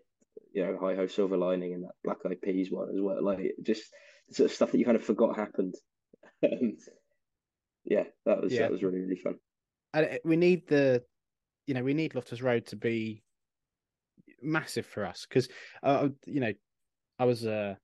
you 0.51 0.65
know, 0.65 0.77
hi 0.81 0.95
ho 0.95 1.05
silver 1.05 1.37
lining 1.37 1.73
and 1.73 1.83
that 1.83 1.91
Black 2.03 2.17
Eyed 2.25 2.41
Peas 2.41 2.71
one 2.71 2.89
as 2.89 2.99
well, 2.99 3.23
like 3.23 3.55
just 3.61 3.83
sort 4.31 4.49
of 4.49 4.55
stuff 4.55 4.71
that 4.71 4.79
you 4.79 4.85
kind 4.85 4.97
of 4.97 5.03
forgot 5.03 5.37
happened. 5.37 5.75
yeah, 7.85 8.03
that 8.25 8.41
was 8.41 8.53
yeah. 8.53 8.61
that 8.61 8.71
was 8.71 8.83
really 8.83 8.99
really 8.99 9.15
fun. 9.15 9.35
And 9.93 10.19
we 10.23 10.35
need 10.35 10.67
the, 10.67 11.03
you 11.67 11.73
know, 11.73 11.83
we 11.83 11.93
need 11.93 12.15
Loftus 12.15 12.41
Road 12.41 12.65
to 12.67 12.75
be 12.75 13.21
massive 14.41 14.85
for 14.85 15.05
us 15.05 15.25
because, 15.27 15.47
uh, 15.83 16.09
you 16.25 16.39
know, 16.39 16.53
I 17.19 17.25
was 17.25 17.45
uh 17.45 17.75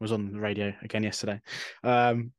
was 0.00 0.12
on 0.12 0.32
the 0.32 0.40
radio 0.40 0.72
again 0.82 1.02
yesterday. 1.02 1.40
Um, 1.82 2.32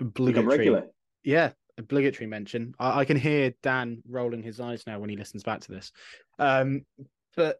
obligatory, 0.00 0.82
yeah, 1.22 1.52
obligatory 1.78 2.26
mention. 2.26 2.74
I, 2.78 3.00
I, 3.00 3.04
can 3.04 3.16
hear 3.16 3.52
Dan 3.62 4.02
rolling 4.08 4.42
his 4.42 4.58
eyes 4.58 4.82
now 4.86 4.98
when 4.98 5.10
he 5.10 5.16
listens 5.16 5.44
back 5.44 5.60
to 5.60 5.72
this. 5.72 5.92
Um, 6.38 6.84
but 7.36 7.58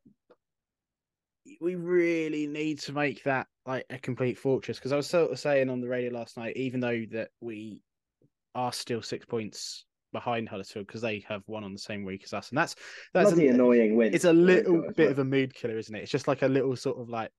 we 1.61 1.77
really 1.77 2.47
need 2.47 2.81
to 2.81 2.93
make 2.93 3.23
that 3.25 3.47
like 3.67 3.85
a 3.91 3.99
complete 3.99 4.39
fortress 4.39 4.79
because 4.79 4.93
I 4.93 4.97
was 4.97 5.09
sort 5.09 5.31
of 5.31 5.39
saying 5.39 5.71
on 5.71 5.81
the 5.81 5.89
radio 5.89 6.11
last 6.11 6.37
night, 6.37 6.57
even 6.57 6.81
though 6.81 7.05
that 7.13 7.31
we 7.41 7.83
are 8.55 8.73
still 8.73 9.03
six 9.03 9.25
points 9.25 9.85
behind 10.13 10.49
Huddersfield 10.49 10.87
because 10.87 11.01
they 11.01 11.25
have 11.29 11.43
one 11.47 11.65
on 11.65 11.73
the 11.73 11.79
same 11.79 12.05
week 12.05 12.23
as 12.25 12.33
us, 12.33 12.51
and 12.51 12.59
that's 12.59 12.77
that's 13.15 13.33
an 13.33 13.41
annoying 13.41 13.97
win. 13.97 14.15
It's 14.15 14.25
a 14.25 14.31
oh 14.31 14.33
little 14.33 14.83
bit 14.83 14.99
well. 14.99 15.11
of 15.11 15.19
a 15.19 15.25
mood 15.25 15.55
killer, 15.55 15.79
isn't 15.79 15.95
it? 15.95 16.03
It's 16.03 16.13
just 16.13 16.29
like 16.29 16.43
a 16.43 16.49
little 16.49 16.77
sort 16.77 16.99
of 16.99 17.09
like, 17.09 17.31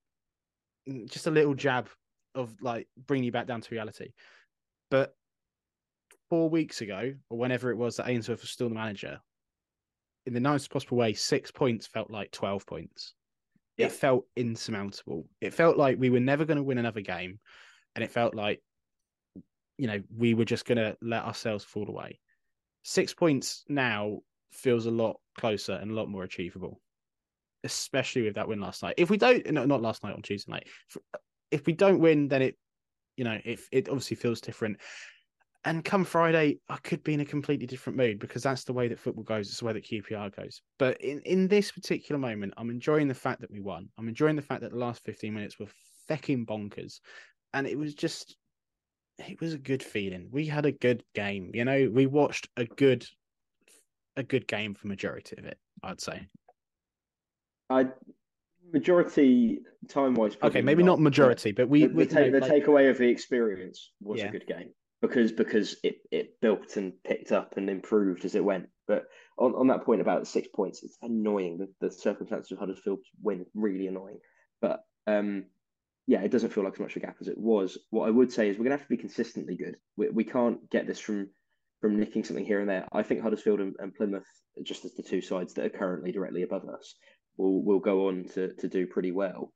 just 1.05 1.28
a 1.28 1.32
little 1.32 1.53
jab 1.53 1.89
of 2.36 2.55
like 2.61 2.88
bringing 3.05 3.26
you 3.26 3.32
back 3.32 3.47
down 3.47 3.61
to 3.61 3.76
reality. 3.76 4.14
But 4.89 5.16
four 6.30 6.49
weeks 6.49 6.82
ago, 6.82 7.14
or 7.30 7.38
whenever 7.38 7.70
it 7.70 7.78
was 7.78 7.97
that 7.97 8.09
Ainsworth 8.09 8.41
was 8.41 8.49
still 8.49 8.70
the 8.70 8.76
manager, 8.76 9.20
in 10.26 10.34
the 10.34 10.39
nicest 10.39 10.72
possible 10.72 10.97
way, 10.97 11.14
six 11.14 11.51
points 11.51 11.88
felt 11.88 12.09
like 12.09 12.32
twelve 12.32 12.66
points. 12.66 13.14
Yeah. 13.78 13.88
It 13.88 13.91
felt 13.91 14.26
insurmountable. 14.36 15.26
It 15.41 15.53
felt 15.53 15.78
like 15.78 15.97
we 15.99 16.09
were 16.11 16.20
never 16.20 16.45
going 16.45 16.57
to 16.57 16.64
win 16.64 16.78
another 16.78 17.01
game, 17.01 17.39
and 17.95 18.03
it 18.03 18.11
felt 18.11 18.36
like 18.36 18.61
you 19.78 19.88
know, 19.88 20.01
we 20.15 20.34
were 20.34 20.45
just 20.45 20.65
going 20.65 20.78
to 20.78 20.95
let 21.01 21.24
ourselves 21.24 21.63
fall 21.63 21.88
away. 21.88 22.19
Six 22.84 23.13
points 23.13 23.63
now 23.67 24.19
feels 24.51 24.86
a 24.86 24.91
lot 24.91 25.17
closer 25.38 25.74
and 25.74 25.91
a 25.91 25.93
lot 25.93 26.09
more 26.09 26.24
achievable, 26.24 26.80
especially 27.63 28.24
with 28.24 28.36
that 28.36 28.47
win 28.47 28.59
last 28.59 28.84
night. 28.84 28.95
If 28.97 29.09
we 29.09 29.17
don't, 29.17 29.45
no, 29.51 29.65
not 29.65 29.82
last 29.82 30.03
night 30.03 30.13
on 30.13 30.21
Tuesday 30.21 30.51
night. 30.51 30.67
If, 30.89 30.97
if 31.51 31.65
we 31.65 31.74
don't 31.74 31.99
win, 31.99 32.28
then 32.28 32.41
it, 32.41 32.57
you 33.15 33.24
know, 33.24 33.38
it 33.45 33.59
it 33.71 33.89
obviously 33.89 34.17
feels 34.17 34.41
different. 34.41 34.78
And 35.65 35.86
come 35.86 36.03
Friday, 36.03 36.59
I 36.67 36.76
could 36.78 37.03
be 37.03 37.13
in 37.13 37.21
a 37.21 37.26
completely 37.26 37.67
different 37.67 37.95
mood 37.95 38.19
because 38.19 38.43
that's 38.43 38.65
the 38.65 38.74
way 38.74 38.89
that 38.89 38.99
football 38.99 39.24
goes. 39.24 39.47
It's 39.47 39.59
the 39.59 39.65
way 39.65 39.74
that 39.74 39.86
QPR 39.86 40.36
goes. 40.36 40.61
But 40.78 40.99
in, 40.99 41.21
in 41.21 41.47
this 41.47 41.71
particular 41.71 42.19
moment, 42.19 42.53
I'm 42.57 42.69
enjoying 42.69 43.07
the 43.07 43.13
fact 43.13 43.39
that 43.41 43.51
we 43.51 43.61
won. 43.61 43.88
I'm 43.97 44.09
enjoying 44.09 44.36
the 44.36 44.41
fact 44.41 44.61
that 44.61 44.71
the 44.71 44.78
last 44.78 45.05
15 45.05 45.34
minutes 45.34 45.59
were 45.59 45.67
fecking 46.09 46.45
bonkers. 46.45 46.99
And 47.53 47.65
it 47.65 47.78
was 47.78 47.93
just 47.93 48.36
it 49.18 49.39
was 49.39 49.53
a 49.53 49.57
good 49.57 49.84
feeling. 49.84 50.30
We 50.32 50.47
had 50.47 50.66
a 50.66 50.72
good 50.72 51.03
game. 51.14 51.51
You 51.53 51.66
know, 51.66 51.89
we 51.93 52.05
watched 52.05 52.47
a 52.57 52.66
good 52.66 53.05
a 54.16 54.24
good 54.24 54.47
game 54.47 54.76
for 54.76 54.88
majority 54.88 55.36
of 55.38 55.45
it. 55.45 55.57
I'd 55.84 56.01
say. 56.01 56.28
I 57.70 57.88
majority 58.72 59.59
time 59.88 60.16
wise. 60.16 60.38
Okay, 60.41 60.61
maybe 60.61 60.84
not, 60.84 60.93
not 60.93 61.01
majority, 61.01 61.51
but 61.51 61.70
we 61.70 61.82
the, 61.82 61.88
the, 61.88 61.93
we, 61.93 62.05
take, 62.05 62.32
know, 62.32 62.39
the 62.39 62.47
like... 62.47 62.64
takeaway 62.64 62.89
of 62.89 62.97
the 62.97 63.07
experience 63.07 63.91
was 64.01 64.20
yeah. 64.20 64.28
a 64.28 64.32
good 64.32 64.47
game 64.47 64.70
because 65.01 65.32
because 65.32 65.76
it, 65.84 65.97
it 66.11 66.39
built 66.41 66.78
and 66.78 66.93
picked 67.03 67.32
up 67.32 67.57
and 67.57 67.70
improved 67.70 68.26
as 68.26 68.36
it 68.36 68.43
went. 68.43 68.68
But 68.88 69.03
on, 69.38 69.53
on 69.53 69.68
that 69.68 69.86
point 69.86 70.01
about 70.01 70.22
the 70.22 70.26
six 70.26 70.47
points, 70.53 70.84
it's 70.84 70.97
annoying. 71.01 71.57
The, 71.57 71.88
the 71.88 71.93
circumstances 71.93 72.51
of 72.51 72.59
Huddersfield's 72.59 73.07
win 73.22 73.45
really 73.53 73.88
annoying. 73.88 74.20
But 74.61 74.82
um, 75.07 75.45
yeah, 76.08 76.22
it 76.22 76.32
doesn't 76.32 76.51
feel 76.51 76.64
like 76.64 76.74
as 76.74 76.80
much 76.80 76.95
of 76.95 77.04
a 77.04 77.06
gap 77.06 77.18
as 77.22 77.28
it 77.28 77.38
was. 77.38 77.78
What 77.89 78.08
I 78.08 78.12
would 78.12 78.32
say 78.32 78.49
is 78.49 78.58
we're 78.58 78.66
gonna 78.66 78.76
have 78.76 78.84
to 78.84 78.89
be 78.89 78.97
consistently 78.97 79.56
good. 79.56 79.78
We, 79.95 80.10
we 80.10 80.24
can't 80.24 80.70
get 80.70 80.88
this 80.88 80.99
from 80.99 81.30
from 81.82 81.99
nicking 81.99 82.24
something 82.24 82.45
here 82.45 82.62
and 82.62 82.70
there. 82.70 82.88
I 82.93 83.04
think 83.04 83.22
Huddersfield 83.22 83.60
and, 83.60 83.76
and 83.80 83.93
Plymouth, 83.93 84.28
just 84.64 84.86
as 84.86 84.93
the 84.93 85.04
two 85.04 85.22
sides 85.22 85.54
that 85.54 85.66
are 85.66 85.78
currently 85.78 86.12
directly 86.12 86.43
above 86.43 86.68
us, 86.68 86.95
will 87.38 87.64
will 87.64 87.80
go 87.80 88.08
on 88.08 88.26
to 88.34 88.54
to 88.54 88.68
do 88.68 88.88
pretty 88.88 89.12
well. 89.12 89.51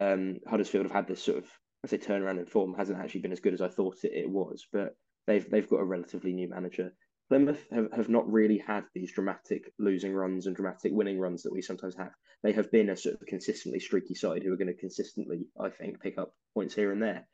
Um, 0.00 0.38
Huddersfield 0.48 0.86
have 0.86 0.92
had 0.92 1.06
this 1.06 1.22
sort 1.22 1.38
of 1.38 1.46
I 1.84 1.88
say 1.88 1.98
turnaround 1.98 2.38
in 2.38 2.46
form 2.46 2.74
hasn't 2.74 2.98
actually 2.98 3.22
been 3.22 3.32
as 3.32 3.40
good 3.40 3.54
as 3.54 3.60
I 3.60 3.68
thought 3.68 4.04
it, 4.04 4.12
it 4.12 4.30
was, 4.30 4.66
but 4.72 4.96
they've 5.26 5.48
they've 5.50 5.68
got 5.68 5.80
a 5.80 5.84
relatively 5.84 6.32
new 6.32 6.48
manager. 6.48 6.92
Plymouth 7.32 7.66
have, 7.72 7.90
have 7.96 8.08
not 8.10 8.30
really 8.30 8.58
had 8.58 8.84
these 8.94 9.10
dramatic 9.10 9.72
losing 9.78 10.12
runs 10.12 10.46
and 10.46 10.54
dramatic 10.54 10.92
winning 10.92 11.18
runs 11.18 11.42
that 11.44 11.52
we 11.52 11.62
sometimes 11.62 11.96
have. 11.96 12.10
They 12.42 12.52
have 12.52 12.70
been 12.70 12.90
a 12.90 12.96
sort 12.96 13.14
of 13.14 13.26
consistently 13.26 13.80
streaky 13.80 14.14
side 14.14 14.42
who 14.42 14.52
are 14.52 14.58
going 14.58 14.66
to 14.66 14.74
consistently, 14.74 15.46
I 15.58 15.70
think, 15.70 16.02
pick 16.02 16.18
up 16.18 16.34
points 16.52 16.74
here 16.74 16.92
and 16.92 17.02
there. 17.02 17.26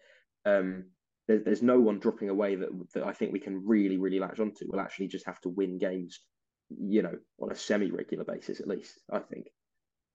Um, 0.46 0.84
there's, 1.26 1.42
there's 1.42 1.62
no 1.62 1.80
one 1.80 1.98
dropping 1.98 2.28
away 2.28 2.54
that, 2.54 2.68
that 2.94 3.06
I 3.08 3.12
think 3.12 3.32
we 3.32 3.40
can 3.40 3.66
really, 3.66 3.96
really 3.96 4.20
latch 4.20 4.38
onto. 4.38 4.66
We'll 4.68 4.80
actually 4.80 5.08
just 5.08 5.26
have 5.26 5.40
to 5.40 5.48
win 5.48 5.78
games, 5.78 6.20
you 6.68 7.02
know, 7.02 7.16
on 7.40 7.50
a 7.50 7.56
semi 7.56 7.90
regular 7.90 8.22
basis 8.22 8.60
at 8.60 8.68
least, 8.68 9.00
I 9.12 9.18
think. 9.18 9.48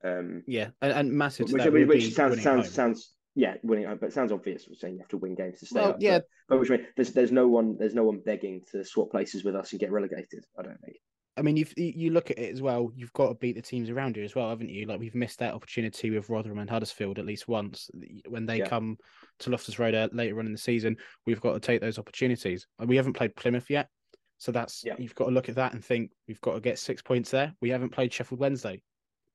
Um, 0.01 0.43
yeah, 0.47 0.69
and, 0.81 0.93
and 0.93 1.11
massive. 1.11 1.51
Which, 1.51 1.65
which 1.65 2.13
sounds 2.13 2.41
sounds 2.41 2.71
sounds 2.71 3.13
yeah, 3.35 3.55
winning, 3.63 3.85
but 3.99 4.07
it 4.07 4.13
sounds 4.13 4.31
obvious. 4.31 4.67
We're 4.67 4.75
saying 4.75 4.95
you 4.95 4.99
have 4.99 5.09
to 5.09 5.17
win 5.17 5.35
games 5.35 5.59
to 5.59 5.65
stay 5.65 5.79
well, 5.79 5.89
up. 5.91 5.97
Yeah, 5.99 6.19
but, 6.19 6.27
but 6.49 6.59
which 6.59 6.69
mean 6.69 6.85
there's 6.95 7.11
there's 7.11 7.31
no 7.31 7.47
one 7.47 7.77
there's 7.79 7.95
no 7.95 8.03
one 8.03 8.21
begging 8.23 8.61
to 8.71 8.83
swap 8.83 9.09
places 9.09 9.43
with 9.43 9.55
us 9.55 9.71
and 9.71 9.79
get 9.79 9.91
relegated. 9.91 10.45
I 10.57 10.63
don't 10.63 10.79
think. 10.81 10.97
I 11.35 11.41
mean, 11.41 11.57
you 11.57 11.65
you 11.75 12.11
look 12.11 12.29
at 12.29 12.37
it 12.37 12.53
as 12.53 12.61
well. 12.61 12.91
You've 12.95 13.13
got 13.13 13.29
to 13.29 13.33
beat 13.35 13.55
the 13.55 13.61
teams 13.61 13.89
around 13.89 14.17
you 14.17 14.23
as 14.23 14.35
well, 14.35 14.49
haven't 14.49 14.69
you? 14.69 14.85
Like 14.85 14.99
we've 14.99 15.15
missed 15.15 15.39
that 15.39 15.55
opportunity 15.55 16.11
with 16.11 16.29
Rotherham 16.29 16.59
and 16.59 16.69
Huddersfield 16.69 17.17
at 17.17 17.25
least 17.25 17.47
once. 17.47 17.89
When 18.27 18.45
they 18.45 18.59
yeah. 18.59 18.67
come 18.67 18.97
to 19.39 19.49
Loftus 19.49 19.79
Road 19.79 19.95
uh, 19.95 20.09
later 20.13 20.37
on 20.39 20.45
in 20.45 20.51
the 20.51 20.57
season, 20.57 20.95
we've 21.25 21.41
got 21.41 21.53
to 21.53 21.59
take 21.59 21.81
those 21.81 21.97
opportunities. 21.97 22.67
We 22.85 22.97
haven't 22.97 23.13
played 23.13 23.35
Plymouth 23.35 23.69
yet, 23.69 23.89
so 24.37 24.51
that's 24.51 24.83
yeah. 24.85 24.93
you've 24.99 25.15
got 25.15 25.25
to 25.25 25.31
look 25.31 25.49
at 25.49 25.55
that 25.55 25.73
and 25.73 25.83
think 25.83 26.11
we've 26.27 26.41
got 26.41 26.53
to 26.53 26.61
get 26.61 26.77
six 26.77 27.01
points 27.01 27.31
there. 27.31 27.51
We 27.61 27.71
haven't 27.71 27.93
played 27.93 28.13
Sheffield 28.13 28.39
Wednesday. 28.39 28.83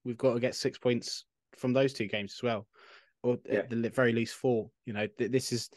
We've 0.04 0.16
got 0.16 0.34
to 0.34 0.40
get 0.40 0.54
six 0.54 0.78
points 0.78 1.24
from 1.56 1.72
those 1.72 1.92
two 1.92 2.06
games 2.06 2.36
as 2.38 2.42
well 2.44 2.68
or 3.22 3.38
yeah. 3.48 3.60
at 3.60 3.70
the 3.70 3.88
very 3.90 4.12
least 4.12 4.34
four. 4.34 4.70
You 4.86 4.92
know, 4.92 5.06
th- 5.18 5.30
this 5.30 5.52
is 5.52 5.70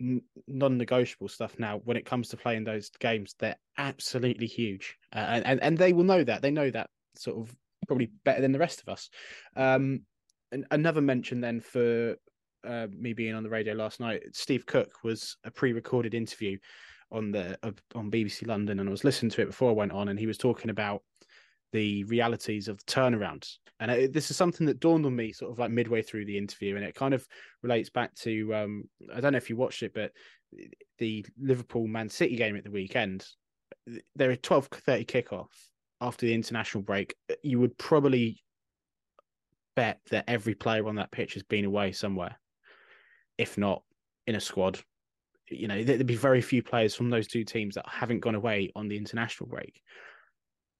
non-negotiable 0.00 1.28
stuff 1.28 1.58
now 1.58 1.80
when 1.84 1.96
it 1.96 2.04
comes 2.04 2.28
to 2.28 2.36
playing 2.36 2.64
those 2.64 2.90
games. 3.00 3.34
They're 3.38 3.56
absolutely 3.78 4.46
huge, 4.46 4.96
uh, 5.14 5.18
and, 5.18 5.46
and 5.46 5.62
and 5.62 5.78
they 5.78 5.92
will 5.92 6.04
know 6.04 6.24
that. 6.24 6.42
They 6.42 6.50
know 6.50 6.70
that 6.70 6.90
sort 7.16 7.38
of 7.38 7.54
probably 7.86 8.10
better 8.24 8.40
than 8.40 8.52
the 8.52 8.58
rest 8.58 8.80
of 8.80 8.88
us. 8.88 9.10
Um, 9.56 10.02
and 10.52 10.66
another 10.70 11.00
mention 11.00 11.40
then 11.40 11.60
for 11.60 12.16
uh, 12.66 12.86
me 12.90 13.12
being 13.12 13.34
on 13.34 13.42
the 13.42 13.50
radio 13.50 13.74
last 13.74 14.00
night, 14.00 14.22
Steve 14.32 14.66
Cook 14.66 15.04
was 15.04 15.36
a 15.44 15.50
pre-recorded 15.50 16.14
interview 16.14 16.58
on 17.10 17.30
the 17.30 17.58
uh, 17.62 17.72
on 17.94 18.10
BBC 18.10 18.46
London, 18.46 18.80
and 18.80 18.88
I 18.88 18.92
was 18.92 19.04
listening 19.04 19.30
to 19.32 19.42
it 19.42 19.46
before 19.46 19.70
I 19.70 19.74
went 19.74 19.92
on, 19.92 20.08
and 20.08 20.18
he 20.18 20.26
was 20.26 20.38
talking 20.38 20.70
about 20.70 21.02
the 21.74 22.04
realities 22.04 22.68
of 22.68 22.78
the 22.78 22.84
turnaround. 22.84 23.50
And 23.80 23.90
it, 23.90 24.12
this 24.12 24.30
is 24.30 24.36
something 24.36 24.64
that 24.68 24.78
dawned 24.78 25.04
on 25.04 25.16
me 25.16 25.32
sort 25.32 25.50
of 25.50 25.58
like 25.58 25.72
midway 25.72 26.02
through 26.02 26.24
the 26.24 26.38
interview, 26.38 26.76
and 26.76 26.84
it 26.84 26.94
kind 26.94 27.12
of 27.12 27.26
relates 27.62 27.90
back 27.90 28.14
to 28.20 28.54
um, 28.54 28.84
I 29.12 29.20
don't 29.20 29.32
know 29.32 29.38
if 29.38 29.50
you 29.50 29.56
watched 29.56 29.82
it, 29.82 29.92
but 29.92 30.12
the 30.98 31.26
Liverpool 31.38 31.88
Man 31.88 32.08
City 32.08 32.36
game 32.36 32.56
at 32.56 32.64
the 32.64 32.70
weekend. 32.70 33.26
There 34.14 34.30
are 34.30 34.36
twelve 34.36 34.68
thirty 34.68 35.04
kickoff 35.04 35.48
after 36.00 36.24
the 36.24 36.34
international 36.34 36.84
break. 36.84 37.16
You 37.42 37.58
would 37.58 37.76
probably 37.76 38.40
bet 39.74 39.98
that 40.10 40.24
every 40.28 40.54
player 40.54 40.86
on 40.86 40.94
that 40.94 41.10
pitch 41.10 41.34
has 41.34 41.42
been 41.42 41.64
away 41.64 41.90
somewhere, 41.90 42.38
if 43.36 43.58
not 43.58 43.82
in 44.28 44.36
a 44.36 44.40
squad. 44.40 44.78
You 45.50 45.66
know, 45.66 45.82
there'd 45.82 46.06
be 46.06 46.14
very 46.14 46.40
few 46.40 46.62
players 46.62 46.94
from 46.94 47.10
those 47.10 47.26
two 47.26 47.42
teams 47.42 47.74
that 47.74 47.88
haven't 47.88 48.20
gone 48.20 48.36
away 48.36 48.70
on 48.76 48.86
the 48.86 48.96
international 48.96 49.48
break 49.48 49.82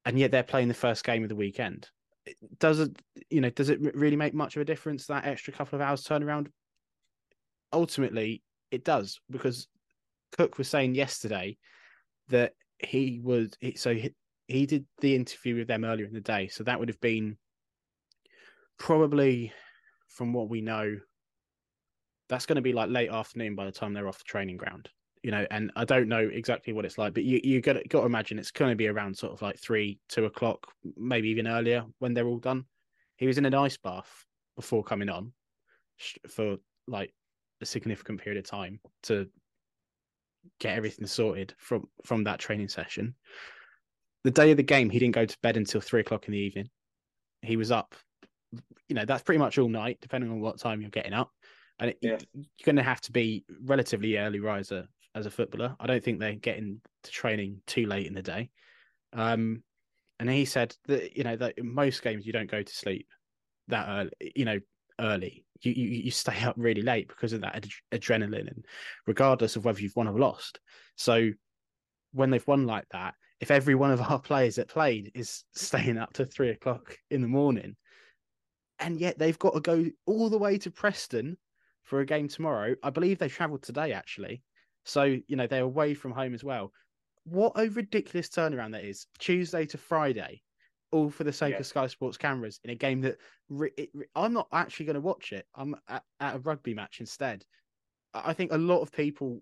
and 0.04 0.18
yet 0.18 0.30
they're 0.30 0.42
playing 0.42 0.68
the 0.68 0.74
first 0.74 1.04
game 1.04 1.22
of 1.22 1.28
the 1.28 1.36
weekend. 1.36 1.88
Does 2.58 2.80
it, 2.80 2.96
you 3.30 3.40
know, 3.40 3.50
does 3.50 3.68
it 3.68 3.80
really 3.94 4.16
make 4.16 4.34
much 4.34 4.56
of 4.56 4.62
a 4.62 4.64
difference 4.64 5.06
that 5.06 5.26
extra 5.26 5.52
couple 5.52 5.76
of 5.76 5.82
hours 5.82 6.04
turnaround? 6.04 6.48
Ultimately, 7.72 8.42
it 8.70 8.84
does 8.84 9.20
because 9.30 9.68
Cook 10.36 10.58
was 10.58 10.68
saying 10.68 10.94
yesterday 10.94 11.56
that 12.28 12.52
he 12.78 13.20
would. 13.22 13.56
So 13.76 13.94
he, 13.94 14.14
he 14.48 14.66
did 14.66 14.86
the 15.00 15.14
interview 15.14 15.56
with 15.56 15.68
them 15.68 15.84
earlier 15.84 16.06
in 16.06 16.14
the 16.14 16.20
day, 16.20 16.48
so 16.48 16.64
that 16.64 16.78
would 16.78 16.88
have 16.88 17.00
been 17.00 17.36
probably, 18.78 19.52
from 20.08 20.32
what 20.32 20.48
we 20.48 20.60
know, 20.60 20.98
that's 22.28 22.46
going 22.46 22.56
to 22.56 22.62
be 22.62 22.72
like 22.72 22.90
late 22.90 23.10
afternoon 23.10 23.54
by 23.54 23.66
the 23.66 23.72
time 23.72 23.92
they're 23.92 24.08
off 24.08 24.18
the 24.18 24.24
training 24.24 24.56
ground 24.56 24.88
you 25.24 25.30
know, 25.30 25.46
and 25.50 25.72
I 25.74 25.86
don't 25.86 26.06
know 26.06 26.18
exactly 26.18 26.74
what 26.74 26.84
it's 26.84 26.98
like, 26.98 27.14
but 27.14 27.24
you 27.24 27.40
you 27.42 27.62
got 27.62 27.76
got 27.88 28.00
to 28.00 28.06
imagine 28.06 28.38
it's 28.38 28.50
going 28.50 28.70
to 28.70 28.76
be 28.76 28.88
around 28.88 29.16
sort 29.16 29.32
of 29.32 29.40
like 29.40 29.58
three, 29.58 29.98
two 30.10 30.26
o'clock, 30.26 30.70
maybe 30.98 31.30
even 31.30 31.48
earlier 31.48 31.82
when 31.98 32.12
they're 32.12 32.26
all 32.26 32.38
done. 32.38 32.66
He 33.16 33.26
was 33.26 33.38
in 33.38 33.46
an 33.46 33.54
ice 33.54 33.78
bath 33.78 34.26
before 34.54 34.84
coming 34.84 35.08
on 35.08 35.32
for 36.28 36.58
like 36.86 37.14
a 37.62 37.66
significant 37.66 38.20
period 38.20 38.44
of 38.44 38.48
time 38.48 38.80
to 39.04 39.26
get 40.60 40.76
everything 40.76 41.06
sorted 41.06 41.54
from 41.56 41.88
from 42.04 42.24
that 42.24 42.38
training 42.38 42.68
session. 42.68 43.14
The 44.24 44.30
day 44.30 44.50
of 44.50 44.58
the 44.58 44.62
game, 44.62 44.90
he 44.90 44.98
didn't 44.98 45.14
go 45.14 45.24
to 45.24 45.38
bed 45.42 45.56
until 45.56 45.80
three 45.80 46.02
o'clock 46.02 46.26
in 46.26 46.32
the 46.32 46.38
evening. 46.38 46.68
He 47.40 47.56
was 47.56 47.72
up, 47.72 47.94
you 48.88 48.94
know, 48.94 49.06
that's 49.06 49.22
pretty 49.22 49.38
much 49.38 49.56
all 49.56 49.70
night, 49.70 49.98
depending 50.02 50.30
on 50.30 50.40
what 50.40 50.58
time 50.58 50.82
you're 50.82 50.90
getting 50.90 51.14
up. 51.14 51.30
And 51.78 51.90
it, 51.90 51.98
yeah. 52.02 52.18
you're 52.34 52.44
going 52.64 52.76
to 52.76 52.82
have 52.82 53.00
to 53.02 53.12
be 53.12 53.44
relatively 53.64 54.18
early 54.18 54.40
riser 54.40 54.86
as 55.14 55.26
a 55.26 55.30
footballer. 55.30 55.76
I 55.78 55.86
don't 55.86 56.02
think 56.02 56.18
they 56.18 56.34
get 56.34 56.58
into 56.58 56.80
training 57.06 57.60
too 57.66 57.86
late 57.86 58.06
in 58.06 58.14
the 58.14 58.22
day. 58.22 58.50
Um, 59.12 59.62
and 60.18 60.28
he 60.28 60.44
said 60.44 60.74
that 60.86 61.16
you 61.16 61.24
know 61.24 61.36
that 61.36 61.58
in 61.58 61.72
most 61.72 62.02
games 62.02 62.26
you 62.26 62.32
don't 62.32 62.50
go 62.50 62.62
to 62.62 62.74
sleep 62.74 63.08
that 63.68 63.88
early, 63.88 64.32
you 64.34 64.44
know, 64.44 64.58
early. 65.00 65.44
You 65.62 65.72
you, 65.72 65.88
you 66.04 66.10
stay 66.10 66.40
up 66.42 66.54
really 66.56 66.82
late 66.82 67.08
because 67.08 67.32
of 67.32 67.40
that 67.42 67.56
ad- 67.56 67.68
adrenaline, 67.92 68.48
and 68.48 68.64
regardless 69.06 69.56
of 69.56 69.64
whether 69.64 69.80
you've 69.80 69.96
won 69.96 70.08
or 70.08 70.18
lost. 70.18 70.60
So 70.96 71.30
when 72.12 72.30
they've 72.30 72.46
won 72.46 72.66
like 72.66 72.86
that, 72.92 73.14
if 73.40 73.50
every 73.50 73.74
one 73.74 73.90
of 73.90 74.00
our 74.00 74.18
players 74.20 74.56
that 74.56 74.68
played 74.68 75.12
is 75.14 75.44
staying 75.54 75.98
up 75.98 76.12
to 76.14 76.24
three 76.24 76.50
o'clock 76.50 76.96
in 77.10 77.22
the 77.22 77.28
morning, 77.28 77.76
and 78.78 79.00
yet 79.00 79.18
they've 79.18 79.38
got 79.38 79.54
to 79.54 79.60
go 79.60 79.86
all 80.06 80.28
the 80.28 80.38
way 80.38 80.58
to 80.58 80.70
Preston 80.70 81.36
for 81.82 82.00
a 82.00 82.06
game 82.06 82.28
tomorrow. 82.28 82.74
I 82.82 82.90
believe 82.90 83.18
they 83.18 83.28
travelled 83.28 83.62
today 83.62 83.92
actually 83.92 84.42
so, 84.84 85.02
you 85.04 85.36
know, 85.36 85.46
they're 85.46 85.62
away 85.62 85.94
from 85.94 86.12
home 86.12 86.34
as 86.34 86.44
well. 86.44 86.72
What 87.24 87.52
a 87.56 87.68
ridiculous 87.68 88.28
turnaround 88.28 88.72
that 88.72 88.84
is. 88.84 89.06
Tuesday 89.18 89.66
to 89.66 89.78
Friday, 89.78 90.42
all 90.92 91.10
for 91.10 91.24
the 91.24 91.32
sake 91.32 91.52
yeah. 91.52 91.60
of 91.60 91.66
Sky 91.66 91.86
Sports 91.86 92.16
cameras 92.16 92.60
in 92.64 92.70
a 92.70 92.74
game 92.74 93.00
that 93.00 93.16
it, 93.76 93.90
I'm 94.14 94.32
not 94.32 94.48
actually 94.52 94.86
going 94.86 94.94
to 94.94 95.00
watch 95.00 95.32
it. 95.32 95.46
I'm 95.54 95.74
at, 95.88 96.02
at 96.20 96.36
a 96.36 96.38
rugby 96.38 96.74
match 96.74 97.00
instead. 97.00 97.44
I 98.12 98.32
think 98.32 98.52
a 98.52 98.58
lot 98.58 98.80
of 98.80 98.92
people, 98.92 99.40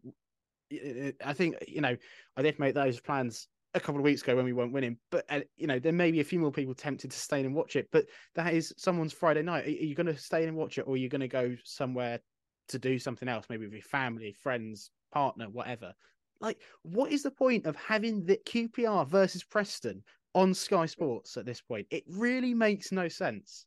I 1.25 1.33
think, 1.33 1.57
you 1.67 1.81
know, 1.81 1.97
I 2.37 2.43
did 2.43 2.59
make 2.59 2.75
those 2.75 3.01
plans 3.01 3.49
a 3.75 3.81
couple 3.81 4.01
of 4.01 4.05
weeks 4.05 4.23
ago 4.23 4.37
when 4.37 4.45
we 4.45 4.53
weren't 4.53 4.73
winning. 4.73 4.97
But 5.11 5.25
uh, 5.29 5.41
you 5.57 5.67
know, 5.67 5.79
there 5.79 5.93
may 5.93 6.11
be 6.11 6.21
a 6.21 6.25
few 6.25 6.39
more 6.39 6.53
people 6.53 6.75
tempted 6.75 7.11
to 7.11 7.19
stay 7.19 7.41
and 7.41 7.55
watch 7.55 7.77
it. 7.77 7.89
But 7.91 8.07
that 8.35 8.55
is 8.55 8.73
someone's 8.77 9.13
Friday 9.13 9.43
night. 9.43 9.67
Are 9.67 9.71
you 9.71 9.95
going 9.95 10.07
to 10.07 10.17
stay 10.17 10.45
and 10.45 10.57
watch 10.57 10.79
it, 10.79 10.87
or 10.87 10.95
are 10.95 10.99
you 10.99 11.09
going 11.09 11.21
to 11.21 11.29
go 11.29 11.57
somewhere 11.65 12.21
to 12.69 12.79
do 12.79 12.99
something 12.99 13.29
else, 13.29 13.47
maybe 13.49 13.65
with 13.65 13.75
your 13.75 13.83
family, 13.83 14.33
friends, 14.33 14.91
partner, 15.13 15.49
whatever. 15.51 15.95
Like, 16.41 16.59
what 16.83 17.13
is 17.13 17.23
the 17.23 17.31
point 17.31 17.67
of 17.67 17.77
having 17.77 18.25
the 18.25 18.37
QPR 18.45 19.07
versus 19.07 19.45
Preston 19.45 20.03
on 20.35 20.55
Sky 20.55 20.87
Sports 20.87 21.37
at 21.37 21.47
this 21.47 21.61
point? 21.61 21.87
It 21.91 22.05
really 22.09 22.55
makes 22.55 22.91
no 22.91 23.09
sense. 23.09 23.67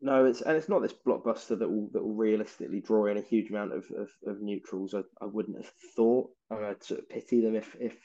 No, 0.00 0.24
it's 0.24 0.40
and 0.40 0.56
it's 0.56 0.68
not 0.68 0.82
this 0.82 0.94
blockbuster 1.06 1.56
that 1.58 1.68
will 1.68 1.88
that 1.92 2.02
will 2.02 2.14
realistically 2.14 2.80
draw 2.80 3.06
in 3.06 3.18
a 3.18 3.22
huge 3.22 3.50
amount 3.50 3.72
of, 3.72 3.84
of, 3.96 4.08
of 4.26 4.42
neutrals. 4.42 4.94
I, 4.94 5.02
I 5.20 5.26
wouldn't 5.26 5.58
have 5.58 5.72
thought. 5.94 6.30
I'd 6.50 6.82
sort 6.82 7.00
of 7.00 7.08
pity 7.08 7.40
them 7.40 7.54
if 7.54 7.76
if 7.78 7.96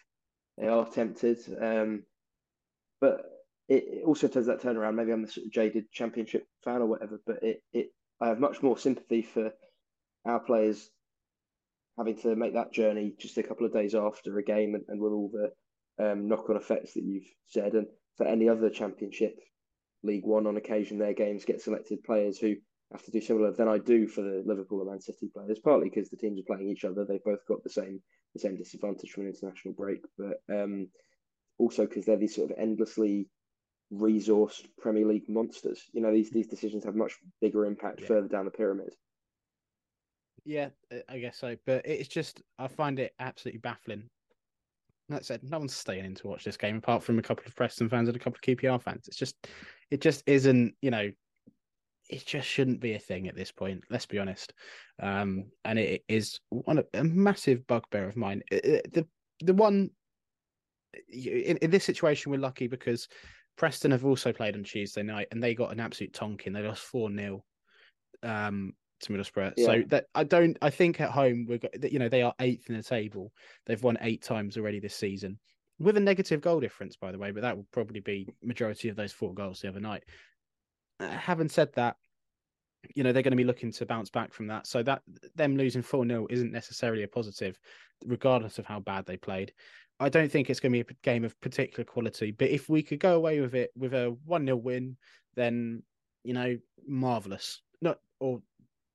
they 0.57 0.67
are 0.67 0.85
tempted. 0.85 1.39
Um, 1.59 2.03
but 3.01 3.25
it, 3.67 3.83
it 3.87 4.03
also 4.05 4.27
does 4.27 4.45
that 4.45 4.61
turnaround. 4.61 4.95
Maybe 4.95 5.11
I'm 5.11 5.23
a 5.23 5.27
sort 5.27 5.47
of 5.47 5.51
jaded 5.51 5.91
championship 5.91 6.45
fan 6.63 6.81
or 6.81 6.85
whatever, 6.85 7.19
but 7.25 7.41
it, 7.41 7.63
it 7.73 7.87
I 8.21 8.27
have 8.27 8.39
much 8.39 8.61
more 8.61 8.77
sympathy 8.77 9.23
for 9.23 9.51
our 10.25 10.39
players 10.39 10.91
having 11.97 12.17
to 12.17 12.35
make 12.35 12.53
that 12.53 12.73
journey 12.73 13.13
just 13.19 13.37
a 13.37 13.43
couple 13.43 13.65
of 13.65 13.73
days 13.73 13.95
after 13.95 14.37
a 14.37 14.43
game 14.43 14.75
and, 14.75 14.83
and 14.87 15.01
with 15.01 15.11
all 15.11 15.31
the 15.31 16.11
um, 16.11 16.27
knock 16.27 16.49
on 16.49 16.55
effects 16.55 16.93
that 16.93 17.03
you've 17.03 17.27
said. 17.47 17.73
And 17.73 17.87
for 18.17 18.27
any 18.27 18.49
other 18.49 18.69
championship, 18.69 19.39
League 20.03 20.25
One, 20.25 20.47
on 20.47 20.57
occasion, 20.57 20.97
their 20.97 21.13
games 21.13 21.45
get 21.45 21.61
selected 21.61 22.03
players 22.03 22.37
who 22.37 22.55
have 22.91 23.03
to 23.03 23.11
do 23.11 23.19
similar 23.19 23.51
than 23.51 23.67
I 23.67 23.79
do 23.79 24.07
for 24.07 24.21
the 24.21 24.43
Liverpool 24.45 24.81
and 24.81 24.89
Man 24.89 25.01
City 25.01 25.29
players. 25.33 25.59
Partly 25.59 25.89
because 25.89 26.09
the 26.09 26.17
teams 26.17 26.39
are 26.39 26.55
playing 26.55 26.69
each 26.69 26.85
other; 26.85 27.03
they've 27.03 27.23
both 27.23 27.45
got 27.47 27.63
the 27.63 27.69
same 27.69 28.01
the 28.33 28.39
same 28.39 28.55
disadvantage 28.55 29.11
from 29.11 29.23
an 29.23 29.29
international 29.29 29.73
break, 29.73 30.01
but 30.17 30.37
um, 30.53 30.87
also 31.57 31.85
because 31.85 32.05
they're 32.05 32.17
these 32.17 32.35
sort 32.35 32.51
of 32.51 32.57
endlessly 32.59 33.27
resourced 33.91 34.65
Premier 34.77 35.05
League 35.05 35.27
monsters. 35.27 35.81
You 35.93 36.01
know, 36.01 36.13
these 36.13 36.29
these 36.29 36.47
decisions 36.47 36.85
have 36.85 36.95
much 36.95 37.13
bigger 37.41 37.65
impact 37.65 38.01
yeah. 38.01 38.07
further 38.07 38.27
down 38.27 38.45
the 38.45 38.51
pyramid. 38.51 38.93
Yeah, 40.47 40.69
I 41.09 41.19
guess 41.19 41.37
so. 41.37 41.57
But 41.65 41.85
it's 41.85 42.07
just 42.07 42.41
I 42.57 42.69
find 42.69 42.99
it 42.99 43.13
absolutely 43.19 43.59
baffling. 43.59 44.09
That 45.09 45.25
said, 45.25 45.41
no 45.43 45.59
one's 45.59 45.75
staying 45.75 46.05
in 46.05 46.15
to 46.15 46.27
watch 46.27 46.45
this 46.45 46.57
game 46.57 46.77
apart 46.77 47.03
from 47.03 47.19
a 47.19 47.21
couple 47.21 47.43
of 47.45 47.55
Preston 47.55 47.89
fans 47.89 48.07
and 48.07 48.15
a 48.15 48.19
couple 48.19 48.37
of 48.37 48.41
QPR 48.41 48.81
fans. 48.81 49.07
It's 49.07 49.17
just, 49.17 49.35
it 49.91 49.99
just 49.99 50.23
isn't. 50.25 50.73
You 50.81 50.91
know, 50.91 51.11
it 52.09 52.25
just 52.25 52.47
shouldn't 52.47 52.79
be 52.79 52.93
a 52.93 52.99
thing 52.99 53.27
at 53.27 53.35
this 53.35 53.51
point. 53.51 53.83
Let's 53.89 54.05
be 54.05 54.19
honest. 54.19 54.53
Um, 55.01 55.51
and 55.65 55.77
it 55.77 56.03
is 56.07 56.39
one 56.49 56.81
a 56.93 57.03
massive 57.03 57.67
bugbear 57.67 58.07
of 58.07 58.15
mine. 58.15 58.41
the 58.49 59.05
the 59.41 59.53
one 59.53 59.89
in, 61.09 61.57
in 61.57 61.71
this 61.71 61.83
situation, 61.83 62.31
we're 62.31 62.39
lucky 62.39 62.67
because 62.67 63.09
Preston 63.57 63.91
have 63.91 64.05
also 64.05 64.31
played 64.31 64.55
on 64.55 64.63
Tuesday 64.63 65.03
night 65.03 65.27
and 65.31 65.43
they 65.43 65.55
got 65.55 65.73
an 65.73 65.81
absolute 65.81 66.13
tonking. 66.13 66.53
They 66.53 66.61
lost 66.65 66.83
four 66.83 67.11
0 67.13 67.43
um, 68.23 68.73
to 69.01 69.13
Middlesbrough. 69.13 69.53
Yeah. 69.57 69.65
So 69.65 69.83
that 69.87 70.05
I 70.15 70.23
don't. 70.23 70.57
I 70.61 70.69
think 70.69 71.01
at 71.01 71.11
home 71.11 71.45
we're 71.47 71.59
you 71.89 71.99
know 71.99 72.09
they 72.09 72.21
are 72.21 72.33
eighth 72.39 72.69
in 72.69 72.77
the 72.77 72.83
table. 72.83 73.31
They've 73.65 73.81
won 73.81 73.97
eight 74.01 74.23
times 74.23 74.57
already 74.57 74.79
this 74.79 74.95
season 74.95 75.39
with 75.79 75.97
a 75.97 76.01
negative 76.01 76.41
goal 76.41 76.59
difference, 76.59 76.95
by 76.95 77.11
the 77.11 77.17
way. 77.17 77.31
But 77.31 77.41
that 77.41 77.55
will 77.55 77.67
probably 77.71 77.99
be 77.99 78.27
majority 78.43 78.89
of 78.89 78.95
those 78.95 79.11
four 79.11 79.33
goals 79.33 79.61
the 79.61 79.69
other 79.69 79.79
night. 79.79 80.03
Uh, 80.99 81.09
having 81.09 81.49
said 81.49 81.69
that, 81.75 81.97
you 82.95 83.03
know 83.03 83.11
they're 83.11 83.23
going 83.23 83.31
to 83.31 83.37
be 83.37 83.43
looking 83.43 83.71
to 83.71 83.85
bounce 83.85 84.09
back 84.09 84.33
from 84.33 84.47
that. 84.47 84.67
So 84.67 84.83
that 84.83 85.01
them 85.35 85.57
losing 85.57 85.81
four 85.81 86.07
0 86.07 86.27
isn't 86.29 86.51
necessarily 86.51 87.03
a 87.03 87.07
positive, 87.07 87.59
regardless 88.05 88.59
of 88.59 88.65
how 88.65 88.79
bad 88.79 89.05
they 89.05 89.17
played. 89.17 89.53
I 89.99 90.09
don't 90.09 90.31
think 90.31 90.49
it's 90.49 90.59
going 90.59 90.71
to 90.71 90.83
be 90.83 90.87
a 90.87 90.95
game 91.01 91.23
of 91.23 91.39
particular 91.41 91.83
quality. 91.83 92.31
But 92.31 92.49
if 92.49 92.69
we 92.69 92.83
could 92.83 92.99
go 92.99 93.15
away 93.15 93.41
with 93.41 93.55
it 93.55 93.71
with 93.75 93.93
a 93.93 94.15
one 94.25 94.45
0 94.45 94.57
win, 94.57 94.97
then 95.35 95.81
you 96.27 96.33
know, 96.33 96.57
marvelous. 96.85 97.61
Not 97.81 97.99
or 98.19 98.41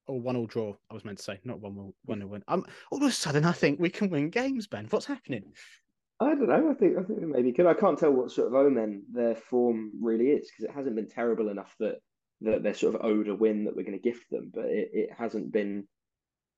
or 0.07 0.21
one 0.21 0.37
all 0.37 0.47
draw. 0.47 0.75
I 0.91 0.95
was 0.95 1.05
meant 1.05 1.19
to 1.19 1.25
say 1.25 1.41
not 1.45 1.61
one 1.61 1.75
one 1.75 1.93
one 2.05 2.19
nil 2.19 2.29
win. 2.29 2.43
Um, 2.49 2.65
all 2.91 3.03
of 3.03 3.09
a 3.09 3.13
sudden, 3.13 3.45
I 3.45 3.53
think 3.53 3.81
we 3.81 3.91
can 3.91 4.11
win 4.11 4.31
games. 4.31 4.67
Ben, 4.67 4.87
what's 4.91 5.07
happening? 5.07 5.45
I 6.21 6.35
don't 6.35 6.49
know. 6.49 6.71
I 6.71 6.75
think 6.75 6.99
I 6.99 7.03
think 7.03 7.21
maybe 7.21 7.53
good. 7.53 7.67
I 7.67 7.75
can't 7.75 7.99
tell 7.99 8.13
what 8.13 8.31
sort 8.31 8.49
of 8.49 8.55
omen 8.55 9.03
their 9.13 9.35
form 9.35 9.93
really 10.01 10.27
is 10.27 10.51
because 10.51 10.65
it 10.65 10.75
hasn't 10.75 10.97
been 10.97 11.09
terrible 11.09 11.49
enough 11.49 11.75
that 11.81 11.97
that 12.43 12.63
they're 12.63 12.75
sort 12.75 12.95
of 12.95 13.05
owed 13.05 13.29
a 13.29 13.35
win 13.35 13.65
that 13.65 13.77
we're 13.77 13.85
going 13.85 13.99
to 13.99 14.11
gift 14.11 14.31
them, 14.31 14.51
but 14.53 14.67
it, 14.67 14.91
it 14.93 15.11
hasn't 15.17 15.53
been 15.53 15.87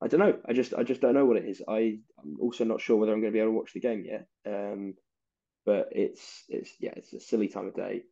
I 0.02 0.08
don't 0.08 0.20
know. 0.20 0.38
I 0.46 0.52
just 0.52 0.74
I 0.74 0.82
just 0.82 1.00
don't 1.00 1.14
know 1.14 1.24
what 1.24 1.36
it 1.36 1.46
is. 1.46 1.62
I 1.66 1.98
I'm 2.22 2.36
also 2.40 2.64
not 2.64 2.80
sure 2.80 2.96
whether 2.96 3.12
I'm 3.12 3.20
going 3.20 3.32
to 3.32 3.36
be 3.36 3.40
able 3.40 3.52
to 3.52 3.56
watch 3.56 3.72
the 3.72 3.80
game 3.80 4.04
yet. 4.04 4.26
Um, 4.46 4.94
but 5.64 5.88
it's 5.92 6.44
it's 6.48 6.72
yeah, 6.78 6.92
it's 6.96 7.12
a 7.12 7.20
silly 7.20 7.48
time 7.48 7.68
of 7.68 7.74
day. 7.74 8.02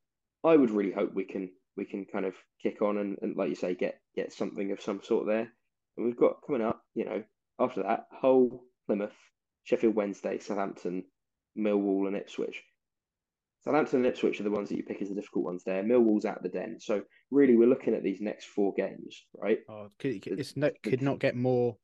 I 0.45 0.57
would 0.57 0.71
really 0.71 0.93
hope 0.93 1.13
we 1.13 1.25
can 1.25 1.51
we 1.77 1.85
can 1.85 2.05
kind 2.05 2.25
of 2.25 2.35
kick 2.63 2.83
on 2.83 2.99
and, 2.99 3.17
and 3.23 3.37
like 3.37 3.49
you 3.49 3.55
say, 3.55 3.75
get 3.75 4.01
get 4.15 4.33
something 4.33 4.73
of 4.73 4.81
some 4.81 5.01
sort 5.03 5.27
there. 5.27 5.53
And 5.97 6.07
we've 6.07 6.17
got 6.17 6.37
coming 6.47 6.63
up, 6.63 6.83
you 6.95 7.05
know, 7.05 7.23
after 7.59 7.83
that, 7.83 8.07
Hull, 8.11 8.65
Plymouth, 8.87 9.13
Sheffield 9.65 9.95
Wednesday, 9.95 10.39
Southampton, 10.39 11.05
Millwall, 11.59 12.07
and 12.07 12.17
Ipswich. 12.17 12.63
Southampton 13.63 13.99
and 13.99 14.07
Ipswich 14.07 14.41
are 14.41 14.45
the 14.45 14.51
ones 14.51 14.69
that 14.69 14.77
you 14.77 14.83
pick 14.83 15.01
as 15.01 15.09
the 15.09 15.15
difficult 15.15 15.45
ones 15.45 15.63
there. 15.65 15.85
Millwall's 15.85 16.25
at 16.25 16.43
the 16.43 16.49
den. 16.49 16.79
So 16.81 17.03
really, 17.31 17.57
we're 17.57 17.69
looking 17.69 17.95
at 17.95 18.03
these 18.03 18.21
next 18.21 18.47
four 18.47 18.73
games, 18.75 19.25
right? 19.37 19.59
Oh, 19.69 19.89
could, 19.99 20.27
it's 20.27 20.57
no, 20.57 20.71
could 20.83 21.03
not 21.03 21.21
get 21.21 21.37
more. 21.37 21.77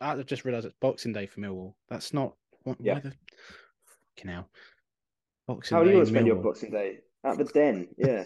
I 0.00 0.16
just 0.22 0.44
realised 0.44 0.66
it's 0.66 0.74
Boxing 0.80 1.12
Day 1.12 1.26
for 1.26 1.40
Millwall. 1.40 1.74
That's 1.88 2.14
not. 2.14 2.34
What, 2.62 2.78
yeah. 2.80 3.00
The... 3.00 3.12
Fucking 4.16 4.30
hell. 4.30 4.48
Boxing 5.46 5.76
How 5.76 5.84
do 5.84 5.90
you 5.90 5.96
want 5.96 6.06
to 6.06 6.12
spend 6.12 6.26
your 6.26 6.36
Boxing 6.36 6.70
Day? 6.70 6.98
At 7.24 7.38
the 7.38 7.44
den, 7.44 7.88
yeah. 7.98 8.24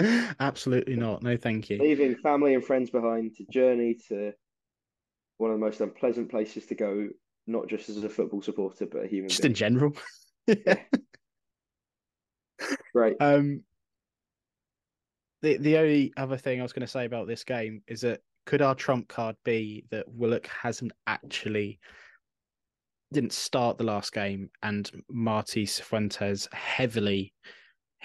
Absolutely 0.40 0.96
not. 0.96 1.22
No, 1.22 1.36
thank 1.36 1.70
you. 1.70 1.78
Leaving 1.78 2.16
family 2.16 2.54
and 2.54 2.64
friends 2.64 2.90
behind 2.90 3.34
to 3.36 3.44
journey 3.50 3.96
to 4.08 4.32
one 5.38 5.50
of 5.50 5.58
the 5.58 5.64
most 5.64 5.80
unpleasant 5.80 6.30
places 6.30 6.66
to 6.66 6.74
go 6.74 7.08
not 7.46 7.68
just 7.68 7.88
as 7.88 8.02
a 8.02 8.08
football 8.08 8.42
supporter, 8.42 8.86
but 8.86 9.04
a 9.04 9.06
human. 9.06 9.28
Just 9.28 9.42
being. 9.42 9.52
in 9.52 9.54
general. 9.54 9.92
yeah. 10.46 10.76
Right. 12.94 13.14
Um. 13.20 13.64
The 15.42 15.58
the 15.58 15.76
only 15.76 16.14
other 16.16 16.38
thing 16.38 16.58
I 16.58 16.62
was 16.62 16.72
going 16.72 16.86
to 16.86 16.90
say 16.90 17.04
about 17.04 17.28
this 17.28 17.44
game 17.44 17.82
is 17.86 18.00
that 18.00 18.20
could 18.46 18.62
our 18.62 18.74
trump 18.74 19.08
card 19.08 19.36
be 19.44 19.84
that 19.90 20.08
Willock 20.08 20.46
hasn't 20.46 20.92
actually 21.06 21.78
didn't 23.12 23.34
start 23.34 23.76
the 23.76 23.84
last 23.84 24.14
game, 24.14 24.48
and 24.62 24.90
Marty 25.10 25.66
Cifuentes 25.66 26.52
heavily 26.54 27.34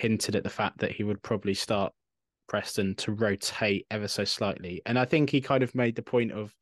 hinted 0.02 0.36
at 0.36 0.43
the 0.43 0.49
fact 0.49 0.80
that 0.80 0.91
he 0.91 1.04
would 1.04 1.22
probably 1.22 1.54
start 1.54 1.93
Preston 2.47 2.95
to 2.95 3.14
rotate 3.14 3.86
ever 3.91 4.08
so 4.08 4.26
slightly, 4.26 4.82
and 4.86 4.97
I 4.97 5.06
think 5.06 5.30
he 5.30 5.41
kind 5.41 5.64
of 5.64 5.76
made 5.76 5.95
the 5.95 6.02
point 6.02 6.32
of 6.32 6.54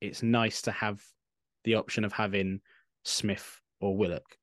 it's 0.00 0.22
nice 0.22 0.60
to 0.62 0.72
have 0.72 1.00
the 1.62 1.76
option 1.76 2.04
of 2.04 2.12
having 2.12 2.60
Smyth 3.04 3.60
or 3.80 3.96
Willock. 3.96 4.36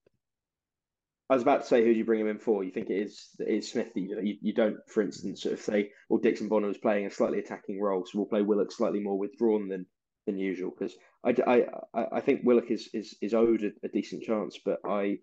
I 1.30 1.34
was 1.34 1.44
about 1.44 1.62
to 1.62 1.68
say, 1.68 1.84
who 1.84 1.94
do 1.94 1.98
you 1.98 2.06
bring 2.06 2.20
him 2.20 2.28
in 2.28 2.40
for? 2.40 2.64
You 2.64 2.72
think 2.72 2.90
it 2.90 3.00
is 3.00 3.30
it 3.40 3.48
is 3.48 3.72
Smyth? 3.72 3.92
You, 3.96 4.20
you, 4.22 4.36
you 4.42 4.54
don't, 4.54 4.78
for 4.88 5.02
instance, 5.02 5.44
sort 5.44 5.54
of 5.54 5.62
say, 5.62 5.90
well, 6.10 6.20
Dixon 6.20 6.48
Bonner 6.48 6.68
was 6.68 6.78
playing 6.78 7.06
a 7.06 7.12
slightly 7.12 7.40
attacking 7.40 7.80
role, 7.80 8.06
so 8.06 8.18
we'll 8.18 8.26
play 8.28 8.42
Willock 8.42 8.72
slightly 8.72 9.00
more 9.00 9.20
withdrawn 9.20 9.68
than 9.70 9.86
than 10.26 10.38
usual. 10.38 10.72
Because 10.72 10.96
I, 11.26 11.66
I, 11.94 12.06
I 12.14 12.22
think 12.22 12.42
Willock 12.44 12.72
is 12.72 12.90
is, 12.94 13.16
is 13.22 13.34
owed 13.34 13.64
a, 13.64 13.72
a 13.86 13.90
decent 13.90 14.24
chance, 14.24 14.58
but 14.64 14.80
I 14.86 15.20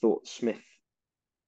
thought 0.00 0.26
Smyth 0.26 0.64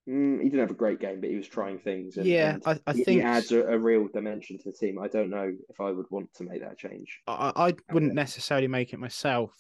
Mm, 0.09 0.39
he 0.39 0.45
didn't 0.45 0.61
have 0.61 0.71
a 0.71 0.75
great 0.75 1.01
game, 1.01 1.21
but 1.21 1.31
he 1.31 1.37
was 1.37 1.49
trying 1.49 1.79
things. 1.79 2.17
And, 2.17 2.27
yeah, 2.27 2.55
and 2.55 2.63
I, 2.65 2.79
I 2.87 2.93
he, 2.93 3.05
think 3.05 3.21
he 3.21 3.27
adds 3.27 3.51
a, 3.51 3.67
a, 3.67 3.79
real 3.79 4.07
dimension 4.07 4.57
to 4.59 4.71
the 4.71 4.73
team. 4.73 5.01
I 5.01 5.09
don't 5.09 5.31
know 5.31 5.53
if 5.69 5.81
I 5.81 5.91
would 5.91 6.07
want 6.11 6.33
to 6.35 6.45
make 6.45 6.61
that 6.61 6.79
change. 6.79 7.21
I, 7.27 7.53
I 7.57 7.75
wouldn't 7.93 8.15
necessarily 8.15 8.69
make 8.69 8.93
it 8.93 9.01
myself. 9.01 9.53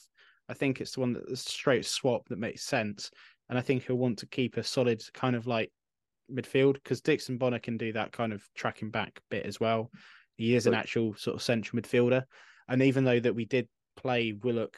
I 0.49 0.55
think 0.55 0.80
it's 0.80 0.92
the 0.92 1.01
one 1.01 1.14
that 1.14 1.28
the 1.28 1.36
straight 1.36 1.84
swap 1.84 2.28
that 2.28 2.38
makes 2.38 2.62
sense, 2.62 3.11
and 3.49 3.59
I 3.59 3.62
think 3.62 3.84
he'll 3.84 3.97
want 3.97 4.18
to 4.18 4.26
keep 4.26 4.57
a 4.57 4.62
solid 4.62 5.03
kind 5.14 5.34
of 5.34 5.49
like 5.49 5.72
midfield 6.32 6.74
because 6.74 7.01
Dixon 7.01 7.38
Bonner 7.38 7.59
can 7.59 7.76
do 7.76 7.92
that 7.94 8.12
kind 8.12 8.32
of 8.32 8.44
tracking 8.55 8.90
back 8.90 9.20
bit 9.30 9.47
as 9.47 9.59
well. 9.59 9.90
He 10.36 10.55
is 10.55 10.66
an 10.66 10.74
actual 10.74 11.14
sort 11.16 11.34
of 11.34 11.42
central 11.42 11.80
midfielder, 11.82 12.22
and 12.68 12.82
even 12.82 13.03
though 13.03 13.18
that 13.18 13.34
we 13.34 13.47
did 13.47 13.66
play 13.97 14.32
Willock 14.32 14.76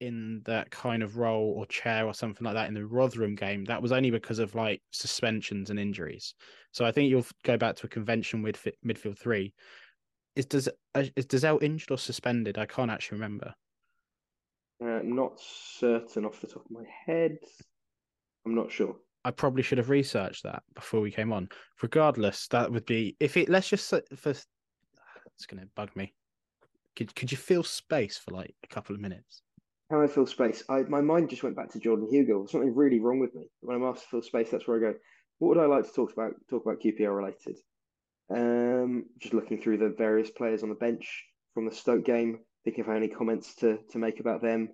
in 0.00 0.42
that 0.44 0.70
kind 0.70 1.02
of 1.02 1.16
role 1.16 1.54
or 1.56 1.66
chair 1.66 2.06
or 2.06 2.14
something 2.14 2.44
like 2.44 2.54
that 2.54 2.68
in 2.68 2.74
the 2.74 2.86
Rotherham 2.86 3.34
game, 3.34 3.64
that 3.64 3.82
was 3.82 3.92
only 3.92 4.10
because 4.10 4.38
of 4.38 4.54
like 4.54 4.80
suspensions 4.90 5.70
and 5.70 5.78
injuries. 5.78 6.34
So 6.72 6.84
I 6.84 6.92
think 6.92 7.10
you'll 7.10 7.26
go 7.44 7.56
back 7.56 7.76
to 7.76 7.86
a 7.86 7.90
convention 7.90 8.42
with 8.42 8.66
midfield 8.86 9.18
three. 9.18 9.54
Is 10.36 10.46
does 10.46 10.68
uh, 10.94 11.04
is 11.16 11.26
Dozzell 11.26 11.62
injured 11.62 11.90
or 11.90 11.98
suspended? 11.98 12.58
I 12.58 12.66
can't 12.66 12.90
actually 12.90 13.16
remember. 13.16 13.54
Uh, 14.80 15.00
not 15.02 15.40
certain 15.40 16.24
off 16.24 16.40
the 16.40 16.46
top 16.46 16.64
of 16.64 16.70
my 16.70 16.84
head. 17.06 17.38
I'm 18.46 18.54
not 18.54 18.70
sure. 18.70 18.96
I 19.24 19.32
probably 19.32 19.62
should 19.62 19.78
have 19.78 19.90
researched 19.90 20.44
that 20.44 20.62
before 20.74 21.00
we 21.00 21.10
came 21.10 21.32
on. 21.32 21.48
Regardless, 21.82 22.46
that 22.48 22.70
would 22.70 22.86
be 22.86 23.16
if 23.18 23.36
it. 23.36 23.48
Let's 23.48 23.68
just 23.68 23.88
for 23.88 24.30
it's 24.30 24.46
going 25.46 25.60
to 25.60 25.68
bug 25.74 25.90
me. 25.96 26.14
Could 26.96 27.14
could 27.14 27.30
you 27.30 27.38
feel 27.38 27.62
space 27.62 28.16
for 28.16 28.34
like 28.34 28.54
a 28.62 28.68
couple 28.68 28.94
of 28.94 29.00
minutes? 29.00 29.42
How 29.90 30.02
I 30.02 30.06
feel 30.06 30.26
space. 30.26 30.62
I 30.68 30.82
my 30.82 31.00
mind 31.00 31.30
just 31.30 31.42
went 31.42 31.56
back 31.56 31.70
to 31.70 31.78
Jordan 31.78 32.08
Hugill. 32.12 32.48
Something 32.48 32.74
really 32.74 33.00
wrong 33.00 33.20
with 33.20 33.34
me 33.34 33.48
when 33.60 33.76
I'm 33.76 33.84
asked 33.84 34.02
to 34.02 34.08
feel 34.08 34.22
space. 34.22 34.50
That's 34.50 34.68
where 34.68 34.76
I 34.76 34.92
go. 34.92 34.98
What 35.38 35.56
would 35.56 35.64
I 35.64 35.66
like 35.66 35.86
to 35.86 35.92
talk 35.92 36.12
about? 36.12 36.32
Talk 36.50 36.64
about 36.64 36.80
QPR 36.80 37.16
related. 37.16 37.56
Um, 38.30 39.06
just 39.18 39.32
looking 39.32 39.62
through 39.62 39.78
the 39.78 39.94
various 39.96 40.30
players 40.30 40.62
on 40.62 40.68
the 40.68 40.74
bench 40.74 41.24
from 41.54 41.64
the 41.64 41.74
Stoke 41.74 42.04
game 42.04 42.40
thinking 42.64 42.84
if 42.84 42.88
I 42.88 42.94
have 42.94 43.02
any 43.02 43.12
comments 43.12 43.54
to, 43.56 43.78
to 43.90 43.98
make 43.98 44.20
about 44.20 44.42
them. 44.42 44.68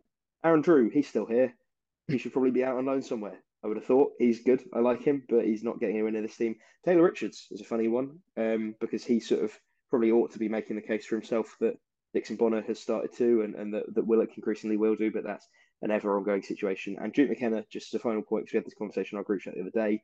Aaron 0.44 0.62
Drewe, 0.62 0.92
he's 0.92 1.08
still 1.08 1.26
here. 1.26 1.54
He 2.08 2.18
should 2.18 2.32
probably 2.32 2.50
be 2.50 2.64
out 2.64 2.76
on 2.76 2.86
loan 2.86 3.02
somewhere. 3.02 3.38
I 3.64 3.68
would 3.68 3.76
have 3.76 3.86
thought 3.86 4.12
he's 4.18 4.42
good. 4.42 4.62
I 4.74 4.80
like 4.80 5.02
him, 5.02 5.22
but 5.28 5.44
he's 5.44 5.62
not 5.62 5.80
getting 5.80 5.96
anywhere 5.96 6.12
near 6.12 6.22
this 6.22 6.36
team. 6.36 6.56
Taylor 6.84 7.02
Richards 7.02 7.46
is 7.50 7.60
a 7.60 7.64
funny 7.64 7.88
one 7.88 8.18
um, 8.36 8.74
because 8.80 9.04
he 9.04 9.20
sort 9.20 9.42
of 9.42 9.58
probably 9.88 10.10
ought 10.10 10.32
to 10.32 10.38
be 10.38 10.48
making 10.48 10.76
the 10.76 10.82
case 10.82 11.06
for 11.06 11.14
himself 11.14 11.56
that 11.60 11.74
Dixon 12.14 12.36
Bonner 12.36 12.62
has 12.62 12.80
started 12.80 13.12
to, 13.16 13.42
and, 13.42 13.54
and 13.56 13.74
that, 13.74 13.92
that 13.94 14.06
Willock 14.06 14.36
increasingly 14.36 14.76
will 14.76 14.94
do, 14.96 15.10
but 15.10 15.24
that's 15.24 15.46
an 15.82 15.90
ever 15.90 16.16
ongoing 16.16 16.42
situation. 16.42 16.96
And 17.00 17.12
Duke 17.12 17.28
McKenna, 17.28 17.64
just 17.70 17.92
as 17.92 17.98
a 17.98 18.02
final 18.02 18.22
point, 18.22 18.44
because 18.44 18.54
we 18.54 18.58
had 18.58 18.66
this 18.66 18.74
conversation 18.78 19.16
on 19.16 19.20
our 19.20 19.24
group 19.24 19.42
chat 19.42 19.54
the 19.54 19.60
other 19.60 19.70
day. 19.70 20.00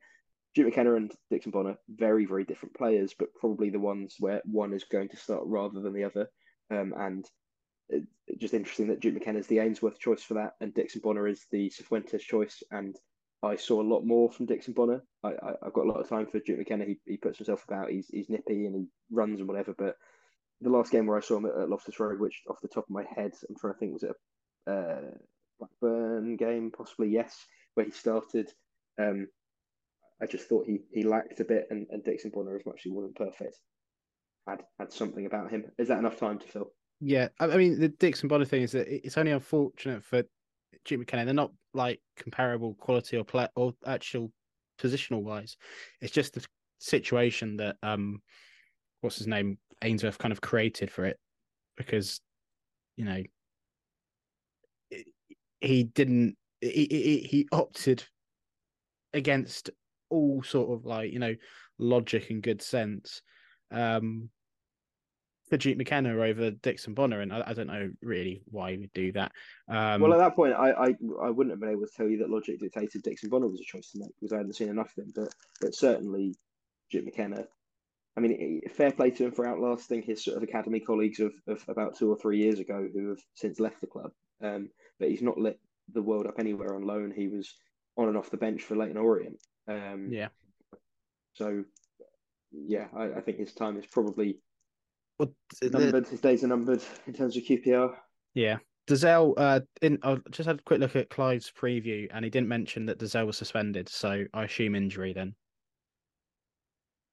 Duke 0.54 0.66
McKenna 0.66 0.96
and 0.96 1.12
Dixon 1.30 1.52
Bonner, 1.52 1.76
very, 1.88 2.26
very 2.26 2.44
different 2.44 2.74
players, 2.74 3.14
but 3.16 3.32
probably 3.34 3.70
the 3.70 3.78
ones 3.78 4.16
where 4.18 4.42
one 4.44 4.74
is 4.74 4.84
going 4.84 5.08
to 5.10 5.16
start 5.16 5.42
rather 5.46 5.80
than 5.80 5.94
the 5.94 6.04
other. 6.04 6.28
Um, 6.70 6.92
and 6.96 7.24
just 8.38 8.54
interesting 8.54 8.88
that 8.88 9.00
Duke 9.00 9.14
McKenna 9.14 9.38
is 9.38 9.46
the 9.46 9.60
Ainsworth 9.60 9.98
choice 10.00 10.22
for 10.22 10.34
that, 10.34 10.54
and 10.60 10.74
Dixon 10.74 11.00
Bonner 11.02 11.28
is 11.28 11.46
the 11.52 11.70
Cifuentes 11.70 12.20
choice. 12.20 12.62
And 12.72 12.96
I 13.42 13.56
saw 13.56 13.80
a 13.80 13.86
lot 13.86 14.04
more 14.04 14.30
from 14.30 14.46
Dixon 14.46 14.74
Bonner. 14.74 15.02
I, 15.22 15.28
I 15.28 15.54
have 15.64 15.72
got 15.72 15.86
a 15.86 15.88
lot 15.88 16.00
of 16.00 16.08
time 16.08 16.26
for 16.26 16.40
Duke 16.40 16.58
McKenna. 16.58 16.84
He 16.84 16.98
he 17.06 17.16
puts 17.16 17.38
himself 17.38 17.64
about. 17.66 17.90
He's 17.90 18.08
he's 18.08 18.28
nippy 18.28 18.66
and 18.66 18.74
he 18.74 18.86
runs 19.10 19.38
and 19.38 19.48
whatever. 19.48 19.74
But 19.76 19.96
the 20.60 20.70
last 20.70 20.92
game 20.92 21.06
where 21.06 21.16
I 21.16 21.20
saw 21.20 21.38
him 21.38 21.46
at, 21.46 21.56
at 21.56 21.68
Loftus 21.68 21.98
Road, 21.98 22.20
which 22.20 22.42
off 22.48 22.60
the 22.60 22.68
top 22.68 22.84
of 22.84 22.90
my 22.90 23.04
head, 23.14 23.32
I'm 23.48 23.56
trying 23.56 23.74
to 23.74 23.78
think, 23.78 23.92
was 23.92 24.02
it 24.02 24.12
a 24.66 24.72
uh, 24.72 25.00
Blackburn 25.58 26.36
game? 26.36 26.70
Possibly 26.76 27.08
yes, 27.08 27.46
where 27.74 27.86
he 27.86 27.92
started. 27.92 28.52
Um, 29.00 29.28
I 30.22 30.26
just 30.26 30.48
thought 30.48 30.66
he 30.66 30.80
he 30.92 31.02
lacked 31.02 31.40
a 31.40 31.44
bit, 31.44 31.66
and, 31.70 31.86
and 31.90 32.04
Dixon 32.04 32.30
Bonner, 32.30 32.56
as 32.56 32.66
much 32.66 32.76
as 32.76 32.82
he 32.82 32.90
wasn't 32.90 33.16
perfect, 33.16 33.58
had 34.46 34.62
had 34.78 34.92
something 34.92 35.26
about 35.26 35.50
him. 35.50 35.64
Is 35.78 35.88
that 35.88 35.98
enough 35.98 36.18
time 36.18 36.38
to 36.38 36.46
fill? 36.46 36.72
Yeah, 37.00 37.28
I 37.38 37.56
mean 37.56 37.80
the 37.80 37.88
Dixon 37.88 38.28
Bonner 38.28 38.44
thing 38.44 38.62
is 38.62 38.72
that 38.72 38.86
it's 38.88 39.16
only 39.16 39.32
unfortunate 39.32 40.04
for 40.04 40.22
Duke 40.84 40.98
McKenna. 41.00 41.24
They're 41.24 41.34
not 41.34 41.52
like 41.72 42.00
comparable 42.16 42.74
quality 42.74 43.16
or 43.16 43.24
play 43.24 43.48
or 43.56 43.72
actual 43.86 44.30
positional 44.78 45.22
wise. 45.22 45.56
It's 46.02 46.12
just 46.12 46.34
the 46.34 46.44
situation 46.78 47.56
that 47.56 47.76
um, 47.82 48.20
what's 49.00 49.18
his 49.18 49.26
name 49.26 49.58
Ainsworth 49.82 50.18
kind 50.18 50.32
of 50.32 50.40
created 50.40 50.90
for 50.90 51.04
it 51.04 51.18
because 51.76 52.20
you 52.96 53.04
know 53.04 53.22
he 55.60 55.84
didn't 55.84 56.36
he, 56.60 56.86
he, 56.90 57.26
he 57.28 57.48
opted 57.52 58.04
against 59.14 59.70
all 60.10 60.42
sort 60.42 60.78
of 60.78 60.84
like 60.84 61.12
you 61.12 61.18
know 61.18 61.34
logic 61.78 62.30
and 62.30 62.42
good 62.42 62.60
sense 62.60 63.22
um 63.70 64.28
for 65.50 65.56
Duke 65.56 65.76
McKenna 65.76 66.16
over 66.16 66.52
Dixon 66.52 66.94
Bonner, 66.94 67.20
and 67.20 67.32
I, 67.32 67.42
I, 67.48 67.52
don't 67.54 67.66
know 67.66 67.90
really 68.02 68.40
why 68.46 68.70
he 68.70 68.78
would 68.78 68.92
do 68.92 69.10
that. 69.12 69.32
Um, 69.68 70.00
well, 70.00 70.12
at 70.14 70.18
that 70.18 70.36
point, 70.36 70.54
I, 70.54 70.70
I 70.70 70.86
I 71.22 71.30
wouldn't 71.30 71.50
have 71.50 71.60
been 71.60 71.70
able 71.70 71.86
to 71.86 71.92
tell 71.94 72.08
you 72.08 72.18
that 72.18 72.30
logic 72.30 72.60
dictated 72.60 73.02
Dixon 73.02 73.28
Bonner 73.28 73.48
was 73.48 73.60
a 73.60 73.64
choice 73.64 73.90
to 73.90 73.98
make 73.98 74.12
because 74.20 74.32
I 74.32 74.36
hadn't 74.36 74.54
seen 74.54 74.68
enough 74.68 74.92
of 74.96 75.04
him. 75.04 75.12
But 75.14 75.34
but 75.60 75.74
certainly 75.74 76.36
Duke 76.90 77.04
McKenna. 77.04 77.46
I 78.20 78.22
mean, 78.22 78.60
fair 78.68 78.92
play 78.92 79.10
to 79.12 79.24
him 79.24 79.32
for 79.32 79.46
outlasting 79.46 80.02
his 80.02 80.22
sort 80.22 80.36
of 80.36 80.42
academy 80.42 80.78
colleagues 80.78 81.20
of, 81.20 81.32
of 81.46 81.64
about 81.68 81.96
two 81.96 82.10
or 82.10 82.16
three 82.16 82.38
years 82.38 82.60
ago 82.60 82.86
who 82.92 83.08
have 83.08 83.20
since 83.34 83.58
left 83.58 83.80
the 83.80 83.86
club. 83.86 84.10
Um, 84.42 84.68
but 84.98 85.08
he's 85.08 85.22
not 85.22 85.38
lit 85.38 85.58
the 85.90 86.02
world 86.02 86.26
up 86.26 86.38
anywhere 86.38 86.74
on 86.74 86.82
loan. 86.82 87.14
He 87.16 87.28
was 87.28 87.54
on 87.96 88.08
and 88.08 88.18
off 88.18 88.30
the 88.30 88.36
bench 88.36 88.62
for 88.62 88.76
Leyton 88.76 88.98
Orient. 88.98 89.38
Um, 89.66 90.08
yeah. 90.10 90.28
So, 91.32 91.64
yeah, 92.52 92.88
I, 92.94 93.04
I, 93.04 93.20
think 93.22 93.38
his 93.38 93.54
time 93.54 93.78
is 93.78 93.86
probably 93.86 94.38
well, 95.18 95.32
numbered. 95.62 96.06
His 96.06 96.20
days 96.20 96.44
are 96.44 96.48
numbered 96.48 96.82
in 97.06 97.14
terms 97.14 97.38
of 97.38 97.44
QPR. 97.44 97.94
Yeah. 98.34 98.58
Dozzell, 98.86 99.32
uh, 99.38 99.60
in 99.80 99.98
I 100.02 100.18
just 100.30 100.46
had 100.46 100.58
a 100.58 100.62
quick 100.62 100.80
look 100.80 100.96
at 100.96 101.08
Clive's 101.08 101.50
preview, 101.50 102.08
and 102.12 102.24
he 102.24 102.30
didn't 102.30 102.48
mention 102.48 102.84
that 102.86 102.98
Dozzell 102.98 103.26
was 103.26 103.38
suspended, 103.38 103.88
so 103.88 104.24
I 104.34 104.44
assume 104.44 104.74
injury 104.74 105.14
then. 105.14 105.34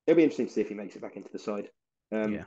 It'll 0.08 0.18
be 0.18 0.24
interesting 0.24 0.48
to 0.48 0.54
see 0.54 0.62
if 0.62 0.70
he 0.70 0.74
makes 0.74 0.96
it 0.96 1.02
back 1.02 1.18
into 1.18 1.30
the 1.32 1.40
side. 1.40 1.70
Um, 2.12 2.34
yeah. 2.34 2.44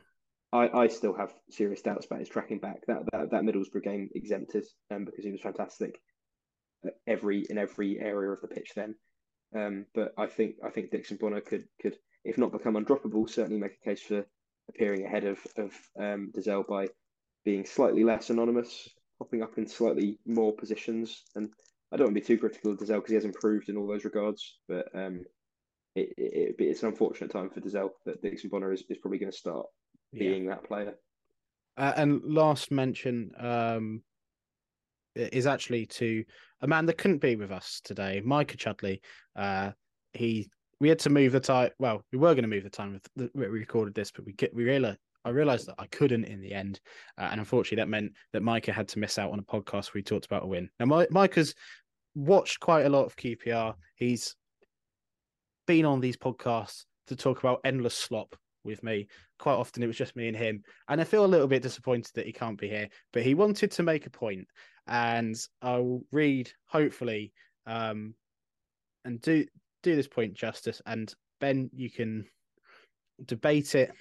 I, 0.52 0.68
I 0.68 0.86
still 0.88 1.14
have 1.14 1.32
serious 1.50 1.82
doubts 1.82 2.06
about 2.06 2.20
his 2.20 2.28
tracking 2.28 2.58
back. 2.58 2.80
That 2.86 3.02
that, 3.12 3.30
that 3.30 3.42
Middlesbrough 3.42 3.84
game 3.84 4.08
exempted 4.14 4.64
um, 4.90 5.04
because 5.04 5.24
he 5.24 5.30
was 5.30 5.40
fantastic 5.40 6.00
every 7.06 7.44
in 7.48 7.58
every 7.58 7.98
area 8.00 8.30
of 8.30 8.40
the 8.40 8.48
pitch 8.48 8.72
then. 8.74 8.94
Um, 9.54 9.86
but 9.94 10.12
I 10.16 10.26
think 10.26 10.56
I 10.64 10.70
think 10.70 10.90
Dixon 10.90 11.18
Bonner 11.20 11.40
could 11.40 11.64
could 11.80 11.96
if 12.24 12.38
not 12.38 12.52
become 12.52 12.74
undroppable, 12.74 13.28
certainly 13.28 13.60
make 13.60 13.78
a 13.80 13.88
case 13.88 14.02
for 14.02 14.24
appearing 14.68 15.04
ahead 15.04 15.24
of 15.24 15.38
of 15.56 15.72
um, 15.98 16.32
Dozzell 16.34 16.66
by 16.66 16.88
being 17.44 17.64
slightly 17.64 18.04
less 18.04 18.30
anonymous, 18.30 18.88
popping 19.18 19.42
up 19.42 19.56
in 19.56 19.66
slightly 19.66 20.18
more 20.26 20.52
positions. 20.52 21.22
And 21.34 21.50
I 21.92 21.96
don't 21.96 22.06
want 22.06 22.16
to 22.16 22.20
be 22.20 22.26
too 22.26 22.38
critical 22.38 22.72
of 22.72 22.78
Dozzell 22.78 22.96
because 22.96 23.10
he 23.10 23.14
has 23.14 23.24
improved 23.24 23.68
in 23.68 23.76
all 23.76 23.86
those 23.86 24.04
regards, 24.04 24.58
but 24.68 24.86
um, 24.94 25.24
it, 25.94 26.14
it, 26.16 26.56
it's 26.58 26.82
an 26.82 26.88
unfortunate 26.88 27.30
time 27.30 27.50
for 27.50 27.60
Dozzell 27.60 27.90
that 28.06 28.22
Dixon 28.22 28.50
Bonner 28.50 28.72
is, 28.72 28.84
is 28.88 28.98
probably 28.98 29.18
going 29.18 29.32
to 29.32 29.36
start 29.36 29.66
being 30.12 30.44
yeah. 30.44 30.50
that 30.50 30.64
player. 30.64 30.94
Uh, 31.76 31.92
and 31.96 32.22
last 32.24 32.70
mention 32.70 33.30
um, 33.38 34.02
is 35.14 35.46
actually 35.46 35.86
to 35.86 36.24
a 36.60 36.66
man 36.66 36.86
that 36.86 36.98
couldn't 36.98 37.20
be 37.20 37.36
with 37.36 37.50
us 37.50 37.80
today, 37.84 38.20
Micah 38.24 38.56
Chudley. 38.56 39.00
Uh, 39.36 39.70
he 40.12 40.48
we 40.80 40.88
had 40.88 40.98
to 41.00 41.10
move 41.10 41.32
the 41.32 41.40
time. 41.40 41.70
Well, 41.78 42.02
we 42.12 42.18
were 42.18 42.34
going 42.34 42.42
to 42.42 42.48
move 42.48 42.64
the 42.64 42.70
time 42.70 43.00
where 43.32 43.50
we 43.50 43.58
recorded 43.58 43.94
this, 43.94 44.10
but 44.10 44.24
we 44.24 44.32
get 44.32 44.54
we 44.54 44.64
realized 44.64 44.98
I 45.24 45.30
realized 45.30 45.66
that 45.68 45.74
I 45.78 45.86
couldn't 45.86 46.24
in 46.24 46.40
the 46.40 46.54
end, 46.54 46.80
uh, 47.18 47.28
and 47.30 47.40
unfortunately, 47.40 47.76
that 47.76 47.88
meant 47.88 48.12
that 48.32 48.42
Micah 48.42 48.72
had 48.72 48.88
to 48.88 48.98
miss 48.98 49.18
out 49.18 49.32
on 49.32 49.38
a 49.38 49.42
podcast 49.42 49.86
where 49.86 50.00
we 50.00 50.02
talked 50.02 50.26
about 50.26 50.44
a 50.44 50.46
win. 50.46 50.70
Now, 50.78 51.04
Micah's 51.10 51.54
watched 52.14 52.60
quite 52.60 52.86
a 52.86 52.90
lot 52.90 53.04
of 53.04 53.16
QPR. 53.16 53.74
He's 53.96 54.34
been 55.70 55.84
on 55.84 56.00
these 56.00 56.16
podcasts 56.16 56.82
to 57.06 57.14
talk 57.14 57.38
about 57.38 57.60
endless 57.62 57.94
slop 57.94 58.34
with 58.64 58.82
me. 58.82 59.06
Quite 59.38 59.54
often, 59.54 59.84
it 59.84 59.86
was 59.86 59.96
just 59.96 60.16
me 60.16 60.26
and 60.26 60.36
him, 60.36 60.64
and 60.88 61.00
I 61.00 61.04
feel 61.04 61.24
a 61.24 61.26
little 61.26 61.46
bit 61.46 61.62
disappointed 61.62 62.10
that 62.16 62.26
he 62.26 62.32
can't 62.32 62.58
be 62.58 62.68
here. 62.68 62.88
But 63.12 63.22
he 63.22 63.34
wanted 63.34 63.70
to 63.70 63.84
make 63.84 64.04
a 64.04 64.10
point, 64.10 64.48
and 64.88 65.36
I'll 65.62 66.02
read 66.10 66.50
hopefully 66.66 67.32
um, 67.66 68.14
and 69.04 69.20
do 69.20 69.46
do 69.84 69.94
this 69.94 70.08
point 70.08 70.34
justice. 70.34 70.82
And 70.86 71.14
Ben, 71.38 71.70
you 71.72 71.88
can 71.88 72.26
debate 73.24 73.76
it 73.76 73.92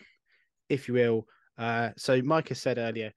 if 0.69 0.87
you 0.87 0.95
will. 0.95 1.27
Uh, 1.55 1.91
so 1.97 2.19
Micah 2.23 2.55
said 2.55 2.79
earlier, 2.79 3.13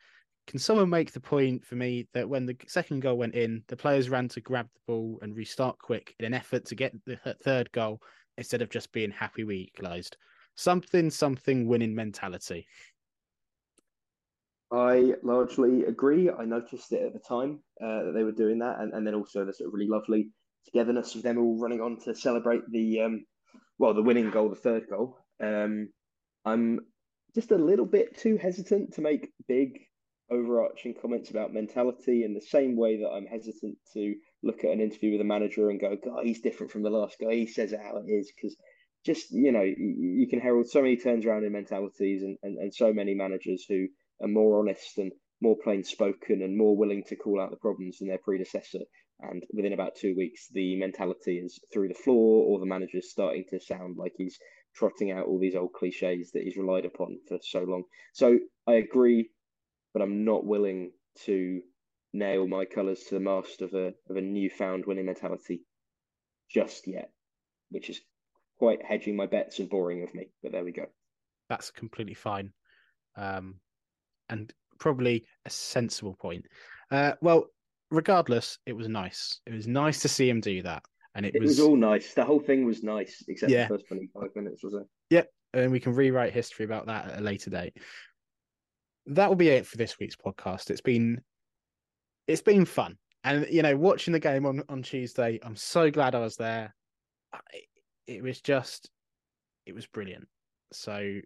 can 0.46 0.58
someone 0.58 0.90
make 0.90 1.12
the 1.12 1.20
point 1.20 1.64
for 1.64 1.76
me 1.76 2.06
that 2.12 2.28
when 2.28 2.44
the 2.44 2.56
second 2.66 3.00
goal 3.00 3.16
went 3.16 3.34
in, 3.34 3.62
the 3.68 3.76
players 3.78 4.10
ran 4.10 4.28
to 4.28 4.42
grab 4.42 4.68
the 4.74 4.92
ball 4.92 5.18
and 5.22 5.34
restart 5.34 5.78
quick 5.78 6.14
in 6.18 6.26
an 6.26 6.34
effort 6.34 6.66
to 6.66 6.74
get 6.74 6.92
the 7.06 7.18
third 7.42 7.72
goal 7.72 8.02
instead 8.38 8.62
of 8.62 8.70
just 8.70 8.92
being 8.92 9.10
happy 9.10 9.44
we 9.44 9.56
equalised? 9.56 10.16
Something, 10.54 11.10
something 11.10 11.66
winning 11.66 11.94
mentality. 11.94 12.66
I 14.72 15.14
largely 15.22 15.84
agree. 15.84 16.30
I 16.30 16.44
noticed 16.44 16.92
it 16.92 17.02
at 17.02 17.12
the 17.12 17.18
time 17.18 17.60
uh, 17.82 18.04
that 18.04 18.12
they 18.14 18.22
were 18.22 18.32
doing 18.32 18.58
that, 18.60 18.80
and, 18.80 18.94
and 18.94 19.06
then 19.06 19.14
also 19.14 19.44
the 19.44 19.52
sort 19.52 19.68
of 19.68 19.74
really 19.74 19.88
lovely 19.88 20.30
togetherness 20.64 21.14
of 21.14 21.22
them 21.22 21.38
all 21.38 21.58
running 21.58 21.80
on 21.80 21.98
to 22.00 22.14
celebrate 22.14 22.62
the 22.70 23.00
um, 23.02 23.24
well, 23.78 23.92
the 23.92 24.02
winning 24.02 24.30
goal, 24.30 24.48
the 24.48 24.56
third 24.56 24.84
goal. 24.88 25.18
Um, 25.42 25.88
I'm 26.44 26.80
just 27.34 27.50
a 27.50 27.56
little 27.56 27.86
bit 27.86 28.16
too 28.16 28.36
hesitant 28.36 28.94
to 28.94 29.00
make 29.00 29.30
big 29.48 29.78
overarching 30.30 30.94
comments 30.94 31.30
about 31.30 31.52
mentality 31.52 32.24
in 32.24 32.32
the 32.32 32.40
same 32.40 32.76
way 32.76 32.98
that 32.98 33.10
I'm 33.10 33.26
hesitant 33.26 33.76
to 33.94 34.14
look 34.42 34.64
at 34.64 34.70
an 34.70 34.80
interview 34.80 35.12
with 35.12 35.20
a 35.20 35.24
manager 35.24 35.70
and 35.70 35.80
go, 35.80 35.96
God, 35.96 36.24
he's 36.24 36.40
different 36.40 36.72
from 36.72 36.82
the 36.82 36.90
last 36.90 37.16
guy. 37.20 37.34
He 37.34 37.46
says 37.46 37.72
it 37.72 37.80
how 37.82 37.98
it 37.98 38.10
is 38.10 38.32
because 38.34 38.56
just 39.04 39.30
you 39.30 39.50
know 39.50 39.62
you, 39.62 40.26
can 40.28 40.40
herald 40.40 40.68
so 40.68 40.80
many 40.80 40.96
turns 40.96 41.26
around 41.26 41.44
in 41.44 41.52
mentalities 41.52 42.22
and, 42.22 42.38
and, 42.42 42.56
and 42.58 42.74
so 42.74 42.92
many 42.92 43.14
managers 43.14 43.64
who 43.68 43.86
are 44.22 44.28
more 44.28 44.60
honest 44.60 44.98
and 44.98 45.12
more 45.40 45.56
plain 45.62 45.82
spoken 45.82 46.42
and 46.42 46.56
more 46.56 46.76
willing 46.76 47.02
to 47.08 47.16
call 47.16 47.40
out 47.40 47.50
the 47.50 47.56
problems 47.56 47.98
than 47.98 48.08
their 48.08 48.20
predecessor. 48.22 48.78
And 49.20 49.42
within 49.52 49.72
about 49.72 49.96
two 49.96 50.14
weeks, 50.16 50.48
the 50.52 50.76
mentality 50.76 51.38
is 51.38 51.58
through 51.72 51.88
the 51.88 51.94
floor, 51.94 52.44
or 52.44 52.58
the 52.58 52.66
manager's 52.66 53.10
starting 53.10 53.44
to 53.50 53.60
sound 53.60 53.96
like 53.96 54.12
he's 54.16 54.38
trotting 54.74 55.10
out 55.10 55.26
all 55.26 55.38
these 55.38 55.54
old 55.54 55.72
cliches 55.72 56.30
that 56.32 56.42
he's 56.42 56.56
relied 56.56 56.84
upon 56.84 57.18
for 57.28 57.38
so 57.42 57.60
long. 57.60 57.84
So 58.14 58.38
I 58.66 58.74
agree, 58.74 59.30
but 59.92 60.02
I'm 60.02 60.24
not 60.24 60.44
willing 60.44 60.92
to 61.26 61.60
nail 62.12 62.46
my 62.46 62.64
colours 62.64 63.04
to 63.04 63.14
the 63.14 63.20
mast 63.20 63.62
of 63.62 63.72
a 63.74 63.92
of 64.08 64.16
a 64.16 64.20
newfound 64.20 64.84
winning 64.86 65.06
mentality 65.06 65.62
just 66.50 66.86
yet, 66.86 67.10
which 67.70 67.88
is 67.88 68.00
quite 68.58 68.84
hedging 68.84 69.16
my 69.16 69.26
bets 69.26 69.58
and 69.58 69.70
boring 69.70 70.02
of 70.02 70.14
me. 70.14 70.28
But 70.42 70.52
there 70.52 70.64
we 70.64 70.72
go. 70.72 70.86
That's 71.48 71.70
completely 71.70 72.14
fine. 72.14 72.52
Um, 73.16 73.56
and 74.28 74.52
probably 74.78 75.24
a 75.44 75.50
sensible 75.50 76.14
point. 76.14 76.46
Uh, 76.90 77.12
well, 77.20 77.46
regardless, 77.90 78.58
it 78.66 78.72
was 78.72 78.88
nice. 78.88 79.40
It 79.46 79.52
was 79.52 79.66
nice 79.66 80.00
to 80.00 80.08
see 80.08 80.28
him 80.28 80.40
do 80.40 80.62
that, 80.62 80.82
and 81.14 81.26
it, 81.26 81.34
it 81.34 81.40
was... 81.40 81.50
was... 81.50 81.60
all 81.60 81.76
nice. 81.76 82.14
The 82.14 82.24
whole 82.24 82.40
thing 82.40 82.64
was 82.64 82.82
nice, 82.82 83.22
except 83.28 83.52
yeah. 83.52 83.64
the 83.64 83.74
first 83.74 83.88
twenty-five 83.88 84.30
minutes, 84.34 84.62
was 84.62 84.74
it? 84.74 84.86
Yep, 85.10 85.28
and 85.54 85.72
we 85.72 85.80
can 85.80 85.94
rewrite 85.94 86.32
history 86.32 86.64
about 86.64 86.86
that 86.86 87.10
at 87.10 87.18
a 87.18 87.22
later 87.22 87.50
date. 87.50 87.76
That 89.06 89.28
will 89.28 89.36
be 89.36 89.48
it 89.48 89.66
for 89.66 89.76
this 89.76 89.98
week's 89.98 90.16
podcast. 90.16 90.70
It's 90.70 90.80
been, 90.80 91.20
it's 92.26 92.42
been 92.42 92.64
fun, 92.64 92.96
and 93.24 93.46
you 93.50 93.62
know, 93.62 93.76
watching 93.76 94.12
the 94.12 94.20
game 94.20 94.46
on 94.46 94.62
on 94.68 94.82
Tuesday, 94.82 95.38
I'm 95.42 95.56
so 95.56 95.90
glad 95.90 96.14
I 96.14 96.20
was 96.20 96.36
there. 96.36 96.74
It, 97.52 97.64
it 98.06 98.22
was 98.22 98.40
just, 98.40 98.90
it 99.66 99.74
was 99.74 99.86
brilliant. 99.86 100.26
So, 100.72 101.20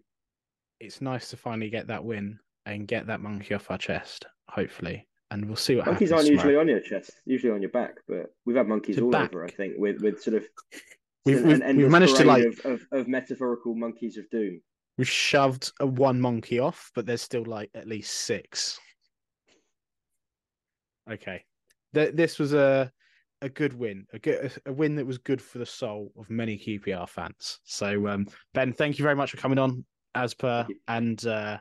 it's 0.79 1.01
nice 1.01 1.29
to 1.29 1.37
finally 1.37 1.69
get 1.69 1.87
that 1.87 2.03
win 2.03 2.39
and 2.65 2.87
get 2.87 3.07
that 3.07 3.21
monkey 3.21 3.53
off 3.53 3.71
our 3.71 3.77
chest, 3.77 4.25
hopefully. 4.49 5.07
And 5.31 5.45
we'll 5.45 5.55
see 5.55 5.75
what 5.75 5.87
monkeys 5.87 6.11
aren't 6.11 6.27
usually 6.27 6.55
on 6.55 6.67
your 6.67 6.79
chest, 6.79 7.11
usually 7.25 7.51
on 7.51 7.61
your 7.61 7.71
back, 7.71 7.95
but 8.07 8.27
we've 8.45 8.55
had 8.55 8.67
monkeys 8.67 8.99
all 8.99 9.09
back. 9.09 9.33
over. 9.33 9.45
I 9.45 9.49
think 9.49 9.73
with 9.77 10.01
with 10.01 10.21
sort 10.21 10.37
of 10.37 10.45
we've, 11.25 11.43
we've, 11.43 11.61
we've 11.75 11.89
managed 11.89 12.15
to 12.17 12.25
like 12.25 12.45
of, 12.45 12.59
of, 12.65 12.87
of, 12.93 13.07
metaphorical 13.07 13.75
monkeys 13.75 14.17
of 14.17 14.29
doom. 14.29 14.61
We've 14.97 15.09
shoved 15.09 15.71
a 15.81 15.85
one 15.85 16.21
monkey 16.21 16.59
off, 16.59 16.91
but 16.95 17.05
there's 17.05 17.21
still 17.21 17.43
like 17.43 17.69
at 17.75 17.87
least 17.87 18.13
six. 18.13 18.79
Okay, 21.11 21.43
Th- 21.93 22.13
this 22.13 22.39
was 22.39 22.53
a 22.53 22.91
a 23.41 23.49
good 23.49 23.73
win, 23.73 24.05
a 24.13 24.19
good 24.19 24.51
a 24.65 24.73
win 24.73 24.95
that 24.95 25.05
was 25.05 25.17
good 25.17 25.41
for 25.41 25.59
the 25.59 25.65
soul 25.65 26.11
of 26.17 26.29
many 26.29 26.57
QPR 26.57 27.07
fans. 27.07 27.59
So 27.63 28.07
um, 28.07 28.27
Ben, 28.53 28.73
thank 28.73 28.97
you 28.97 29.03
very 29.03 29.15
much 29.15 29.31
for 29.31 29.37
coming 29.37 29.59
on 29.59 29.85
as 30.15 30.33
per 30.33 30.67
and 30.87 31.23
uh, 31.25 31.59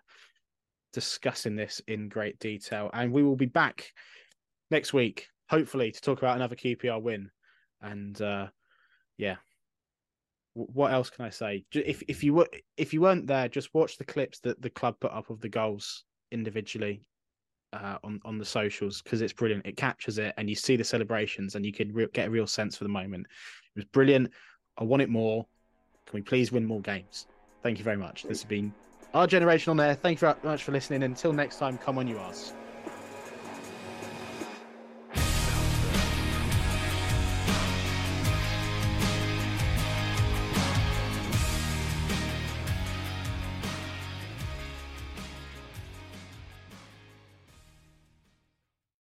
discussing 0.93 1.57
this 1.57 1.81
in 1.87 2.09
great 2.09 2.39
detail. 2.39 2.91
And 2.93 3.13
we 3.13 3.23
will 3.23 3.37
be 3.37 3.47
back 3.47 3.93
next 4.71 4.93
week, 4.93 5.29
hopefully, 5.51 5.93
to 5.93 6.01
talk 6.01 6.19
about 6.19 6.37
another 6.37 6.57
QPR 6.57 7.01
win. 7.01 7.31
And 7.83 8.21
uh, 8.21 8.49
yeah, 9.19 9.37
what 10.55 10.93
else 10.93 11.11
can 11.11 11.27
I 11.27 11.31
say? 11.31 11.65
If 11.73 12.03
if 12.09 12.25
you 12.25 12.35
were 12.35 12.49
if 12.77 12.95
you 12.95 13.03
weren't 13.03 13.27
there, 13.27 13.49
just 13.49 13.75
watch 13.75 13.99
the 13.99 14.05
clips 14.05 14.41
that 14.41 14.61
the 14.63 14.71
club 14.71 14.97
put 15.01 15.13
up 15.13 15.31
of 15.31 15.41
the 15.41 15.51
goals 15.51 16.05
individually 16.33 17.03
uh, 17.73 17.99
on 18.05 18.21
on 18.25 18.39
the 18.39 18.45
socials 18.45 19.03
because 19.03 19.21
it's 19.21 19.33
brilliant. 19.33 19.67
It 19.67 19.77
captures 19.77 20.19
it, 20.19 20.35
and 20.37 20.49
you 20.49 20.55
see 20.55 20.77
the 20.77 20.85
celebrations, 20.85 21.55
and 21.55 21.65
you 21.65 21.73
can 21.73 21.93
re- 21.93 22.09
get 22.13 22.29
a 22.29 22.31
real 22.31 22.47
sense 22.47 22.77
for 22.77 22.85
the 22.85 22.91
moment. 22.91 23.27
It 23.75 23.81
was 23.81 23.85
brilliant. 23.87 24.31
I 24.79 24.85
want 24.85 25.03
it 25.03 25.09
more. 25.09 25.47
Can 26.07 26.19
we 26.19 26.23
please 26.23 26.53
win 26.53 26.65
more 26.65 26.81
games? 26.81 27.27
Thank 27.63 27.79
you 27.79 27.85
very 27.85 27.97
much. 27.97 28.23
This 28.23 28.43
has 28.43 28.45
been 28.45 28.73
our 29.15 29.27
generation 29.27 29.71
on 29.71 29.77
there. 29.77 29.95
Thank 29.95 30.17
you 30.17 30.21
very 30.21 30.37
much 30.45 30.63
for 30.63 30.73
listening. 30.73 31.03
Until 31.03 31.33
next 31.33 31.59
time, 31.59 31.79
come 31.79 31.99
on, 31.99 32.07
you 32.07 32.19
R's. 32.19 32.53